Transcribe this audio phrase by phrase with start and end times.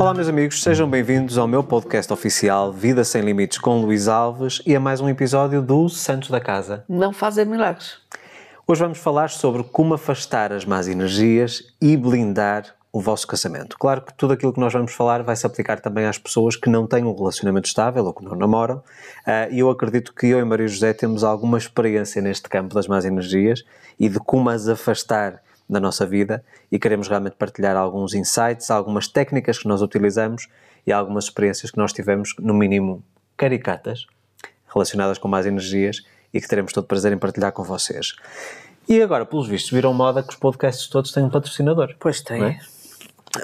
[0.00, 4.62] Olá, meus amigos, sejam bem-vindos ao meu podcast oficial Vida Sem Limites com Luís Alves
[4.66, 6.84] e a mais um episódio do Santos da Casa.
[6.88, 7.98] Não fazem milagres.
[8.66, 13.78] Hoje vamos falar sobre como afastar as más energias e blindar o vosso casamento.
[13.78, 16.68] Claro que tudo aquilo que nós vamos falar vai se aplicar também às pessoas que
[16.68, 18.82] não têm um relacionamento estável ou que não namoram.
[19.24, 22.88] Ah, e eu acredito que eu e Maria José temos alguma experiência neste campo das
[22.88, 23.64] más energias
[23.98, 29.06] e de como as afastar da nossa vida e queremos realmente partilhar alguns insights, algumas
[29.06, 30.48] técnicas que nós utilizamos
[30.84, 33.04] e algumas experiências que nós tivemos, no mínimo
[33.36, 34.06] caricatas,
[34.66, 36.02] relacionadas com más energias
[36.34, 38.16] e que teremos todo prazer em partilhar com vocês.
[38.88, 41.94] E agora, pelos vistos, viram moda que os podcasts todos têm um patrocinador.
[42.00, 42.42] Pois tem.
[42.42, 42.58] é?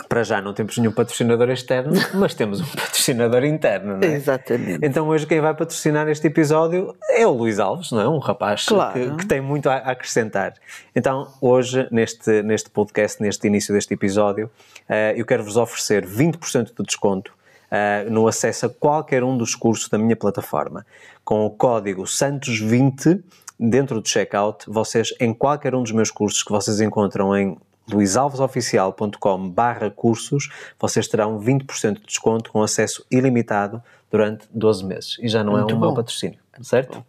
[0.09, 4.15] Para já não temos nenhum patrocinador externo, mas temos um patrocinador interno, não é?
[4.15, 4.85] Exatamente.
[4.85, 8.09] Então hoje quem vai patrocinar este episódio é o Luís Alves, não é?
[8.09, 8.93] Um rapaz Claro.
[8.93, 10.55] que, que tem muito a acrescentar.
[10.95, 14.51] Então hoje, neste, neste podcast, neste início deste episódio,
[14.89, 17.33] eh, eu quero vos oferecer 20% de desconto
[17.71, 20.85] eh, no acesso a qualquer um dos cursos da minha plataforma.
[21.25, 23.23] Com o código SANTOS20
[23.59, 27.57] dentro do checkout, vocês em qualquer um dos meus cursos que vocês encontram em
[27.91, 30.49] luisalvesoficial.com barra cursos,
[30.79, 35.17] vocês terão 20% de desconto com acesso ilimitado durante 12 meses.
[35.21, 35.97] E já não Muito é um mau bom.
[35.97, 37.05] patrocínio, certo?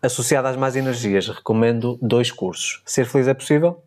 [0.00, 2.82] Associado às más energias, recomendo dois cursos.
[2.84, 3.82] Ser Feliz é Possível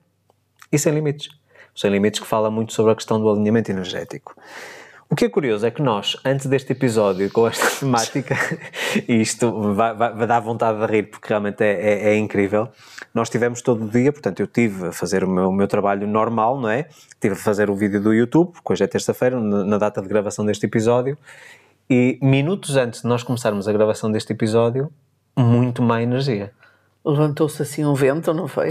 [0.71, 1.27] e Sem Limites.
[1.73, 4.35] O Sem Limites que fala muito sobre a questão do alinhamento energético.
[5.11, 8.33] O que é curioso é que nós, antes deste episódio, com esta temática,
[9.05, 12.69] e isto vai, vai, vai dar vontade de rir porque realmente é, é- é incrível,
[13.13, 16.07] nós tivemos todo o dia, portanto eu tive a fazer o meu, o meu trabalho
[16.07, 16.87] normal, não é?
[17.19, 20.07] Tive a fazer o vídeo do YouTube, porque hoje é terça-feira, na, na data de
[20.07, 21.17] gravação deste episódio,
[21.89, 24.89] e minutos antes de nós começarmos a gravação deste episódio,
[25.37, 26.51] muito má energia.
[27.03, 28.69] Levantou-se assim um vento, não foi?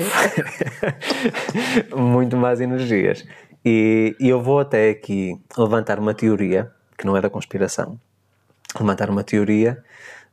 [1.94, 3.26] muito mais energias.
[3.64, 7.98] E, e eu vou até aqui levantar uma teoria, que não é da conspiração,
[8.78, 9.82] levantar uma teoria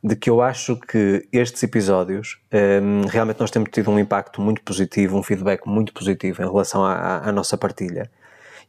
[0.04, 4.62] de que eu acho que estes episódios hum, realmente nós temos tido um impacto muito
[4.62, 8.10] positivo, um feedback muito positivo em relação à, à- nossa partilha.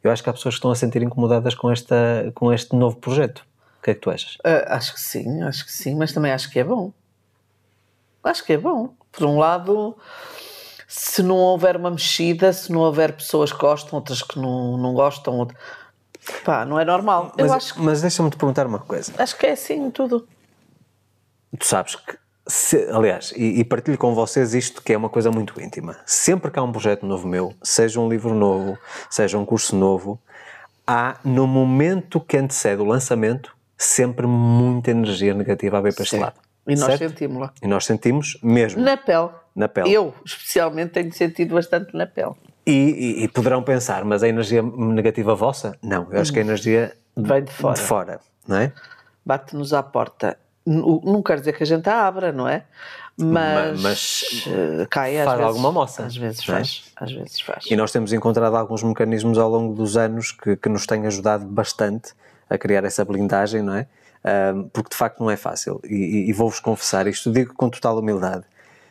[0.03, 2.97] Eu acho que há pessoas que estão a sentir incomodadas com, esta, com este novo
[2.97, 3.45] projeto.
[3.79, 4.37] O que é que tu achas?
[4.43, 6.91] Ah, acho que sim, acho que sim, mas também acho que é bom.
[8.23, 8.93] Acho que é bom.
[9.11, 9.95] Por um lado,
[10.91, 14.95] se não houver uma mexida, se não houver pessoas que gostam, outras que não, não
[14.95, 15.53] gostam, out-
[16.43, 17.31] pá, não é normal.
[17.37, 19.13] Mas, Eu acho, que- mas deixa-me te perguntar uma coisa.
[19.19, 20.27] acho que é assim tudo.
[21.57, 22.17] Tu sabes que,
[22.47, 25.95] se- aliás, e, e partilho com vocês isto que é uma coisa muito íntima.
[26.07, 28.75] Sempre que há um projeto novo meu, seja um livro novo,
[29.11, 30.19] seja um curso novo,
[30.87, 36.17] há no momento que antecede o lançamento sempre muita energia negativa a ver para este
[36.17, 36.35] lado.
[36.67, 37.53] E nós sentimos-la.
[37.63, 39.29] E nós sentimos mesmo Na pele.
[39.59, 39.91] Na pele.
[39.91, 42.33] Eu, especialmente, tenho sentido bastante na pele.
[42.65, 45.77] E, e- e poderão pensar, mas a energia negativa vossa?
[45.83, 47.75] Não, eu acho que a energia Vem de fora.
[47.75, 48.71] de fora, não é?
[49.25, 50.37] Bate-nos à porta.
[50.65, 52.63] Não quer dizer que a gente a abra, não é?
[53.17, 55.49] Mas, mas eh, cai às faz vezes.
[55.49, 56.51] alguma moça, Às vezes é?
[56.53, 56.83] faz.
[56.95, 57.65] Às vezes faz.
[57.69, 61.45] E nós temos encontrado alguns mecanismos ao longo dos anos que, que nos têm ajudado
[61.45, 62.13] bastante
[62.49, 63.87] a criar essa blindagem, não é?
[64.71, 65.81] Porque de facto não é fácil.
[65.83, 68.43] E, e- e vou-vos confessar, isto digo com total humildade.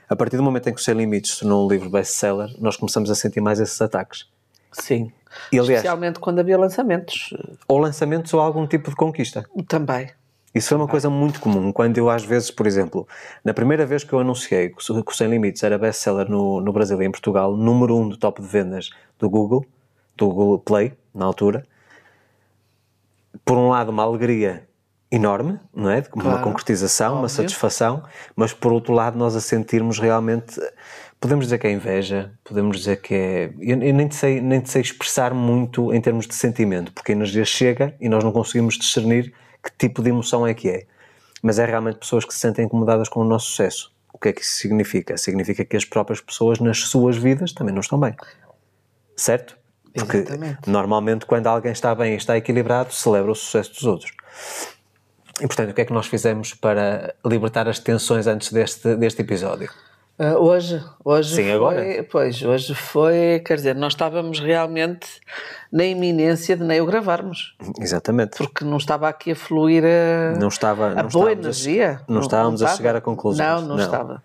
[0.09, 2.77] A partir do momento em que o Sem Limites se tornou um livro best-seller, nós
[2.77, 4.27] começamos a sentir mais esses ataques.
[4.73, 5.13] Sim.
[5.53, 7.35] E aliás, Especialmente quando havia lançamentos.
[7.67, 9.45] ou lançamentos ou algum tipo de conquista.
[9.67, 10.11] Também.
[10.55, 11.71] Isso foi uma coisa muito comum.
[11.71, 13.07] Quando eu, às vezes, por exemplo,
[13.45, 17.01] na primeira vez que eu anunciei que o Sem Limites era best-seller no, no Brasil
[17.03, 19.65] e em Portugal, número um do top de vendas do Google,
[20.17, 21.67] do Google Play, na altura,
[23.45, 24.68] por um lado, uma alegria
[25.11, 26.03] enorme, não é?
[26.15, 26.43] Uma Claro.
[26.43, 27.31] concretização, uma Óbvio.
[27.37, 28.03] satisfação,
[28.37, 30.61] mas por outro lado, nós a sentirmos realmente.
[31.21, 33.45] Podemos dizer que é inveja, podemos dizer que é.
[33.59, 37.45] Eu, eu nem, sei, nem sei expressar muito em termos de sentimento, porque a energia
[37.45, 39.33] chega e nós não conseguimos discernir
[39.63, 40.87] que tipo de emoção é que é.
[41.43, 43.93] Mas é realmente pessoas que se sentem incomodadas com o nosso sucesso.
[44.13, 45.17] O que é que isso significa?
[45.17, 48.15] Significa que as próprias pessoas nas suas vidas também não estão bem.
[49.17, 49.57] Certo?
[49.95, 50.69] Porque Exatamente.
[50.71, 54.13] normalmente quando alguém está bem e está equilibrado, celebra o sucesso dos outros.
[55.41, 59.23] E portanto, o que é que nós fizemos para libertar as tensões antes deste, deste
[59.23, 59.71] episódio?
[60.19, 62.07] Ah, hoje, hoje Sim, foi, agora.
[62.11, 65.07] Pois, hoje foi, quer dizer, nós estávamos realmente
[65.71, 68.37] na iminência de nem o gravarmos, Exatamente.
[68.37, 70.87] porque não estava aqui a fluir a, Não estava.
[70.87, 71.33] a não boa estávamos a-
[71.71, 72.01] energia.
[72.09, 72.77] não estávamos a estava.
[72.77, 73.49] chegar a conclusões.
[73.49, 73.85] Não, não, Não.
[73.85, 74.23] estava.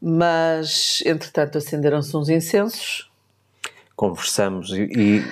[0.00, 3.10] Mas, entretanto, acenderam-se uns incensos.
[3.94, 5.22] Conversamos E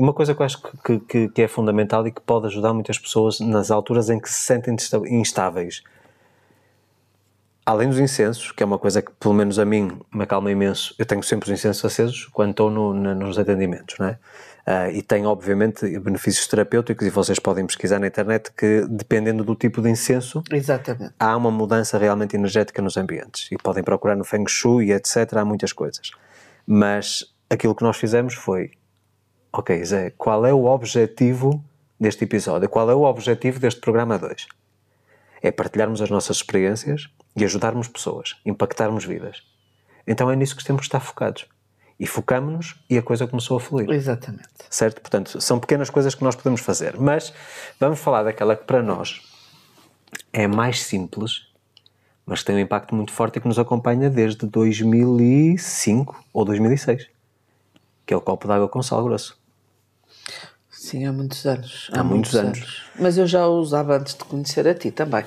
[0.00, 2.98] uma coisa que eu acho que, que, que, é fundamental e que pode ajudar muitas
[2.98, 4.76] pessoas nas alturas em que se sentem
[5.10, 5.82] instáveis.
[7.64, 10.94] Além dos incensos, que é uma coisa que pelo menos a mim me acalma imenso,
[10.98, 14.18] eu tenho sempre os incensos acesos quando estou no, no, nos atendimentos, não é?
[14.68, 19.54] Uh, e tem, obviamente, benefícios terapêuticos, e vocês podem pesquisar na internet que, dependendo do
[19.54, 21.14] tipo de incenso, Exatamente.
[21.18, 23.50] há uma mudança realmente energética nos ambientes.
[23.50, 25.38] E podem procurar no Feng Shui, etc.
[25.38, 26.10] Há muitas coisas.
[26.66, 28.72] Mas aquilo que nós fizemos foi:
[29.52, 31.62] ok, Zé, qual é o objetivo
[31.98, 32.68] deste episódio?
[32.68, 34.46] Qual é o objetivo deste programa 2?
[35.42, 39.42] É partilharmos as nossas experiências e ajudarmos pessoas, impactarmos vidas.
[40.06, 41.46] Então é nisso que temos que estar focados
[41.98, 43.90] e focamos-nos e a coisa começou a fluir.
[43.90, 44.48] Exatamente.
[44.70, 45.00] Certo?
[45.00, 47.32] Portanto, são pequenas coisas que nós podemos fazer, mas
[47.78, 49.20] vamos falar daquela que para nós
[50.32, 51.48] é mais simples,
[52.24, 57.08] mas que tem um impacto muito forte e que nos acompanha desde 2005 ou 2006,
[58.08, 59.38] que é o copo d'água com sal grosso.
[60.70, 61.90] Sim, há muitos anos.
[61.92, 62.58] Há, há muitos, muitos anos.
[62.58, 62.82] anos.
[62.98, 65.26] Mas eu já o usava antes de conhecer a ti também.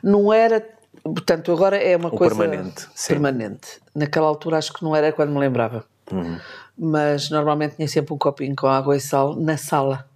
[0.00, 0.64] Não era
[1.02, 3.80] portanto, agora é uma o coisa permanente, permanente.
[3.92, 5.84] Naquela altura acho que não era quando me lembrava.
[6.12, 6.38] Uhum.
[6.78, 10.08] Mas normalmente tinha sempre um copinho com água e sal na sala,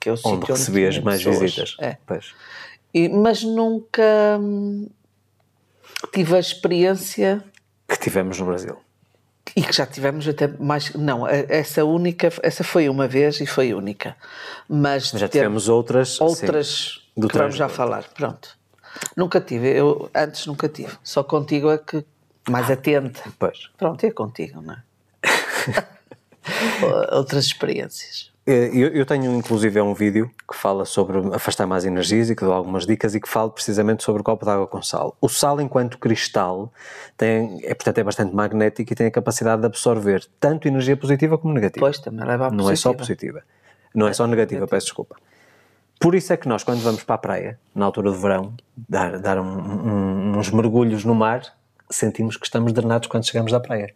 [0.00, 1.38] que é o onde recebias mais pessoas.
[1.38, 1.76] visitas.
[1.78, 1.96] É.
[2.92, 4.02] E, mas nunca
[4.40, 4.88] hum,
[6.12, 7.44] tive a experiência
[7.88, 8.76] que tivemos no Brasil.
[9.56, 10.92] E que já tivemos até mais.
[10.94, 14.16] Não, essa única, essa foi uma vez e foi única.
[14.68, 16.20] Mas, já tivemos outras.
[16.20, 18.04] Outras sim, que vamos já falar.
[18.14, 18.56] Pronto.
[19.16, 20.96] Nunca tive, eu antes nunca tive.
[21.02, 22.04] Só contigo é que
[22.48, 23.22] mais atenta.
[23.38, 23.70] Pois.
[23.76, 24.82] Pronto, é contigo, não é?
[27.12, 28.33] Outras experiências.
[28.46, 32.44] É, eu, eu, tenho inclusive um vídeo que fala sobre afastar mais energias e que
[32.44, 35.16] dá algumas dicas e que fala precisamente sobre o copo de água com sal.
[35.18, 36.70] O sal, enquanto cristal,
[37.16, 41.38] tem, é, portanto, é bastante magnético e tem a capacidade de absorver tanto energia positiva
[41.38, 41.86] como negativa.
[41.86, 43.42] Pois, também leva a Não é só positiva.
[43.94, 45.16] Não é, é só negativa, negativa, peço desculpa.
[45.98, 49.18] Por isso é que nós, quando vamos para a praia, na altura do verão, dar,
[49.20, 51.42] dar um, um, uns mergulhos no mar,
[51.88, 53.94] sentimos que estamos drenados quando chegamos da praia.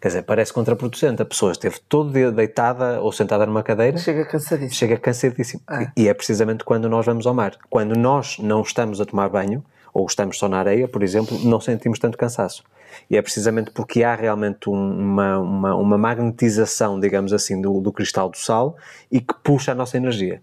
[0.00, 1.22] Quer dizer, parece contraproducente.
[1.22, 3.96] A pessoa esteve todo dia deitada ou sentada numa cadeira.
[3.98, 4.74] Chega cansadíssimo.
[4.74, 5.62] Chega cansadíssimo.
[5.66, 5.92] Ah.
[5.96, 7.56] E é precisamente quando nós vamos ao mar.
[7.70, 9.64] Quando nós não estamos a tomar banho,
[9.94, 12.64] ou estamos só na areia, por exemplo, não sentimos tanto cansaço.
[13.08, 18.28] E é precisamente porque há realmente uma, uma, uma magnetização, digamos assim, do, do cristal
[18.28, 18.76] do sal
[19.10, 20.42] e que puxa a nossa energia.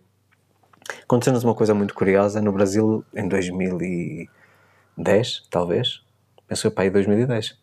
[1.03, 6.01] Aconteceu-nos uma coisa muito curiosa no Brasil em 2010, talvez.
[6.47, 7.60] Pensou para aí 2010.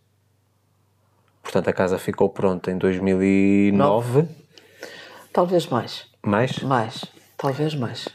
[1.48, 4.28] Portanto, a casa ficou pronta em 2009.
[5.32, 6.04] Talvez mais.
[6.22, 6.58] Mais?
[6.58, 7.06] Mais.
[7.38, 8.06] Talvez mais.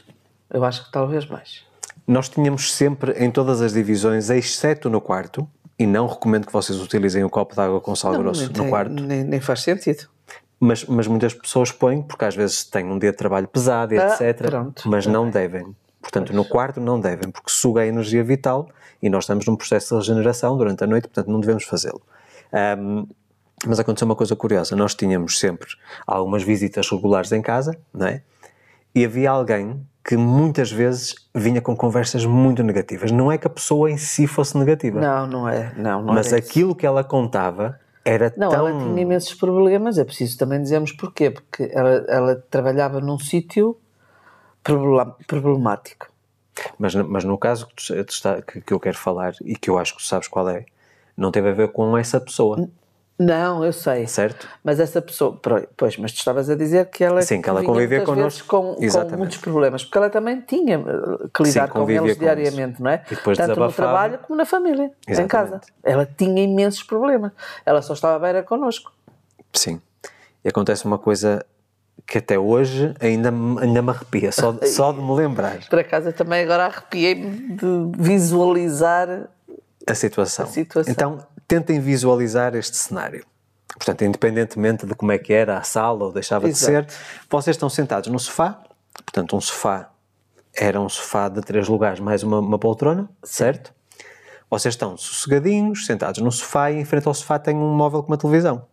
[0.48, 1.64] Eu acho que talvez mais.
[2.06, 6.80] Nós tínhamos sempre em todas as divisões, exceto no quarto, e não recomendo que vocês
[6.80, 8.92] utilizem um copo de água com sal não, grosso no quarto.
[8.92, 10.08] Nem, nem faz sentido
[10.60, 13.98] mas, mas muitas pessoas põem, porque às vezes têm um dia de trabalho pesado e
[13.98, 14.46] ah, etc.
[14.46, 15.74] Pronto, mas não devem.
[16.00, 16.36] Portanto, pois.
[16.36, 18.68] no quarto não devem, porque suga a energia vital
[19.02, 22.00] e nós estamos num processo de regeneração durante a noite, portanto não devemos fazê-lo.
[22.78, 23.06] Um,
[23.68, 25.68] mas aconteceu uma coisa curiosa: nós tínhamos sempre
[26.06, 28.22] algumas visitas regulares em casa, não é?
[28.94, 33.10] E havia alguém que muitas vezes vinha com conversas muito negativas.
[33.10, 35.00] Não é que a pessoa em si fosse negativa.
[35.00, 35.72] Não, não é.
[35.76, 36.76] Não, não mas aquilo isso.
[36.76, 38.68] que ela contava era não, tão...
[38.68, 43.76] ela tinha imensos problemas, é preciso também dizermos porquê, porque ela, ela trabalhava num sítio
[45.26, 46.08] problemático.
[46.78, 49.94] Mas, mas no caso que, tu, que, que eu quero falar, e que eu acho
[49.94, 50.66] que tu sabes qual é,
[51.16, 52.68] não teve a ver com essa pessoa.
[53.18, 54.06] Não, eu sei.
[54.08, 54.48] Certo.
[54.62, 55.40] Mas essa pessoa,
[55.76, 59.16] pois, mas tu estavas a dizer que ela, Sim, que ela convivia connosco com, com,
[59.16, 62.82] muitos problemas, porque ela também tinha eh, que lidar Sim, com eles com diariamente, isso.
[62.82, 63.04] não é?
[63.10, 65.20] E depois Tanto no trabalho como na família, Exatamente.
[65.20, 65.60] em casa.
[65.84, 67.30] Ela tinha imensos problemas.
[67.64, 68.92] Ela só estava bem connosco.
[69.52, 69.80] Sim.
[70.44, 71.46] E acontece uma coisa
[72.06, 75.60] que até hoje ainda, ainda me arrepia, só, só de me lembrar.
[75.70, 79.28] Por acaso também agora arrepiei-me de visualizar
[79.86, 80.46] a situação.
[80.46, 80.92] a situação.
[80.92, 83.24] Então, tentem visualizar este cenário.
[83.74, 86.86] Portanto, independentemente de como é que era a sala ou deixava Exato.
[86.86, 88.62] de ser, vocês estão sentados no sofá,
[89.04, 89.90] portanto, um sofá
[90.54, 93.74] era um sofá de três lugares mais uma, uma poltrona, certo?
[94.48, 98.12] Vocês estão sossegadinhos, sentados no sofá e em frente ao sofá tem um móvel com
[98.12, 98.66] uma televisão.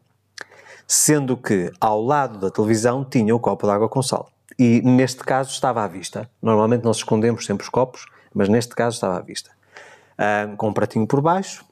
[0.86, 4.30] Sendo que ao lado da televisão tinha o copo de água com sal.
[4.60, 6.30] E neste caso estava à vista.
[6.40, 9.50] Normalmente nós escondemos sempre os copos, mas neste caso estava à vista.
[10.58, 11.66] Com um pratinho por baixo,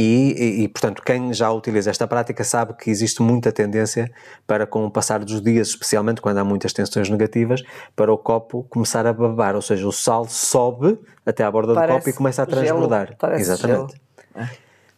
[0.00, 4.08] e, e, e, portanto, quem já utiliza esta prática sabe que existe muita tendência
[4.46, 7.64] para, com o passar dos dias, especialmente quando há muitas tensões negativas,
[7.96, 11.92] para o copo começar a babar, ou seja, o sal sobe até à borda Parece
[11.92, 13.16] do copo e começa a transbordar.
[13.32, 13.96] Exatamente.
[14.36, 14.48] Gelo.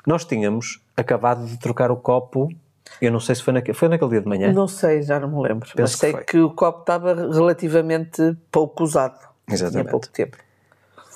[0.06, 2.50] Nós tínhamos acabado de trocar o copo
[3.00, 4.52] Eu não sei se foi naquele, foi naquele dia de manhã.
[4.52, 5.66] Não sei, já não me lembro.
[5.66, 6.24] Penso mas que sei foi.
[6.24, 9.18] que, o copo estava relativamente pouco usado.
[9.48, 9.82] Exatamente.
[9.82, 10.36] Tinha pouco tempo.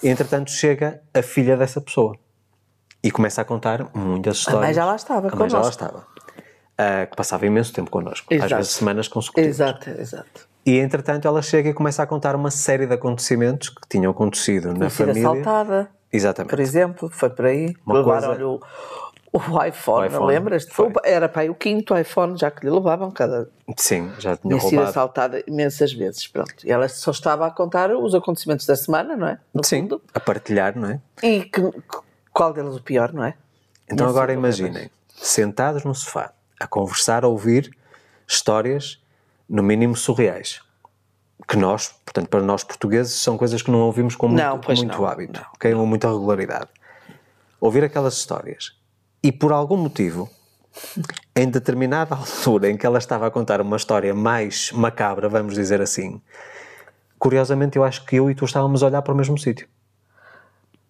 [0.03, 2.17] E, entretanto, chega a filha dessa pessoa
[3.05, 4.63] e começa a contar muitas histórias.
[4.63, 6.07] mãe já lá estava A mãe já lá estava.
[6.77, 8.27] Ah, que passava imenso tempo connosco.
[8.35, 8.57] Às Exato.
[8.57, 9.51] vezes semanas consecutivas.
[9.61, 10.49] Exato, exato.
[10.67, 14.73] E, entretanto, ela chega e começa a contar uma série de acontecimentos que tinham acontecido
[14.75, 15.29] na família.
[15.31, 16.51] assaltada, Exatamente.
[16.51, 17.77] por exemplo, foi por aí.
[17.87, 18.65] Levaram-lhe coisa-
[19.33, 20.73] o, o iPhone, iPhone, lembras-te?
[21.05, 23.49] Era para aí o quinto iPhone, já que lhe levavam cada.
[23.77, 24.89] Sim, já tinha Tinha sido roubado.
[24.91, 26.27] assaltada imensas vezes.
[26.29, 26.55] Pronto.
[26.65, 29.39] E ela só estava a contar os acontecimentos da semana, não é?
[29.53, 30.01] No Sim, fundo.
[30.15, 31.01] a partilhar, não é?
[31.23, 31.61] E que,
[32.35, 33.35] qual deles o pior, não é?
[33.89, 37.71] Então agora imaginem, sentados no sofá, a conversar, a ouvir
[38.27, 39.01] histórias,
[39.49, 40.61] no mínimo surreais.
[41.47, 44.73] Que nós, portanto, para nós portugueses, são coisas que não ouvimos com muito, Não, com
[44.73, 45.49] muito não, hábito, não.
[45.55, 45.75] ok?
[45.75, 46.69] com muita regularidade.
[47.61, 48.77] Ouvir aquelas histórias
[49.23, 50.29] e por algum motivo,
[51.37, 55.81] em determinada altura em que ela estava a contar uma história mais macabra, vamos dizer
[55.81, 56.21] assim,
[57.19, 59.69] curiosamente eu acho que eu e tu estávamos a olhar para o mesmo sítio.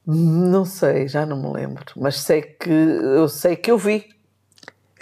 [0.07, 1.85] Não sei, já não me lembro.
[1.97, 4.07] Mas sei que eu sei que eu vi.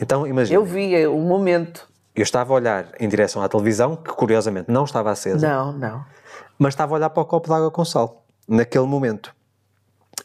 [0.01, 1.89] Então imagina, Eu vi é, o momento.
[2.15, 6.05] eu estava a olhar em direção à televisão, que curiosamente não estava acesa, Não, não.
[6.59, 9.35] mas estava a olhar para o copo de água com sal, naquele momento.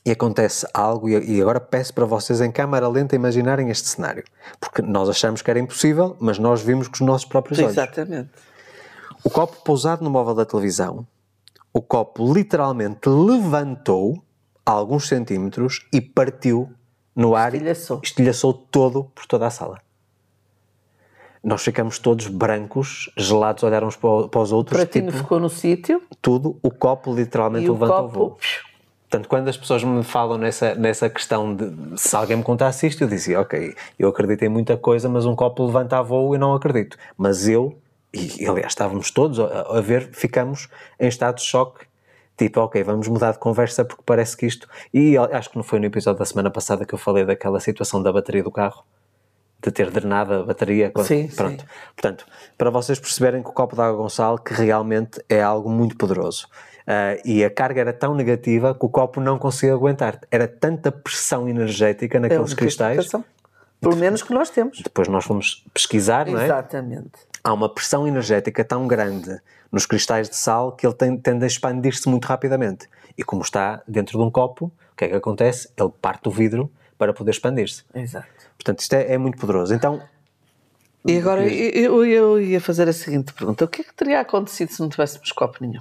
[0.06, 4.24] E acontece algo, e e agora peço para vocês em câmara lenta imaginarem este cenário.
[4.60, 7.72] Porque nós achamos que era impossível, mas nós vimos com os nossos próprios olhos.
[7.72, 8.30] Exatamente.
[9.24, 11.06] O copo pousado no móvel da televisão,
[11.74, 14.24] o copo literalmente levantou
[14.72, 16.70] alguns centímetros e partiu
[17.16, 18.02] no ar, e Estilhaçou.
[18.04, 19.80] estilhaçou todo por toda a sala.
[21.44, 25.06] Nós ficamos todos brancos, gelados, a olhar uns para o- para os O outros, pratinho
[25.06, 28.10] tipo, ficou no sítio tudo, o copo literalmente o levantou copo.
[28.20, 28.38] voo.
[29.10, 33.02] Portanto, quando as pessoas me falam nessa, nessa questão de se alguém me contasse isto,
[33.06, 36.38] eu dizia, ok, eu acredito em muita coisa, mas um copo levanta a voo e
[36.38, 36.98] não acredito.
[37.16, 37.80] Mas eu,
[38.14, 40.68] e aliás estávamos todos a, a ver, ficamos
[41.00, 41.87] em estado de choque,
[42.38, 44.67] tipo, ok, vamos mudar de conversa porque parece que isto...
[44.94, 48.01] E acho que não foi no episódio da semana passada que eu falei daquela situação
[48.01, 48.84] da bateria do carro,
[49.62, 50.91] de ter drenado a bateria.
[50.91, 51.62] quando- Sim, pronto.
[51.62, 51.67] sim.
[51.96, 52.25] Portanto,
[52.58, 55.98] para vocês perceberem que o copo de água com sal, que realmente é algo muito
[55.98, 56.48] poderoso.
[56.86, 60.22] Ah, e a carga era tão negativa que o copo não conseguia aguentar.
[60.32, 63.10] Era tanta pressão energética É naqueles única cristais.
[63.82, 64.79] Pelo menos que nós temos.
[64.82, 66.46] Depois nós fomos pesquisar, não é?
[66.46, 67.12] Exatamente.
[67.48, 69.39] Há uma pressão energética tão grande
[69.72, 72.89] nos cristais de sal que ele tem- tende a expandir-se muito rapidamente.
[73.18, 75.70] E como está dentro de um copo, o que é que acontece?
[75.77, 77.86] Ele parte o vidro para poder expandir-se.
[77.96, 78.27] Exato.
[78.58, 79.74] Portanto, isto é, é muito poderoso.
[79.74, 80.01] Então,
[81.06, 84.70] E agora eu, eu, ia fazer a seguinte pergunta: o que é que teria acontecido
[84.74, 85.80] se não tivéssemos copo nenhum?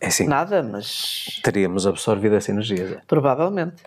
[0.00, 3.00] é assim, Nada, mas teríamos absorvido essa energia.
[3.06, 3.80] Provavelmente.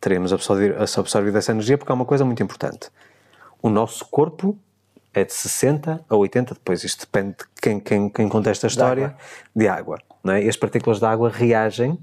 [0.00, 2.88] teríamos absorvido, absorvido essa energia porque há uma coisa muito importante.
[3.60, 4.56] O nosso corpo
[5.18, 9.14] é de 60 a 80, depois isto depende de quem, quem, quem conta esta história,
[9.54, 9.98] de água.
[10.24, 10.44] Não é?
[10.44, 11.98] E as partículas de água reagem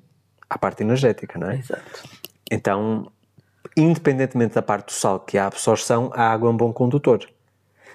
[0.50, 1.56] à parte energética, não é?
[1.58, 2.04] Exato.
[2.52, 3.12] Então,
[3.76, 7.28] independentemente da parte do sal que há absorção, a água é um bom condutor.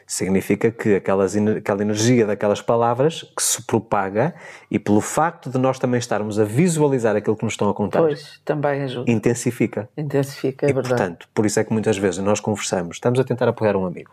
[0.06, 4.34] Significa que aquelas, aquela energia daquelas palavras que se propaga
[4.68, 8.00] e pelo facto de nós também estarmos a visualizar aquilo que nos estão a contar,
[8.00, 9.08] Pois, também ajuda.
[9.08, 9.88] intensifica.
[9.96, 10.96] Intensifica, é E, verdade.
[10.96, 14.10] portanto, por isso é que muitas vezes nós conversamos, estamos a tentar apoiar um amigo.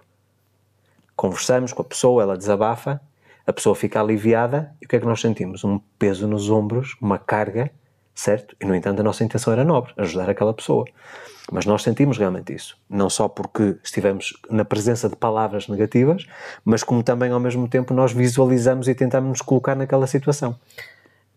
[1.18, 3.02] Conversamos com a pessoa, ela desabafa,
[3.46, 5.64] a pessoa fica aliviada e o que é que nós sentimos?
[5.64, 7.72] Um peso nos ombros, uma carga,
[8.14, 8.56] certo?
[8.62, 10.86] E, no entanto, a nossa intenção era nobre, ajudar aquela pessoa.
[11.52, 12.78] Mas nós sentimos realmente isso.
[12.88, 16.28] Não só porque estivemos na presença de palavras negativas,
[16.64, 20.60] mas como também, ao mesmo tempo, nós visualizamos e tentamos nos colocar naquela situação.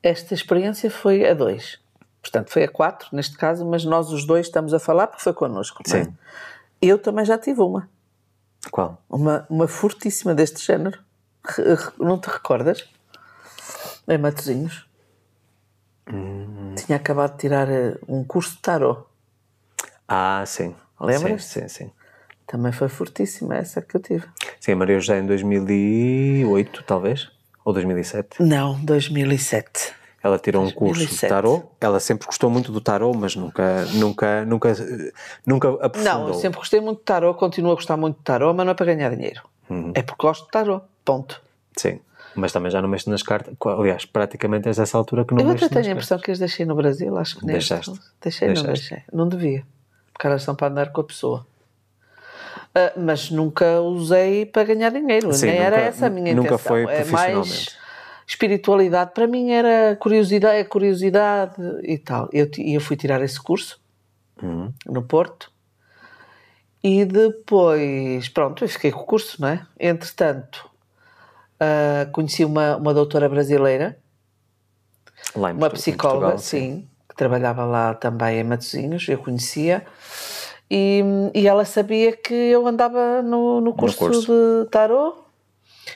[0.03, 1.79] Esta experiência foi a dois.
[2.21, 5.33] Portanto, foi a quatro, neste caso, mas nós os dois estamos a falar porque foi
[5.33, 5.83] connosco.
[5.87, 6.05] é?
[6.05, 6.13] Sim.
[6.83, 7.89] Eu também já tive uma.
[8.71, 9.03] Qual?
[9.09, 10.99] Uma, uma fortíssima deste género.
[11.45, 12.89] Re- re- Não te recordas?
[14.09, 14.87] Em Matozinhos.
[16.13, 16.75] Hum.
[16.77, 19.05] Tinha acabado de tirar eh, um curso de tarot.
[20.09, 20.75] Ah, sim.
[21.01, 21.45] Lembras?
[21.45, 21.91] Sim, sim, sim.
[22.47, 24.27] Também foi fortíssima essa que eu tive.
[24.59, 27.31] Sim, a Maria José em 2008, talvez,
[27.65, 28.43] ou 2007.
[28.43, 29.95] Não, 2007.
[30.23, 31.29] Ela tirou um curso de 2007.
[31.31, 31.65] tarot.
[31.81, 34.73] Ela sempre gostou muito do tarot, mas nunca, nunca, nunca,
[35.47, 36.05] nunca aprofundou.
[36.21, 38.73] Não, eu sempre gostei muito de tarot, continuo a gostar muito de tarot, mas não
[38.73, 39.43] é para ganhar dinheiro.
[39.71, 39.93] Uhum.
[39.95, 40.85] É porque gosto de tarot.
[41.05, 41.41] Ponto.
[41.77, 42.01] Sim,
[42.35, 43.55] mas também já não mexo nas cartas.
[43.65, 46.31] Aliás, praticamente desde essa altura que não Eu mexo até tenho a nas impressão que
[46.31, 47.93] as deixei no Brasil, acho que nem Deixaste.
[48.21, 48.91] Deixei, não Deixaste.
[48.91, 49.05] deixei.
[49.13, 49.65] Não devia.
[50.13, 51.47] Porque elas são para andar com a pessoa.
[52.75, 55.33] Ah, mas nunca usei para ganhar dinheiro.
[55.33, 56.69] Sim, Nem era nunca- essa a minha nunca intenção.
[56.69, 57.80] foi é mais profissionalmente.
[58.31, 59.13] Espiritualidade.
[59.13, 62.29] Para mim era curiosidade, é curiosidade e tal.
[62.33, 63.81] Eu, e eu fui tirar esse curso
[64.43, 64.73] Uhum.
[64.87, 65.53] no Porto
[66.83, 69.67] E depois, pronto, eu fiquei com o curso, não é?
[69.79, 70.71] Entretanto,
[71.61, 73.99] uh, conheci uma, uma doutora brasileira,
[75.35, 79.85] uma psicóloga, Portugal, sim, que trabalhava lá também em Matosinhos, eu conhecia.
[80.71, 81.03] E,
[81.35, 84.33] e ela sabia que eu andava no, no curso, curso.
[84.33, 85.19] de tarot.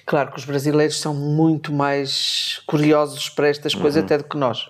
[0.07, 4.05] Claro que os brasileiros são muito mais curiosos para estas coisas Uhum.
[4.05, 4.69] até do que nós.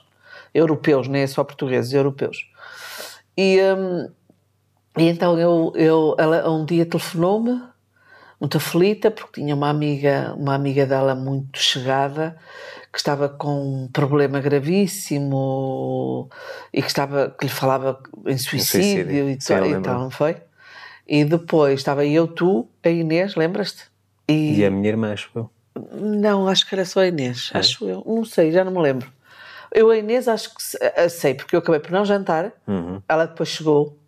[0.55, 2.47] Europeus, nem é só portugueses, europeus.
[3.37, 4.09] E, hum,
[4.97, 7.61] e então eu, eu, ela um dia telefonou-me,
[8.41, 12.37] muito aflita, porque tinha uma amiga, uma amiga dela muito chegada,
[12.93, 16.29] que estava com um problema gravíssimo
[16.73, 19.29] e que, estava, que lhe falava em suicídio, suicídio.
[19.31, 20.37] e, Sim, e tal, não foi?
[21.07, 23.94] E depois estava eu, tu, a Inês, lembras-te?
[24.29, 25.51] E, E a minha irmã, acho eu.
[25.93, 28.03] não, acho que era só a Inês, acho eu.
[28.07, 29.13] Não sei, já não me lembro.
[29.73, 30.63] Eu, a Inês, acho que
[30.97, 32.53] a- sei, porque eu acabei por não jantar.
[32.67, 33.03] Uhum.
[33.09, 33.99] Ela depois chegou.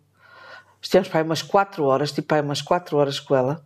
[0.81, 3.65] Estivemos para aí umas 4 horas, tipo aí umas 4 horas com ela.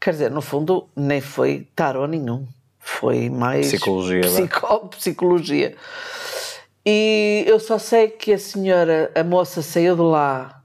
[0.00, 2.46] Quer dizer, no fundo, nem foi tarô nenhum.
[2.78, 5.76] Foi mais Psicologia, psico- psicologia.
[6.84, 10.61] E eu só sei que a senhora, a moça saiu de lá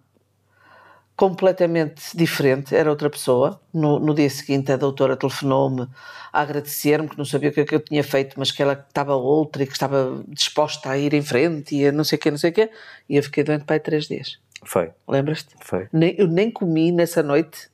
[1.18, 3.60] completamente diferente, era outra pessoa.
[3.74, 5.88] No, no dia seguinte, a doutora telefonou-me
[6.32, 8.74] a agradecer-me, que não sabia o que é que eu tinha feito, mas que ela
[8.88, 12.30] estava outra e que estava disposta a ir em frente e não sei o quê,
[12.32, 12.70] não sei o quê.
[13.10, 14.38] E eu fiquei doente para aí três dias.
[14.64, 15.56] Foi, Lembras-te?
[15.62, 15.88] foi.
[15.92, 17.68] Nem- Eu nem comi nessa noite.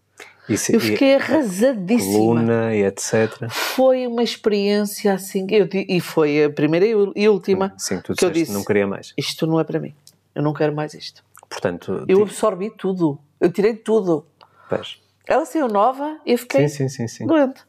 [0.47, 2.17] Isso, Eu fiquei arrasadíssima.
[2.17, 3.49] coluna e etc.
[3.49, 5.47] Foi uma experiência assim.
[5.49, 8.85] Eu, e foi a primeira e última Sim, tu que eu disseste, disse: não queria
[8.87, 9.13] mais.
[9.17, 9.93] Isto não é para mim.
[10.35, 11.23] Eu não quero mais isto.
[11.49, 13.19] Portanto, Eu absorvi tudo.
[13.43, 14.25] Eu tirei tudo.
[14.69, 14.97] pois.
[15.27, 17.27] Ela saiu nova e eu fiquei Sim, sim, sim, sim.
[17.27, 17.61] doente.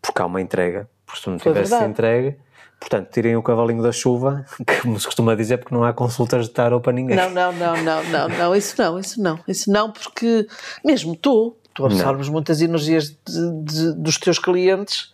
[0.00, 0.88] Porque há uma entrega.
[1.06, 1.90] Porque se não Foi tivesse verdade.
[1.90, 2.36] entregue,
[2.80, 6.46] portanto, tirem o cavalinho da chuva, que como se costuma dizer, porque não há consultas
[6.46, 7.16] de tarot para ninguém.
[7.16, 10.46] Não, não, não, não, não, não, isso não, isso não, isso não, porque
[10.84, 15.12] mesmo tu, tu absorves muitas energias de- de- dos teus clientes,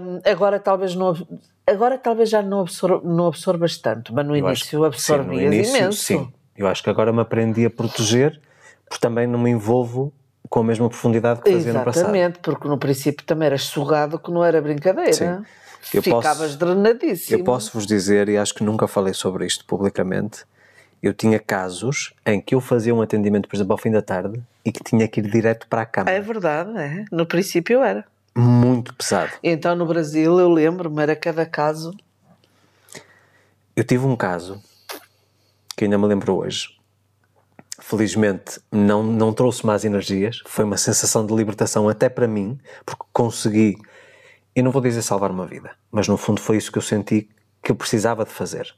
[0.00, 1.14] hum, agora talvez não,
[1.66, 6.02] agora talvez já não, absor, não absorbas tanto, mas no Eu início absorvias imenso.
[6.02, 8.40] Sim, eu acho que agora me aprendi a proteger,
[8.92, 10.12] porque também não me envolvo
[10.50, 12.14] com a mesma profundidade que fazia no passado.
[12.14, 15.12] Exatamente, porque no princípio também eras sugado que não era brincadeira.
[15.14, 15.42] Sim.
[15.94, 17.38] Eu Ficavas posso- drenadíssimo.
[17.38, 20.44] Eu posso vos dizer, e acho que nunca falei sobre isto publicamente,
[21.02, 24.40] eu tinha casos em que eu fazia um atendimento, por exemplo, ao fim da tarde
[24.64, 26.10] e que tinha que ir direto para a cama.
[26.10, 27.04] É verdade, é.
[27.10, 28.04] No princípio era.
[28.36, 29.32] Muito pesado.
[29.42, 31.92] Então no Brasil eu lembro-me, era cada caso.
[33.74, 34.62] Eu tive um caso
[35.76, 36.76] que ainda me lembro hoje.
[37.84, 43.04] Felizmente não, não trouxe más energias, foi uma sensação de libertação até para mim, porque
[43.12, 43.76] consegui,
[44.54, 47.28] eu não vou dizer salvar uma vida, mas no fundo foi isso que eu senti
[47.60, 48.72] que eu precisava de fazer.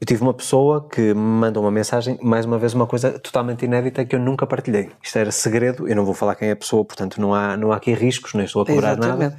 [0.00, 3.64] Eu tive uma pessoa que me mandou uma mensagem, mais uma vez uma coisa totalmente
[3.64, 4.90] inédita que eu nunca partilhei.
[5.02, 7.72] Isto era segredo, eu não vou falar quem é a pessoa, portanto não há, não
[7.72, 9.36] há aqui riscos, nem estou a cobrar nada.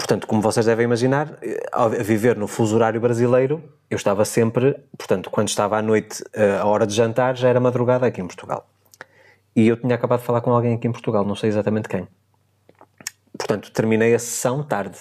[0.00, 4.74] Portanto, como vocês devem imaginar, eh, ao viver no fuso horário brasileiro, eu estava sempre,
[4.96, 8.26] portanto, quando estava à noite, eh, a hora de jantar, já era madrugada aqui em
[8.26, 8.66] Portugal.
[9.54, 12.08] E eu tinha acabado de falar com alguém aqui em Portugal, não sei exatamente quem.
[13.36, 14.96] Portanto, terminei a sessão tarde.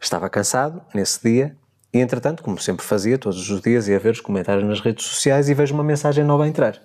[0.00, 1.54] Estava cansado nesse dia
[1.92, 5.50] e, entretanto, como sempre fazia, todos os dias ia ver os comentários nas redes sociais
[5.50, 6.80] e vejo uma mensagem nova a entrar.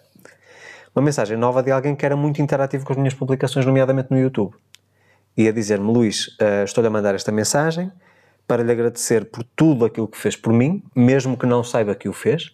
[0.94, 4.20] Uma mensagem nova de alguém que era muito interativo com as minhas publicações, nomeadamente no
[4.20, 4.54] YouTube
[5.38, 7.92] e a dizer-me: Luís, eh, estou-lhe a mandar esta mensagem
[8.48, 12.10] para lhe agradecer por tudo aquilo que fez por mim, mesmo que não saiba que
[12.10, 12.52] o fez,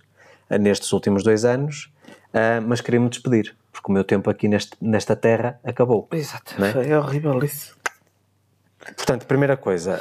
[0.50, 1.92] eh, nestes últimos dois anos,
[2.34, 6.08] eh, mas queria-me despedir, porque o meu tempo aqui neste, nesta terra acabou.
[6.12, 6.56] Exato.
[6.58, 6.72] Não é?
[6.74, 7.78] Foi horrível isso.
[8.96, 10.00] Portanto, primeira coisa,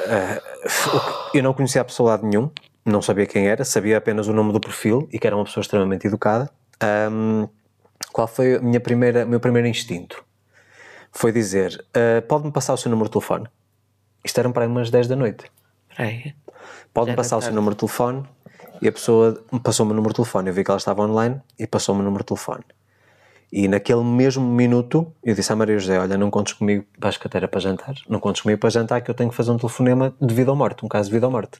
[1.33, 2.49] eu não conhecia a pessoa de lado nenhum,
[2.85, 5.61] não sabia quem era, sabia apenas o nome do perfil e que era uma pessoa
[5.61, 6.49] extremamente educada.
[6.81, 7.47] Ahm,
[8.11, 10.23] qual foi a minha primeira, o meu primeiro instinto?
[11.11, 13.47] Foi dizer: "Ah, pode-me passar o seu número de telefone?
[14.23, 15.45] Isto eram para aí umas 10 da noite.
[16.93, 18.23] Pode-me passar o era seu número de telefone?
[18.81, 20.49] E a pessoa me passou-me o número de telefone.
[20.49, 22.63] Eu vi que ela estava online e passou-me o número de telefone.
[23.51, 26.85] E naquele mesmo minuto eu disse à Maria José: Olha, não contes comigo,
[27.19, 29.51] que até era para jantar, não contes comigo para jantar que eu tenho que fazer
[29.51, 31.59] um telefonema de vida ou morte, um caso de vida ou morte.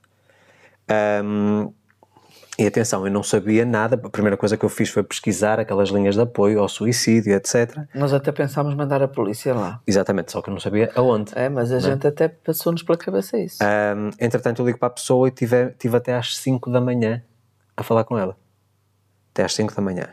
[0.88, 1.72] Ahm,
[2.60, 5.88] e atenção, eu não sabia nada, a primeira coisa que eu fiz foi pesquisar aquelas
[5.88, 7.86] linhas de apoio ao suicídio, etc.
[7.96, 9.80] Nós até pensámos mandar a polícia lá.
[9.88, 11.32] Exatamente, só que eu não sabia aonde.
[11.36, 13.64] É, mas a gente até passou-nos pela cabeça isso.
[13.64, 17.24] Ahm, entretanto, eu ligo para a pessoa e tive, tive até às 5 da manhã
[17.78, 18.36] a falar com ela.
[19.32, 20.10] Até às 5 da manhã.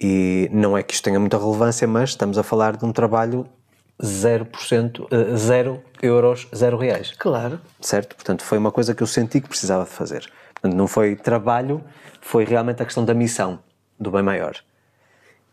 [0.00, 3.46] E não é que isto tenha muita relevância, mas estamos a falar de um trabalho
[4.02, 7.12] 0%, eh, 0 euros, 0 reais.
[7.16, 7.60] Claro.
[7.80, 8.16] Certo?
[8.16, 10.28] Portanto, foi uma coisa que eu senti que precisava de fazer.
[10.62, 11.84] Não foi trabalho,
[12.20, 13.60] foi realmente a questão da missão,
[13.98, 14.56] do bem maior.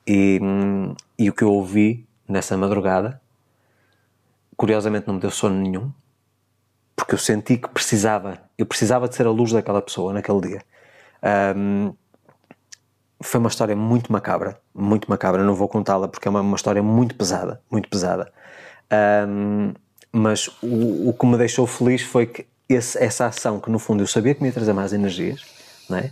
[0.07, 3.21] E, hum, e o que eu ouvi nessa madrugada,
[4.55, 5.91] curiosamente não me deu sono nenhum,
[6.95, 10.61] porque eu senti que precisava, eu precisava de ser a luz daquela pessoa naquele dia.
[11.55, 11.93] Um,
[13.21, 16.81] foi uma história muito macabra, muito macabra, não vou contá-la porque é uma, uma, história
[16.83, 18.31] muito pesada, muito pesada.
[19.27, 19.73] Um,
[20.11, 24.03] mas o, o que me deixou feliz foi que esse, essa ação, que no fundo
[24.03, 25.41] eu sabia que me ia trazer mais energias,
[25.89, 26.11] não é?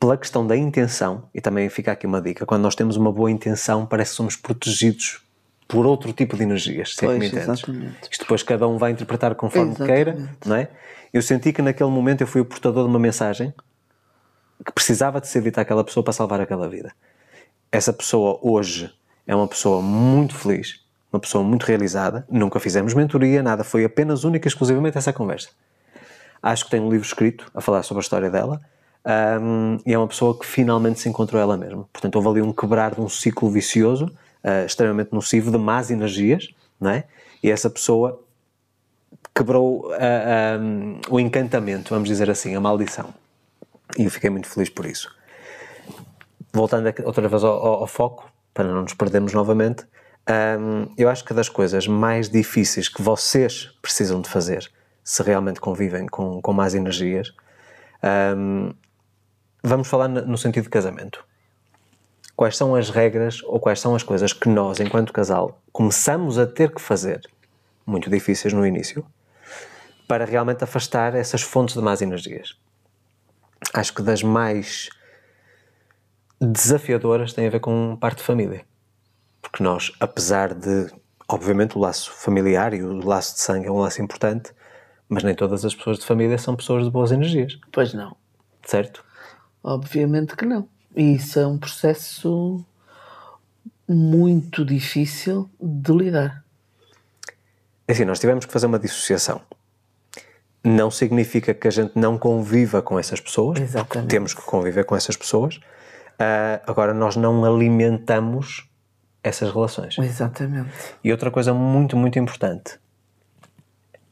[0.00, 3.30] pela questão da intenção, e também fica aqui uma dica, quando nós temos uma boa
[3.30, 5.20] intenção, parece que somos protegidos
[5.68, 8.08] por outro tipo de energias, se pois, é me exatamente.
[8.10, 9.94] Isto depois cada um vai interpretar conforme exatamente.
[9.94, 10.70] queira, não é?
[11.12, 13.52] Eu senti que naquele momento eu fui o portador de uma mensagem
[14.64, 16.92] que precisava de ser dita àquela pessoa para salvar aquela vida.
[17.70, 18.90] Essa pessoa hoje
[19.26, 20.80] é uma pessoa muito feliz,
[21.12, 25.48] uma pessoa muito realizada, nunca fizemos mentoria, nada, foi apenas única e exclusivamente essa conversa.
[26.42, 28.60] Acho que tem um livro escrito a falar sobre a história dela,
[29.40, 31.88] um, e é uma pessoa que finalmente se encontrou ela mesma.
[31.92, 34.06] Portanto, houve ali um quebrar de um ciclo vicioso,
[34.44, 37.04] uh, extremamente nocivo, de más energias, não é?
[37.42, 38.22] E essa pessoa
[39.34, 43.12] quebrou uh, um, o encantamento, vamos dizer assim, a maldição.
[43.98, 45.10] E eu fiquei muito feliz por isso.
[46.52, 49.84] Voltando outra vez ao, ao, ao, foco, para não nos perdermos novamente,
[50.30, 54.70] um, eu acho que das coisas mais difíceis que vocês precisam de fazer,
[55.02, 57.32] se realmente convivem com, com más energias,
[58.36, 58.72] um,
[59.62, 61.22] Vamos falar no sentido de casamento.
[62.34, 66.46] Quais são as regras ou quais são as coisas que nós, enquanto casal, começamos a
[66.46, 67.20] ter que fazer,
[67.84, 69.04] muito difíceis no início,
[70.08, 72.56] para realmente afastar essas fontes de más energias?
[73.74, 74.88] Acho que das mais
[76.40, 78.64] desafiadoras tem a ver com parte de família.
[79.42, 80.92] Porque nós, apesar de,
[81.28, 84.52] obviamente, o laço familiar e o laço de sangue é um laço importante,
[85.08, 87.58] mas nem todas as pessoas de família são pessoas de boas energias.
[87.72, 88.16] Pois não.
[88.64, 89.04] Certo?
[89.62, 90.68] Obviamente que não.
[90.94, 92.64] E isso é um processo
[93.88, 96.44] muito difícil de lidar.
[97.88, 99.40] É assim, nós tivemos que fazer uma dissociação.
[100.62, 103.58] Não significa que a gente não conviva com essas pessoas.
[103.58, 104.10] Exatamente.
[104.10, 105.56] Temos que conviver com essas pessoas.
[105.56, 108.69] Uh, agora, nós não alimentamos
[109.22, 109.96] essas relações.
[109.98, 110.70] Exatamente.
[111.02, 112.78] E outra coisa muito, muito importante.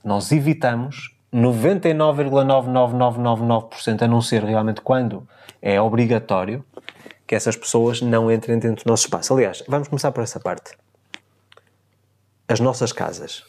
[0.05, 5.29] Nós evitamos 99,99999%, a não ser realmente quando
[5.61, 6.65] é obrigatório
[7.27, 9.35] que essas pessoas não entrem dentro do nosso espaço.
[9.35, 10.79] Aliás, vamos começar por essa parte.
[12.47, 13.45] As nossas casas,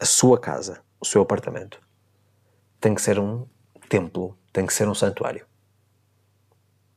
[0.00, 1.78] a sua casa, o seu apartamento,
[2.80, 3.44] tem que ser um
[3.88, 5.44] templo, tem que ser um santuário.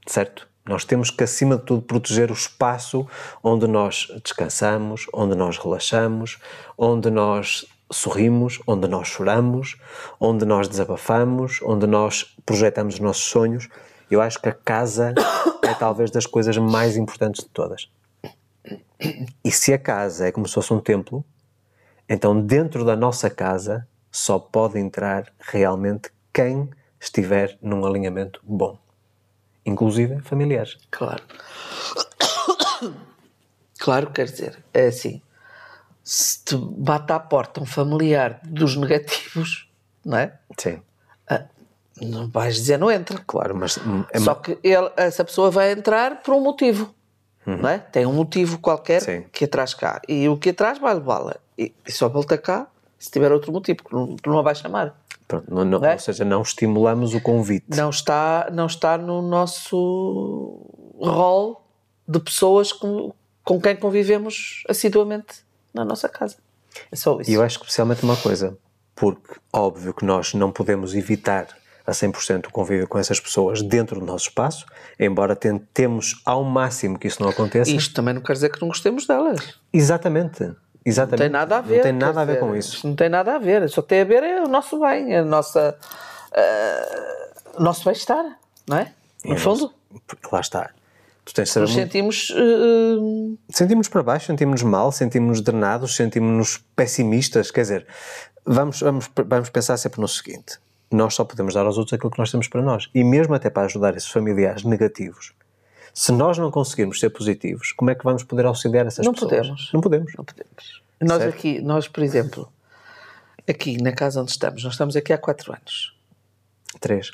[0.07, 0.50] Certo?
[0.65, 3.07] Nós temos que, acima de tudo, proteger o espaço
[3.43, 6.37] onde nós descansamos, onde nós relaxamos,
[6.77, 9.75] onde nós sorrimos, onde nós choramos,
[10.19, 13.67] onde nós desabafamos, onde nós projetamos os nossos sonhos.
[14.09, 15.13] Eu acho que a casa
[15.63, 17.89] é talvez das coisas mais importantes de todas.
[19.43, 21.25] E se a casa é como se fosse um templo,
[22.07, 26.69] então dentro da nossa casa só pode entrar realmente quem
[26.99, 28.77] estiver num alinhamento bom,
[29.65, 30.77] inclusive familiares.
[30.89, 31.23] Claro.
[33.79, 35.23] Claro, quer dizer, é assim
[36.03, 39.69] se te bate à porta um familiar dos negativos,
[40.03, 40.33] não é?
[40.57, 40.81] Sim.
[41.29, 41.45] Ah,
[42.01, 43.21] não vais dizer não entra.
[43.25, 43.79] Claro, mas.
[44.11, 46.93] É Só que ele, essa pessoa vai entrar por um motivo.
[47.45, 47.57] Uhum.
[47.57, 47.79] Não é?
[47.79, 49.25] Tem um motivo qualquer Sim.
[49.31, 50.01] que atrás cá.
[50.07, 51.37] E o que atrás vai levá-la.
[51.57, 52.67] E, e, só volta cá
[52.99, 55.00] se tiver outro motivo, porque não, não a vais chamar.
[55.31, 55.93] Pronto, não, não, é?
[55.93, 57.65] Ou seja, não estimulamos o convite.
[57.69, 60.59] Não está, não está no nosso
[60.99, 61.65] rol
[62.05, 66.35] de pessoas com, com quem convivemos assiduamente na nossa casa.
[66.91, 67.31] É só isso.
[67.31, 68.57] E eu acho especialmente uma coisa,
[68.93, 71.47] porque óbvio que nós não podemos evitar
[71.87, 74.65] a 100% o convívio com essas pessoas dentro do nosso espaço,
[74.99, 77.71] embora tentemos ao máximo que isso não aconteça.
[77.71, 79.57] Isto também não quer dizer que não gostemos delas.
[79.71, 80.53] Exatamente.
[80.85, 81.19] Exatamente.
[81.19, 81.75] Não tem nada a ver.
[81.75, 82.87] Não tem nada a ver com isso.
[82.87, 83.69] Não tem nada a ver.
[83.69, 85.77] Só tem a ver é o nosso bem, a nossa,
[86.31, 88.91] uh, o nosso bem-estar, não é?
[89.23, 89.71] No fundo.
[89.91, 90.71] Nosso, lá está.
[91.23, 92.29] Tu tens Nos sentimos.
[92.31, 93.37] Uh...
[93.49, 97.51] Sentimos para baixo, sentimos mal, sentimos drenados, sentimos pessimistas.
[97.51, 97.87] Quer dizer,
[98.43, 100.57] vamos, vamos, vamos pensar sempre no seguinte:
[100.91, 102.89] nós só podemos dar aos outros aquilo que nós temos para nós.
[102.93, 105.33] E mesmo até para ajudar esses familiares negativos,
[105.93, 109.31] se nós não conseguirmos ser positivos, como é que vamos poder auxiliar essas não pessoas?
[109.31, 109.69] Podemos.
[109.73, 110.13] Não podemos.
[110.17, 110.81] Não podemos.
[111.01, 111.35] Nós certo?
[111.35, 112.51] aqui, nós, por exemplo,
[113.47, 115.95] aqui na casa onde estamos, nós estamos aqui há quatro anos.
[116.79, 117.11] Três.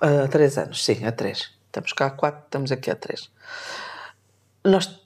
[0.00, 1.50] Há três anos, sim, há três.
[1.66, 3.30] Estamos cá há quatro, estamos aqui há três.
[4.64, 5.00] Nós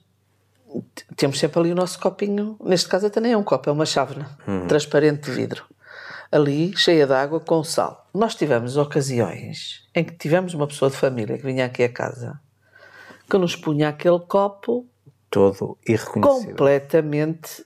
[1.15, 3.85] temos sempre ali o nosso copinho, neste caso até nem é um copo, é uma
[3.85, 4.67] chávena uhum.
[4.67, 5.65] transparente de vidro.
[6.31, 8.07] Ali, cheia de água, com sal.
[8.13, 12.39] Nós tivemos ocasiões em que tivemos uma pessoa de família que vinha aqui a casa
[13.33, 14.85] que nos punha aquele copo
[15.29, 16.49] Todo irreconhecível.
[16.51, 17.65] completamente.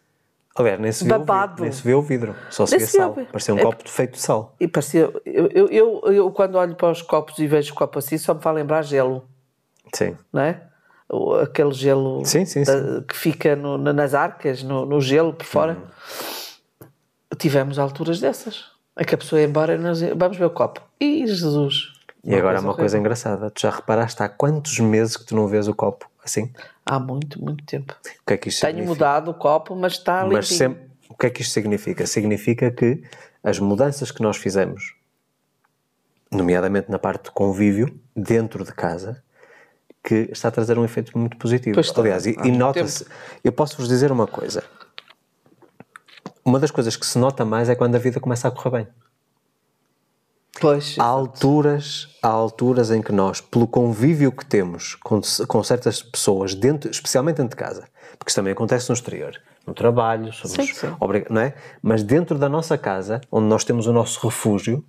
[0.55, 1.61] Aliás, nem se, vê o vidro, Babado.
[1.63, 3.13] nem se vê o vidro, só se Nem vê se vê sal.
[3.13, 3.31] vidro.
[3.31, 4.55] Parecia um É copo feito de sal.
[4.59, 5.11] E parecia.
[5.25, 8.33] Eu, eu, eu, eu, quando olho para os copos e vejo o copo assim, só
[8.33, 9.25] me faz lembrar gelo,
[9.93, 10.15] Sim.
[10.33, 10.63] não é?
[11.43, 15.45] Aquele gelo Sim, sim, da- que fica no- na- nas arcas, no, no gelo por
[15.45, 15.73] fora.
[15.73, 16.87] Uhum.
[17.37, 18.65] Tivemos alturas dessas.
[18.95, 20.81] É que a pessoa ia embora e nós vamos ver o copo.
[20.99, 21.96] E Jesus!
[22.23, 22.83] E agora há uma horrível.
[22.83, 23.49] coisa engraçada.
[23.51, 26.51] Tu já reparaste há quantos meses que tu não vês o copo assim?
[26.85, 27.95] Há muito, muito tempo.
[28.21, 28.93] O que é que isto Tenho significa?
[28.93, 30.35] mudado o copo, mas está ali.
[30.35, 32.05] Mas sempre, o que é que isto significa?
[32.05, 33.01] Significa que
[33.43, 34.93] as mudanças que nós fizemos,
[36.31, 39.23] nomeadamente na parte do convívio, dentro de casa,
[40.03, 41.73] que está a trazer um efeito muito positivo.
[41.75, 42.01] Pois está.
[42.01, 43.05] Aliás, e, e nota-se,
[43.43, 44.63] eu posso-vos dizer uma coisa.
[46.43, 48.87] Uma das coisas que se nota mais é quando a vida começa a correr bem.
[50.59, 50.95] Pois.
[50.97, 56.53] Há alturas, há alturas em que nós, pelo convívio que temos com, com certas pessoas,
[56.55, 60.65] dentro, especialmente dentro de casa, porque isso também acontece no exterior, no trabalho, somos Sim,
[60.73, 60.95] sim.
[61.29, 61.53] não é?
[61.81, 64.83] Mas dentro da nossa casa, onde nós temos o nosso refúgio,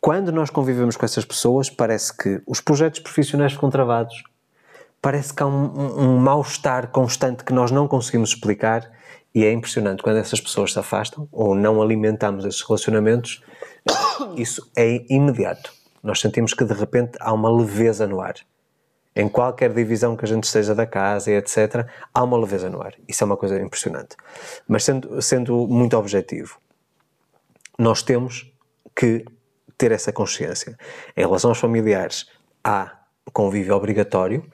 [0.00, 4.22] quando nós convivemos com essas pessoas, parece que os projetos profissionais ficam travados,
[5.02, 8.90] parece que há um, um- um mal-estar constante que nós não conseguimos explicar
[9.34, 13.42] e é impressionante quando essas pessoas se afastam ou não alimentamos esses relacionamentos,
[14.36, 15.72] isso é imediato.
[16.02, 18.34] Nós sentimos que de repente há uma leveza no ar.
[19.14, 22.80] Em qualquer divisão que a gente esteja da casa e etc., há uma leveza no
[22.80, 22.94] ar.
[23.08, 24.16] Isso é uma coisa impressionante.
[24.66, 26.58] Mas sendo, sendo muito objetivo,
[27.78, 28.50] nós temos
[28.94, 29.24] que
[29.76, 30.76] ter essa consciência.
[31.16, 32.26] Em relação aos familiares,
[32.62, 32.98] há
[33.32, 34.44] convívio obrigatório,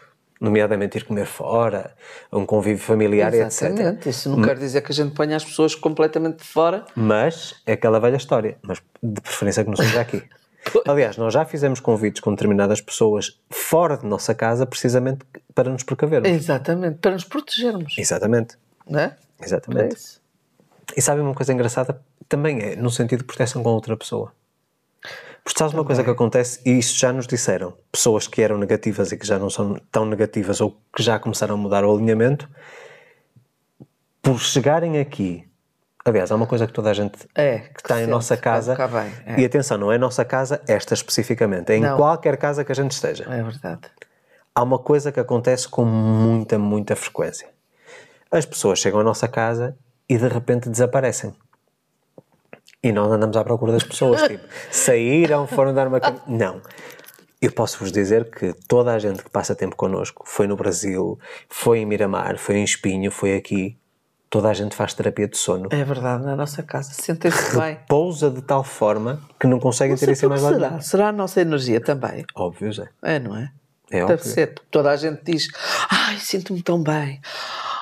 [0.40, 1.94] nomeadamente ir comer fora,
[2.32, 3.62] um convívio familiar e etc.
[3.62, 4.08] Exatamente.
[4.08, 6.84] Isso não quer dizer que a gente ponha as pessoas completamente de fora.
[6.94, 10.22] Mas é aquela velha história, mas de preferência que não seja aqui.
[10.86, 15.82] Aliás, nós já fizemos convites com determinadas pessoas fora de nossa casa, precisamente para nos
[15.82, 16.28] precavermos.
[16.28, 16.98] Exatamente.
[16.98, 17.96] Para nos protegermos.
[17.96, 18.56] Exatamente,
[18.88, 19.16] Não é?
[19.40, 19.96] É exatamente.
[19.96, 20.20] isso.
[20.96, 22.00] E sabem uma coisa engraçada?
[22.28, 24.32] Também é no sentido de proteção com outra pessoa.
[25.46, 29.12] Porque sabes uma coisa que acontece, e isto já nos disseram, pessoas que eram negativas
[29.12, 32.50] e que já não são tão negativas ou que já começaram a mudar o alinhamento,
[34.20, 35.48] por chegarem aqui,
[36.04, 39.12] aliás, há uma coisa que toda a gente É, que está em nossa casa, vem,
[39.24, 39.40] é.
[39.40, 41.96] e atenção, não é nossa casa esta especificamente, é em Não.
[41.96, 43.22] qualquer casa que a gente esteja.
[43.30, 43.82] É verdade.
[44.52, 47.48] Há uma coisa que acontece com muita, muita frequência.
[48.32, 49.76] As pessoas chegam à nossa casa
[50.08, 51.36] e de repente desaparecem.
[52.86, 54.22] E nós andamos à procura das pessoas.
[54.30, 56.00] tipo, saíram, foram dar uma.
[56.24, 56.60] Não.
[57.42, 61.18] Eu posso vos dizer que toda a gente que passa tempo connosco, foi no Brasil,
[61.48, 63.76] foi em Miramar, foi em Espinho, foi aqui,
[64.30, 65.68] toda a gente faz terapia de sono.
[65.72, 66.92] É verdade, na nossa casa.
[66.94, 67.76] Sentem-se bem.
[67.88, 70.80] Pousa de tal forma que não conseguem Não ter isso mais será?
[70.80, 72.24] Será a nossa energia também?
[72.36, 72.88] Óbvio, Zé.
[73.02, 73.50] É, não é?
[73.90, 74.30] É Deve óbvio.
[74.30, 74.54] ser.
[74.70, 75.48] Toda a gente diz:
[75.90, 77.20] Ai, sinto-me tão bem.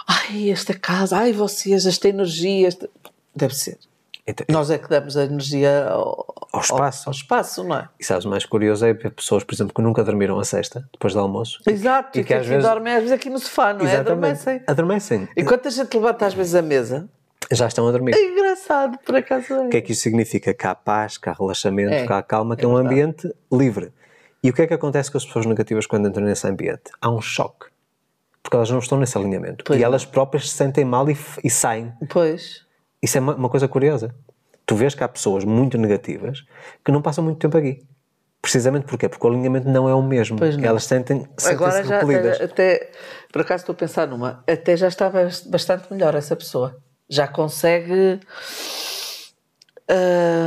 [0.09, 1.19] Ai, esta casa.
[1.19, 2.69] Ai, vocês, esta energia.
[2.69, 2.89] esta-"
[3.37, 3.79] Deve ser.
[4.27, 7.09] Então, Nós é que damos a energia ao, Ao espaço.
[7.09, 7.89] Ao, espaço, não é?
[8.01, 11.13] E sabes, mais curioso é ver pessoas, por exemplo, que nunca dormiram a sesta, depois
[11.13, 11.61] do almoço.
[11.69, 12.17] Exato.
[12.19, 13.97] E E que que às vezes- dormem às vezes aqui no sofá, não é?
[13.97, 14.63] Adormecem.
[14.67, 15.29] Adormecem.
[15.37, 17.07] Enquanto a gente levanta às vezes a mesa,
[17.53, 18.15] Já estão a dormir.
[18.15, 19.67] é engraçado, por acaso é.
[19.67, 20.55] O que é que isso significa?
[20.55, 22.95] Que há paz, que há relaxamento, É, que há calma, que é, é um verdade.
[22.95, 23.93] ambiente livre.
[24.43, 26.91] E o que é que acontece com as pessoas negativas quando entram nesse ambiente?
[27.01, 27.67] Há um choque.
[28.43, 29.65] Porque elas não estão nesse alinhamento.
[29.67, 29.89] Pois e não.
[29.89, 31.93] elas próprias se sentem mal e, e saem.
[32.11, 32.64] Pois.
[33.05, 34.15] Isso é uma, uma coisa curiosa.
[34.67, 36.43] Tu vês que há pessoas muito negativas
[36.83, 37.85] que não passam muito tempo aqui.
[38.41, 39.09] Precisamente porquê?
[39.09, 40.39] Porque o alinhamento não é o mesmo.
[40.43, 42.41] Elas sentem, sentem-se Agora já repelidas.
[42.41, 42.45] até,
[42.77, 42.91] até-
[43.33, 46.77] por acaso estou a pensar numa, até já está bas- bastante melhor essa pessoa.
[47.09, 48.21] Já consegue.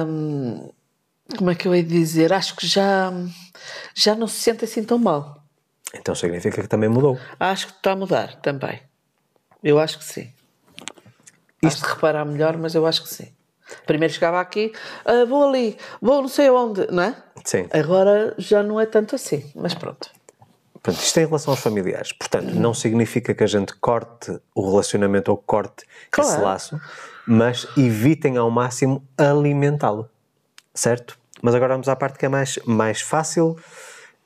[0.08, 0.70] hum,
[1.38, 2.34] como é que eu hei de dizer?
[2.34, 3.12] Acho que já,
[3.96, 5.44] já não se sente assim tão mal.
[5.94, 7.20] Então significa que também mudou.
[7.40, 8.82] Acho que está a mudar também.
[9.64, 10.32] Eu acho que sim.
[11.62, 13.32] Isto reparar melhor, mas eu acho que sim.
[13.86, 14.72] Primeiro chegava aqui,
[15.04, 17.16] "Ah, vou ali, vou não sei onde, não é?
[17.44, 17.68] Sim.
[17.72, 20.10] Agora já não é tanto assim, mas pronto.
[20.74, 22.14] Portanto, isto é em relação aos familiares.
[22.14, 26.44] Portanto, não significa que a gente corte o relacionamento ou corte esse Claro.
[26.44, 26.80] laço,
[27.26, 30.10] mas evitem ao máximo alimentá-lo.
[30.74, 31.18] Certo?
[31.42, 33.58] Mas agora vamos à parte que é mais, mais fácil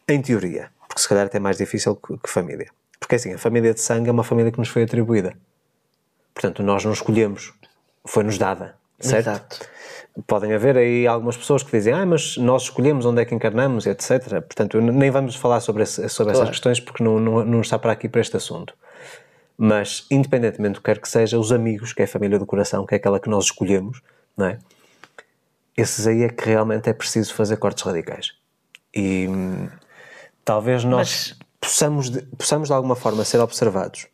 [0.07, 0.69] em teoria.
[0.87, 2.67] Porque se calhar até é mais difícil que, que família.
[2.99, 5.33] Porque assim, a família de sangue é uma família que nos foi atribuída.
[6.41, 7.53] Portanto, nós não escolhemos.
[8.03, 8.75] Foi-nos dada.
[8.99, 9.27] Certo?
[9.27, 9.59] Exato.
[10.25, 13.85] Podem haver aí algumas pessoas que dizem, ah, mas nós escolhemos onde é que encarnamos,
[13.85, 14.41] etc.
[14.41, 16.49] Portanto, nem vamos falar sobre, esse- sobre essas Claro.
[16.51, 18.73] questões porque não, não, não está para aqui para este assunto.
[19.55, 22.85] Mas, independentemente do que quer que seja, os amigos, que é a família do coração,
[22.87, 24.01] que é aquela que nós escolhemos,
[24.35, 24.57] não é?
[25.77, 28.31] Esses aí é que realmente é preciso fazer cortes radicais.
[28.93, 29.69] E hum,
[30.43, 31.37] talvez nós.
[31.59, 34.07] possamos de, possamos de alguma forma ser observados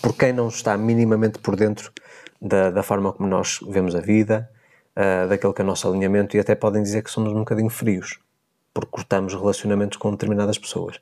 [0.00, 1.92] por quem não está minimamente por dentro
[2.40, 4.50] da, da forma como nós vemos a vida,
[4.96, 7.70] uh, daquele que é o nosso alinhamento, e até podem dizer que somos um bocadinho
[7.70, 8.18] frios,
[8.72, 11.00] porque cortamos relacionamentos com determinadas pessoas.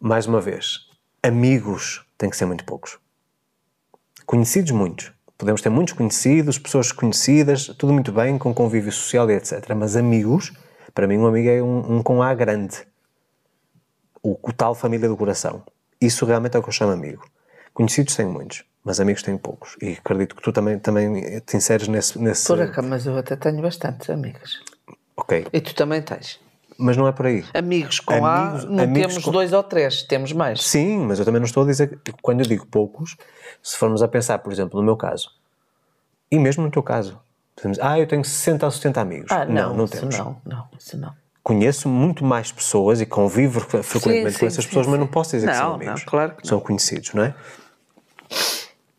[0.00, 0.88] Mais uma vez,
[1.22, 2.98] amigos têm que ser muito poucos.
[4.26, 5.12] Conhecidos, muitos.
[5.36, 9.72] Podemos ter muitos conhecidos, pessoas conhecidas, tudo muito bem, com convívio social e etc.
[9.76, 10.52] Mas amigos,
[10.92, 12.76] para mim, um amigo é um, um com A grande.
[14.22, 15.62] O, o tal família do coração.
[16.00, 17.24] Isso realmente é o que eu chamo amigo.
[17.74, 19.76] Conhecidos tenho muitos mas amigos tenho poucos.
[19.82, 22.18] E acredito que tu também, também te inseres nesse.
[22.18, 22.46] nesse...
[22.46, 24.62] Por acaso, mas eu até tenho bastantes amigas.
[25.14, 25.46] Ok.
[25.52, 26.40] E tu também tens.
[26.78, 27.44] Mas não é por aí.
[27.52, 29.30] Amigos com amigos, A, não amigos temos com...
[29.30, 30.62] dois ou três, temos mais.
[30.64, 32.00] Sim, mas eu também não estou a dizer.
[32.02, 33.14] Que, quando eu digo poucos,
[33.62, 35.28] se formos a pensar, por exemplo, no meu caso,
[36.30, 37.20] e mesmo no teu caso,
[37.56, 39.30] dizemos, ah, eu tenho 60 ou 70 amigos.
[39.30, 40.16] Ah, não, não, não temos.
[40.16, 41.12] Não, não, isso não.
[41.48, 45.06] Conheço muito mais pessoas e convivo frequentemente sim, com essas sim, pessoas, sim, mas não
[45.06, 46.00] posso dizer não, que são amigos.
[46.00, 46.48] Não, claro que não.
[46.50, 47.34] São conhecidos, não é?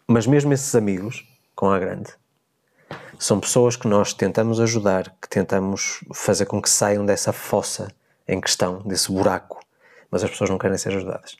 [0.07, 2.09] Mas mesmo esses amigos, com a grande,
[3.19, 7.93] são pessoas que nós tentamos ajudar, que tentamos fazer com que saiam dessa fossa
[8.27, 9.59] em questão, desse buraco,
[10.09, 11.37] mas as pessoas não querem ser ajudadas.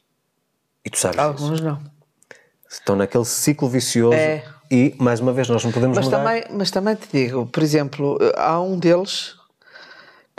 [0.85, 1.63] E tu sabes Alguns disso.
[1.63, 1.79] não.
[2.69, 4.43] Estão naquele ciclo vicioso é.
[4.69, 6.19] e, mais uma vez, nós não podemos mas mudar.
[6.19, 9.38] Também, mas também te digo, por exemplo, há um deles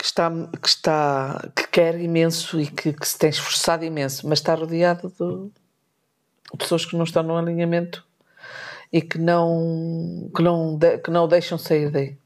[0.01, 0.31] que está,
[0.63, 5.13] que está que quer imenso e que, que se tem esforçado imenso, mas está rodeado
[5.19, 8.03] de pessoas que não estão no alinhamento
[8.91, 12.17] e que não, que não, que não o deixam sair daí.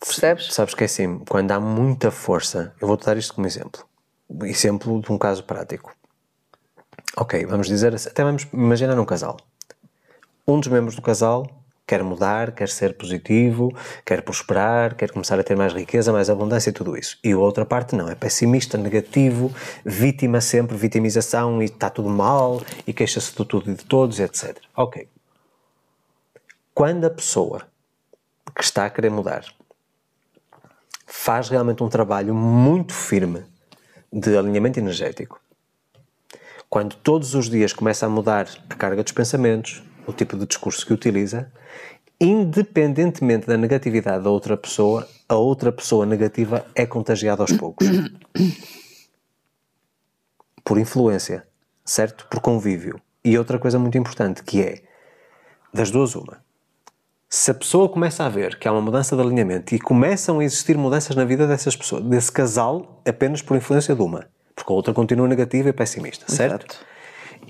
[0.00, 0.52] Percebes?
[0.52, 3.86] Sabes que é assim, quando há muita força, eu vou-te dar isto como exemplo.
[4.42, 5.94] Exemplo de um caso prático.
[7.16, 9.36] Ok, vamos dizer, até vamos imaginar um casal.
[10.46, 11.46] Um dos membros do casal
[11.88, 13.74] quer mudar, quer ser positivo,
[14.04, 17.18] quer prosperar, quer começar a ter mais riqueza, mais abundância e tudo isso.
[17.24, 19.50] E a outra parte não, é pessimista, negativo,
[19.86, 24.58] vítima sempre, vitimização e está tudo mal e queixa-se de tudo e de todos, etc.
[24.76, 25.08] Ok.
[26.74, 27.62] Quando a pessoa
[28.54, 29.46] que está a querer mudar
[31.06, 33.44] faz realmente um trabalho muito firme
[34.12, 35.40] de alinhamento energético,
[36.68, 40.86] quando todos os dias começa a mudar a carga dos pensamentos, o tipo de discurso
[40.86, 41.52] que utiliza,
[42.18, 47.86] independentemente da negatividade da outra pessoa, a outra pessoa negativa é contagiada aos poucos.
[50.64, 51.46] Por influência,
[51.84, 52.26] certo?
[52.28, 53.00] Por convívio.
[53.24, 54.82] E outra coisa muito importante que é,
[55.72, 56.42] das duas uma,
[57.28, 60.44] se a pessoa começa a ver que há uma mudança de alinhamento e começam a
[60.44, 64.74] existir mudanças na vida dessas pessoas, desse casal, apenas por influência de uma, porque a
[64.74, 66.72] outra continua negativa e pessimista, certo?
[66.72, 66.86] Exato.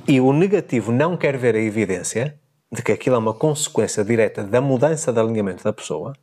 [0.07, 2.39] E o negativo não quer ver a evidência,
[2.71, 6.15] de que aquilo é uma consequência direta da mudança de alinhamento da pessoa,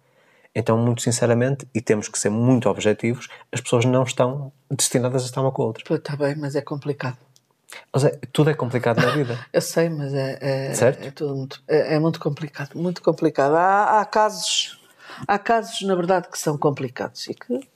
[0.56, 5.26] então, muito sinceramente, e temos que ser muito objetivos, as pessoas não estão destinadas a
[5.26, 5.96] estar uma com a outra.
[5.96, 7.18] Está bem, mas é complicado.
[7.92, 9.38] Mas é, tudo é complicado na vida.
[9.52, 11.04] Eu sei, mas é, é, certo?
[11.04, 13.54] é tudo muito, é, é, muito complicado, muito complicado.
[13.56, 14.80] Há, há, casos,
[15.28, 17.68] há casos, na verdade, que são complicados e que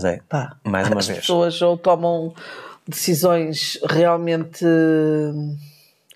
[0.00, 1.18] Zé, pá, mais uma as vez.
[1.18, 2.32] As pessoas ou tomam
[2.86, 4.64] decisões realmente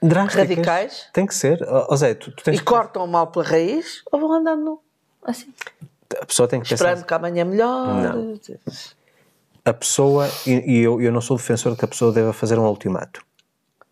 [0.02, 0.48] Drásticas.
[0.48, 1.08] radicais.
[1.12, 1.60] Tem que ser.
[1.88, 4.80] Oh, Zé, tu, tu tens e cortam mal pela raiz ou vão andando
[5.22, 5.52] assim.
[6.20, 7.86] A pessoa tem que Esperando que amanhã melhor.
[7.86, 8.38] Não.
[9.64, 12.58] A pessoa, e, e eu, eu não sou defensor de que a pessoa deva fazer
[12.58, 13.24] um ultimato.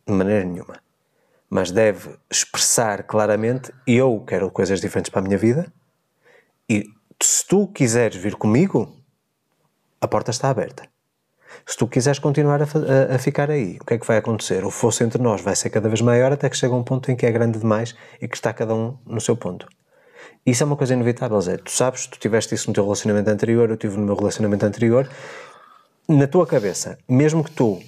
[0.07, 0.81] De maneira nenhuma.
[1.49, 5.73] Mas deve expressar claramente: eu quero coisas diferentes para a minha vida
[6.69, 6.85] e
[7.23, 8.97] se tu quiseres vir comigo,
[10.01, 10.89] a porta está aberta.
[11.71, 14.65] Se tu quiseres continuar a, a, a, ficar aí, o que é que vai acontecer?
[14.65, 17.15] O fosso entre nós vai ser cada vez maior até que chega um ponto em
[17.15, 19.69] que é grande demais e que está cada um no seu ponto.
[20.45, 21.59] Isso é uma coisa inevitável, Zé.
[21.59, 25.09] Tu sabes, tu tiveste isso no teu relacionamento anterior, eu tive no meu relacionamento anterior.
[26.09, 27.81] Na tua cabeça, mesmo que tu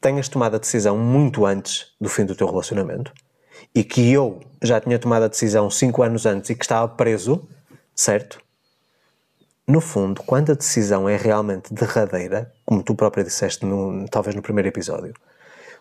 [0.00, 3.12] tenhas tomado a decisão muito antes do fim do teu relacionamento
[3.74, 7.48] e que eu já tinha tomado a decisão cinco anos antes e que estava preso,
[7.96, 8.38] certo?
[9.72, 14.42] No fundo, quando a decisão é realmente derradeira, como tu própria disseste no, talvez no
[14.42, 15.14] primeiro episódio,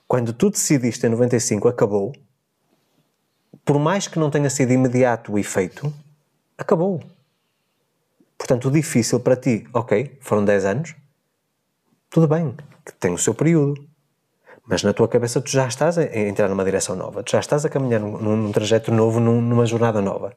[0.08, 2.14] quando tu decidiste em 95 acabou,
[3.66, 5.94] por mais que não tenha sido imediato o efeito,
[6.58, 7.04] acabou.
[8.38, 10.96] Portanto, o difícil para ti, ok, foram 10 anos,
[12.10, 13.86] tudo bem, que tem o seu período.
[14.66, 17.66] Mas na tua cabeça tu já estás a entrar numa direção nova, tu já estás
[17.66, 20.34] a caminhar num, num trajeto novo, num, numa jornada nova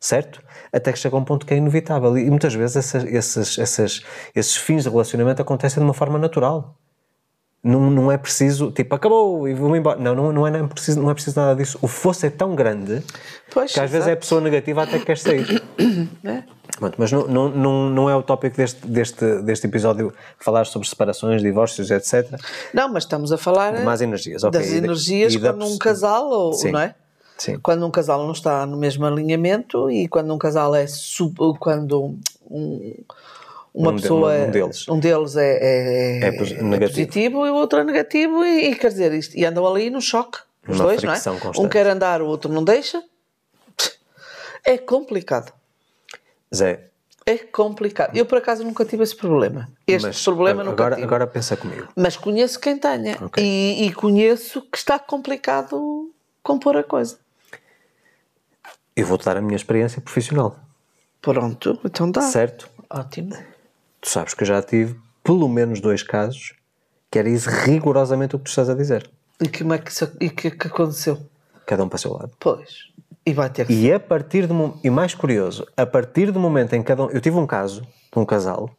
[0.00, 0.42] certo?
[0.72, 2.16] Até que chega a um ponto que é inevitável.
[2.16, 4.02] E muitas vezes essas, esses, esses,
[4.34, 6.76] esses fins de relacionamento acontecem de uma forma natural.
[7.62, 9.98] Não, não é preciso, tipo, acabou e vou-me embora.
[9.98, 11.76] Não, não, não, é, não, é preciso, não é preciso nada disso.
[11.82, 13.02] O fosso é tão grande
[13.52, 13.92] pois, que às exato.
[13.92, 15.62] vezes é a pessoa negativa até que quer sair.
[16.24, 16.42] É.
[16.78, 20.86] Pronto, mas não, não, não, não é o tópico deste, deste, deste episódio falar sobre
[20.86, 22.38] separações, divórcios, etc.
[22.74, 24.60] Não, mas estamos a falar energias, ok.
[24.60, 26.72] das energias e da um casal, ou, Sim.
[26.72, 26.94] não é?
[27.38, 27.58] Sim.
[27.58, 32.16] Quando um casal não está no mesmo alinhamento e quando um casal é sub, quando
[32.50, 32.94] um-
[33.74, 34.88] uma Um de- pessoa um é- deles.
[34.88, 36.30] um deles é, é- É é
[36.62, 36.90] negativo.
[36.92, 40.00] positivo e o outro é negativo e, e quer dizer isto e andam ali no
[40.00, 41.14] choque os Numa dois, não é?
[41.14, 41.68] fricção Um constante.
[41.70, 43.02] quer andar, o outro não deixa.
[44.64, 45.52] É complicado.
[46.54, 46.88] Zé,
[47.28, 48.16] É complicado.
[48.16, 49.68] Eu, por acaso, nunca tive esse problema.
[49.86, 51.06] Este mas problema nunca agora, tive.
[51.06, 51.88] agora pensa comigo.
[51.96, 53.18] Mas conheço quem tenha.
[53.20, 53.42] Ok.
[53.44, 56.10] E, e conheço que está complicado
[56.42, 57.18] compor a coisa.
[58.96, 60.56] Eu vou-te dar a minha experiência profissional,
[61.20, 62.22] Pronto, então dá.
[62.22, 62.70] certo?
[62.88, 63.36] Ótimo.
[64.00, 66.54] Tu sabes que eu já tive pelo menos dois casos
[67.10, 69.10] que era isso rigorosamente o que tu estás a dizer.
[69.40, 71.18] E como é que isso e que, que aconteceu?
[71.66, 72.30] Cada um para o seu lado.
[72.38, 72.90] Pois.
[73.24, 76.74] E vai ter que E a partir do e mais curioso, a partir do momento
[76.74, 78.70] em que cada um, eu tive um caso de um casal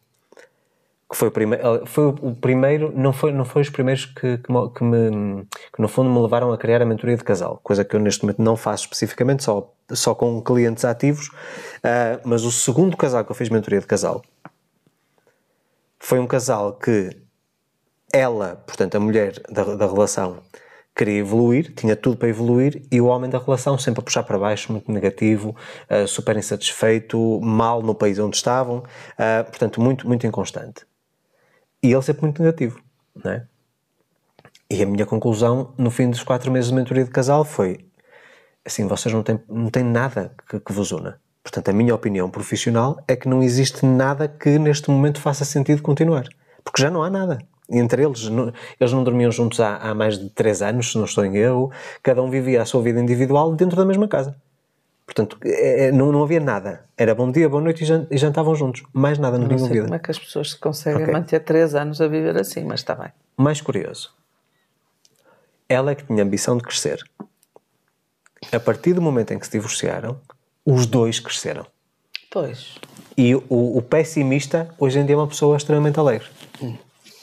[1.10, 4.53] que foi o primeiro, foi o primeiro, não foi não foi os primeiros que, que,
[4.76, 7.95] que me que no fundo me levaram a criar a mentoria de casal, coisa que
[7.95, 11.30] eu neste momento não faço especificamente só só com clientes ativos,
[11.84, 14.22] ah, mas o segundo casal que eu fiz mentoria de casal
[15.97, 17.10] foi um casal que
[18.12, 20.39] ela, portanto a mulher da, da relação,
[20.95, 24.38] queria evoluir, tinha tudo para evoluir, e o homem da relação sempre a puxar para
[24.38, 25.55] baixo, muito negativo,
[25.89, 28.84] ah, super insatisfeito, mal no país onde estavam,
[29.49, 30.86] portanto muito, muito inconstante.
[31.88, 32.81] E ele sempre muito negativo,
[33.23, 33.45] não é?
[34.69, 37.85] E a minha conclusão, no fim dos quatro meses de mentoria de casal, foi
[38.65, 41.17] assim, vocês não têm, não têm nada que, que vos una.
[41.41, 45.81] Portanto, a minha opinião profissional é que não existe nada que neste momento faça sentido
[45.81, 46.25] continuar.
[46.61, 47.38] Porque já não há nada.
[47.69, 51.05] Entre eles, não- eles não dormiam juntos há, há mais de três anos, se não
[51.05, 51.71] estou em erro.
[52.03, 54.35] Cada um vivia a sua vida individual dentro da mesma casa.
[55.08, 56.84] Portanto, é- é- não, não havia nada.
[56.97, 58.84] Era bom dia, boa noite e jan- jantavam juntos.
[58.91, 59.84] Mais nada, não tinham sei vida.
[59.86, 61.14] como é que as pessoas se conseguem Ok.
[61.14, 63.10] manter três anos a viver assim, mas está bem.
[63.38, 64.14] Mais curioso,
[65.70, 67.01] ela é que tinha ambição de crescer.
[68.51, 70.20] A partir do momento em que se divorciaram,
[70.66, 71.66] os dois cresceram.
[72.30, 72.76] Pois.
[73.18, 76.28] E o, o pessimista, hoje em dia, é uma pessoa extremamente alegre.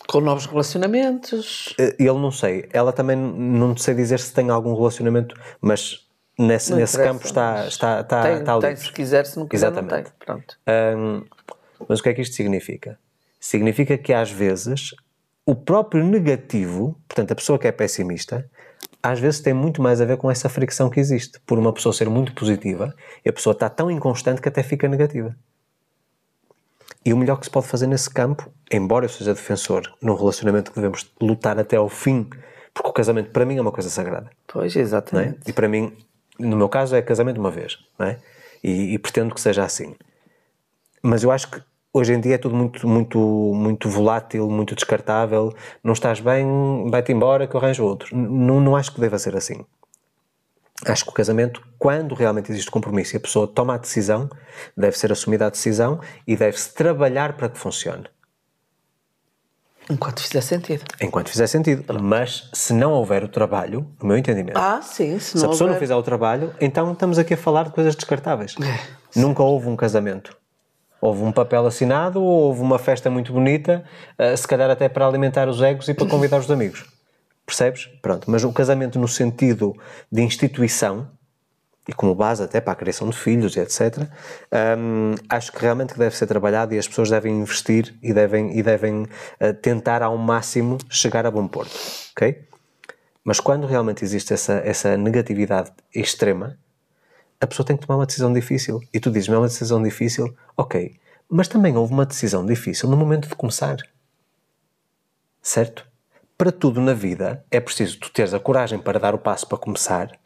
[0.09, 1.74] Com novos relacionamentos.
[1.78, 6.03] Eh, Ele não sei, ela também não sei dizer se tem algum relacionamento, mas
[6.39, 8.85] nesse, Não nesse campo está, está, está, tem, está tem, livre.
[8.85, 10.05] se quiser, se não quiser, não Exatamente.
[10.05, 10.12] tem.
[10.26, 10.59] Pronto.
[10.99, 11.24] Hum,
[11.89, 12.99] mas o que é que isto significa?
[13.41, 14.95] Significa que às vezes
[15.47, 18.49] o próprio negativo, portanto a pessoa que é pessimista,
[19.03, 21.93] às vezes tem muito mais a ver com essa fricção que existe, por uma pessoa
[21.93, 25.37] ser muito positiva e a pessoa está tão inconstante que até fica negativa.
[27.05, 30.70] E o melhor que se pode fazer nesse campo, embora eu seja defensor num relacionamento
[30.70, 32.30] que devemos lutar até ao fim,
[32.72, 34.82] porque o casamento para mim é uma coisa sagrada Pois, não é?
[34.82, 35.39] exatamente.
[35.47, 35.93] E para mim,
[36.39, 38.18] no meu caso, é casamento uma vez, não é?
[38.62, 39.95] E, e pretendo que seja assim.
[41.03, 41.62] Mas eu acho que
[41.93, 45.55] hoje em dia é tudo muito, muito, muito volátil, muito descartável.
[45.82, 46.47] Não estás bem,
[46.91, 48.16] vai-te embora que eu arranjo outro.
[48.16, 49.64] Não, não acho que deva ser assim.
[50.85, 54.28] Acho que o casamento, quando realmente existe compromisso e a pessoa toma a decisão,
[54.76, 58.07] deve ser assumida a decisão e deve-se trabalhar para que funcione.
[59.91, 60.82] Enquanto fizer sentido.
[61.01, 61.85] Enquanto fizer sentido.
[62.03, 65.18] Mas se não houver o trabalho, no meu entendimento, Ah, sim.
[65.18, 67.64] Se, Se não a pessoa não houver- fizer o trabalho, então estamos aqui a falar
[67.64, 68.55] de coisas descartáveis.
[69.14, 70.37] Nunca houve um casamento.
[71.01, 73.85] Houve um papel assinado, ou houve uma festa muito bonita,
[74.16, 76.87] eh, se calhar até para alimentar os egos e para convidar os amigos.
[77.45, 77.87] Percebes?
[78.01, 78.30] Pronto.
[78.30, 79.76] Mas o casamento no sentido
[80.11, 81.07] de instituição,
[81.89, 84.09] e como base até para a criação de filhos etc.,
[84.78, 88.62] hum, acho que realmente deve ser trabalhado e as pessoas devem investir e devem, e
[88.62, 89.07] devem
[89.39, 91.78] eh, tentar ao máximo chegar a bom porto.
[92.12, 92.47] Ok?
[93.22, 96.59] Mas quando realmente existe essa, essa negatividade extrema,
[97.41, 98.80] a pessoa tem que tomar uma decisão difícil.
[98.93, 100.99] E tu dizes, é uma decisão difícil, ok.
[101.28, 103.76] Mas também houve uma decisão difícil no momento de começar.
[105.43, 105.87] Certo?
[106.37, 109.59] Para tudo na vida é preciso tu teres a coragem para dar o passo para
[109.59, 110.18] começar.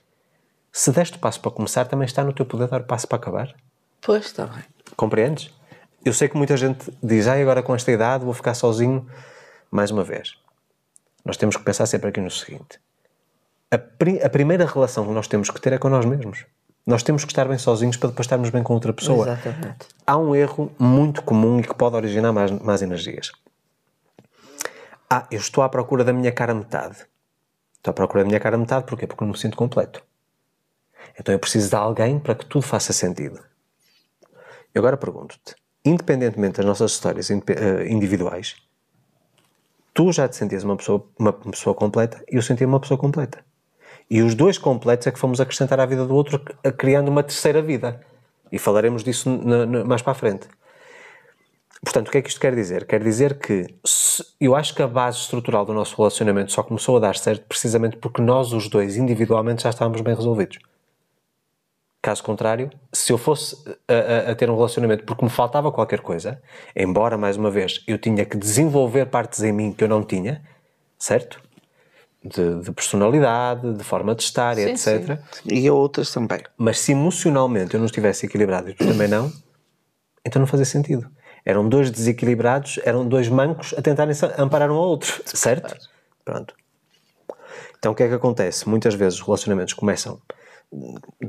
[0.72, 3.54] Se deste passo para começar, também está no teu poder dar o passo para acabar.
[4.00, 4.62] Pois, está bem.
[4.96, 5.50] Compreendes?
[6.04, 9.06] Eu sei que muita gente diz, ai, agora com esta idade vou ficar sozinho.
[9.70, 10.34] Mais uma vez,
[11.24, 12.80] nós temos que pensar sempre aqui no seguinte:
[13.70, 16.46] a, pri- a primeira relação que nós temos que ter é com nós mesmos.
[16.86, 19.26] Nós temos que estar bem sozinhos para depois estarmos bem com outra pessoa.
[19.28, 19.88] Exatamente.
[20.06, 23.30] Há um erro muito comum e que pode originar más, más energias.
[25.10, 27.04] Ah, eu estou à procura da minha cara metade.
[27.76, 29.06] Estou à procura da minha cara metade porquê?
[29.06, 30.02] Porque não me sinto completo.
[31.18, 33.40] Então eu preciso de alguém para que tudo faça sentido.
[34.74, 35.54] Eu agora pergunto-te,
[35.84, 37.34] independentemente das nossas histórias eh,
[37.88, 38.56] individuais,
[39.94, 43.44] tu já te sentias uma pessoa, uma pessoa completa e eu sentia uma pessoa completa.
[44.10, 46.40] E os dois completos é que fomos acrescentar à vida do outro,
[46.78, 48.00] criando uma terceira vida.
[48.50, 50.48] E falaremos disso na- na- mais para a frente.
[51.84, 52.86] Portanto, o que é que isto quer dizer?
[52.86, 56.96] Quer dizer que se- eu acho que a base estrutural do nosso relacionamento só começou
[56.96, 60.58] a dar certo precisamente porque nós, os dois, individualmente, já estávamos bem resolvidos.
[62.00, 63.56] Caso contrário, se eu fosse
[63.88, 66.40] a, a- a ter um relacionamento porque me faltava qualquer coisa,
[66.74, 70.40] embora, mais uma vez, eu tinha que desenvolver partes em mim que eu não tinha,
[70.98, 71.40] certo?
[72.24, 75.18] De, de personalidade, de forma de estar, Sim, etc.
[75.32, 75.42] sim.
[75.54, 76.40] E outras também.
[76.56, 79.32] Mas se emocionalmente eu não estivesse equilibrado e tu também não,
[80.24, 81.08] então não fazia sentido.
[81.44, 85.76] Eram dois desequilibrados, eram dois mancos a tentarem se amparar um ao outro, certo?
[86.24, 86.54] Pronto.
[87.78, 88.68] Então o que é que acontece?
[88.68, 90.20] Muitas vezes os relacionamentos começam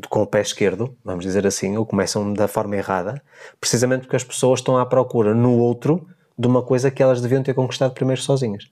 [0.09, 3.21] com o pé esquerdo, vamos dizer assim, ou começam da forma errada,
[3.59, 7.43] precisamente porque as pessoas estão à procura no outro de uma coisa que elas deviam
[7.43, 8.69] ter conquistado primeiro sozinhas.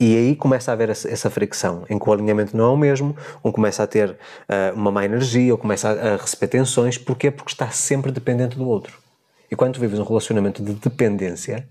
[0.00, 3.14] E aí começa a haver essa fricção, em que o alinhamento não é o mesmo,
[3.44, 4.16] um começa a ter
[4.48, 6.96] ah, uma má energia, ou começa a, a receber tensões.
[6.96, 7.30] Porquê?
[7.30, 8.98] Porque está sempre dependente do outro.
[9.50, 11.68] E quando tu vives um relacionamento de dependência,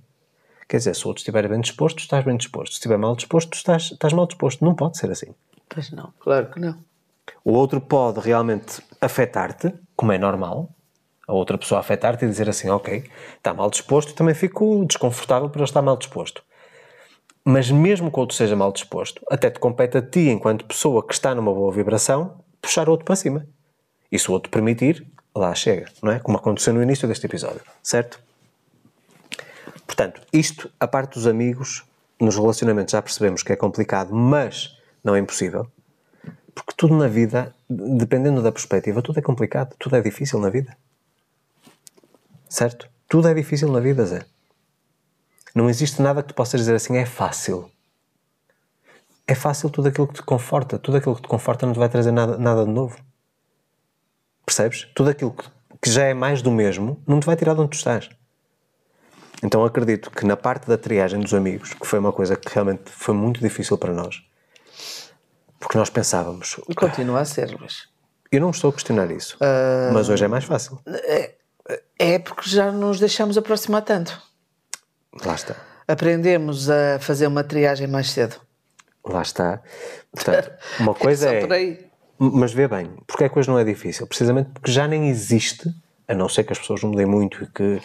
[0.67, 2.73] quer dizer, se o outro estiver bem disposto, estás bem disposto.
[2.73, 4.63] Se estiver mal disposto, tu estás, estás mal disposto.
[4.63, 5.33] Não pode ser assim.
[5.67, 6.77] Pois não, claro que não.
[7.43, 10.69] O outro pode realmente afetar-te, como é normal,
[11.27, 13.03] a outra pessoa afetar-te e dizer assim, ok,
[13.37, 16.43] está mal disposto, também fico desconfortável por ele estar mal disposto.
[17.45, 21.05] Mas mesmo que o outro seja mal disposto, até te compete a ti, enquanto pessoa
[21.05, 23.45] que está numa boa vibração, puxar o outro para cima.
[24.11, 25.05] E se o outro permitir,
[25.35, 26.19] lá chega, não é?
[26.19, 28.19] Como aconteceu no início deste episódio, certo?
[29.85, 31.83] Portanto, isto, a parte dos amigos,
[32.19, 35.67] nos relacionamentos já percebemos que é complicado, mas não é impossível.
[36.65, 40.75] Porque tudo na vida, dependendo da perspectiva, tudo é complicado, tudo é difícil na vida.
[42.49, 42.89] Certo?
[43.07, 44.25] Tudo é difícil na vida, Zé.
[45.55, 47.71] Não existe nada que tu possas dizer assim, é fácil.
[49.25, 50.77] É fácil tudo aquilo que te conforta.
[50.77, 52.99] Tudo aquilo que te conforta não te vai trazer nada, nada de novo.
[54.45, 54.87] Percebes?
[54.95, 55.35] Tudo aquilo
[55.81, 58.09] que, já é mais do mesmo não te vai tirar de onde tu estás.
[59.41, 62.91] Então acredito que na parte da triagem dos amigos, que foi uma coisa que realmente
[62.91, 64.21] foi muito difícil para nós,
[65.59, 67.87] porque nós pensávamos, E continua a ser, Luís.
[68.31, 69.37] eu não estou a questionar isso,
[69.93, 70.79] mas hoje é mais fácil.
[71.97, 74.19] É porque já nos deixamos aproximar tanto.
[75.23, 75.55] Lá está.
[75.87, 78.35] Aprendemos a fazer uma triagem mais cedo.
[79.05, 79.61] Lá está.
[80.11, 81.41] Portanto, uma coisa só é.
[81.41, 81.85] por aí.
[82.17, 84.05] Mas vê bem, porque é que hoje não é difícil?
[84.05, 85.73] Precisamente porque já nem existe,
[86.07, 87.81] a não ser que as pessoas mudem muito e que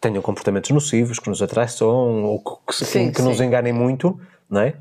[0.00, 3.44] tenham comportamentos nocivos, que nos atraiçam ou que, que, Sim, que nos sim.
[3.44, 4.18] enganem muito,
[4.48, 4.74] não é?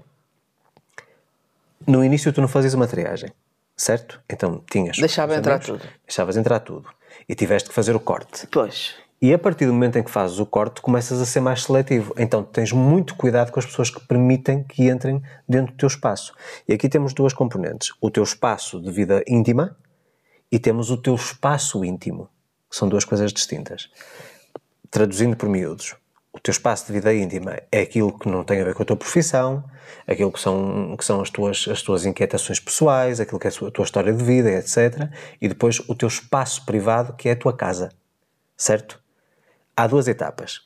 [1.87, 3.31] No início tu não fazias uma triagem,
[3.75, 4.21] certo?
[4.29, 4.97] Então tinhas.
[4.97, 5.89] Deixava entrar amigos, tudo.
[6.05, 6.89] Deixavas entrar tudo.
[7.27, 8.47] E tiveste que fazer o corte.
[8.47, 8.95] Pois.
[9.21, 12.13] E a partir do momento em que fazes o corte, começas a ser mais seletivo.
[12.17, 16.33] Então tens muito cuidado com as pessoas que permitem que entrem dentro do teu espaço.
[16.67, 19.77] E aqui temos duas componentes: o teu espaço de vida íntima
[20.51, 22.27] e temos o teu espaço íntimo,
[22.69, 23.89] que são duas coisas distintas.
[24.89, 25.95] Traduzindo por miúdos,
[26.33, 28.85] o teu espaço de vida íntima é aquilo que não tem a ver com a
[28.85, 29.63] tua profissão,
[30.07, 33.71] aquilo que são, que são as, tuas, as tuas inquietações pessoais, aquilo que é a
[33.71, 35.09] tua história de vida, etc.
[35.41, 37.89] E depois o teu espaço privado, que é a tua casa.
[38.55, 39.01] Certo?
[39.75, 40.61] Há duas etapas.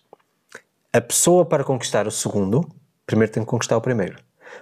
[0.94, 2.70] A pessoa, para conquistar o segundo,
[3.06, 4.18] primeiro tem que conquistar o primeiro.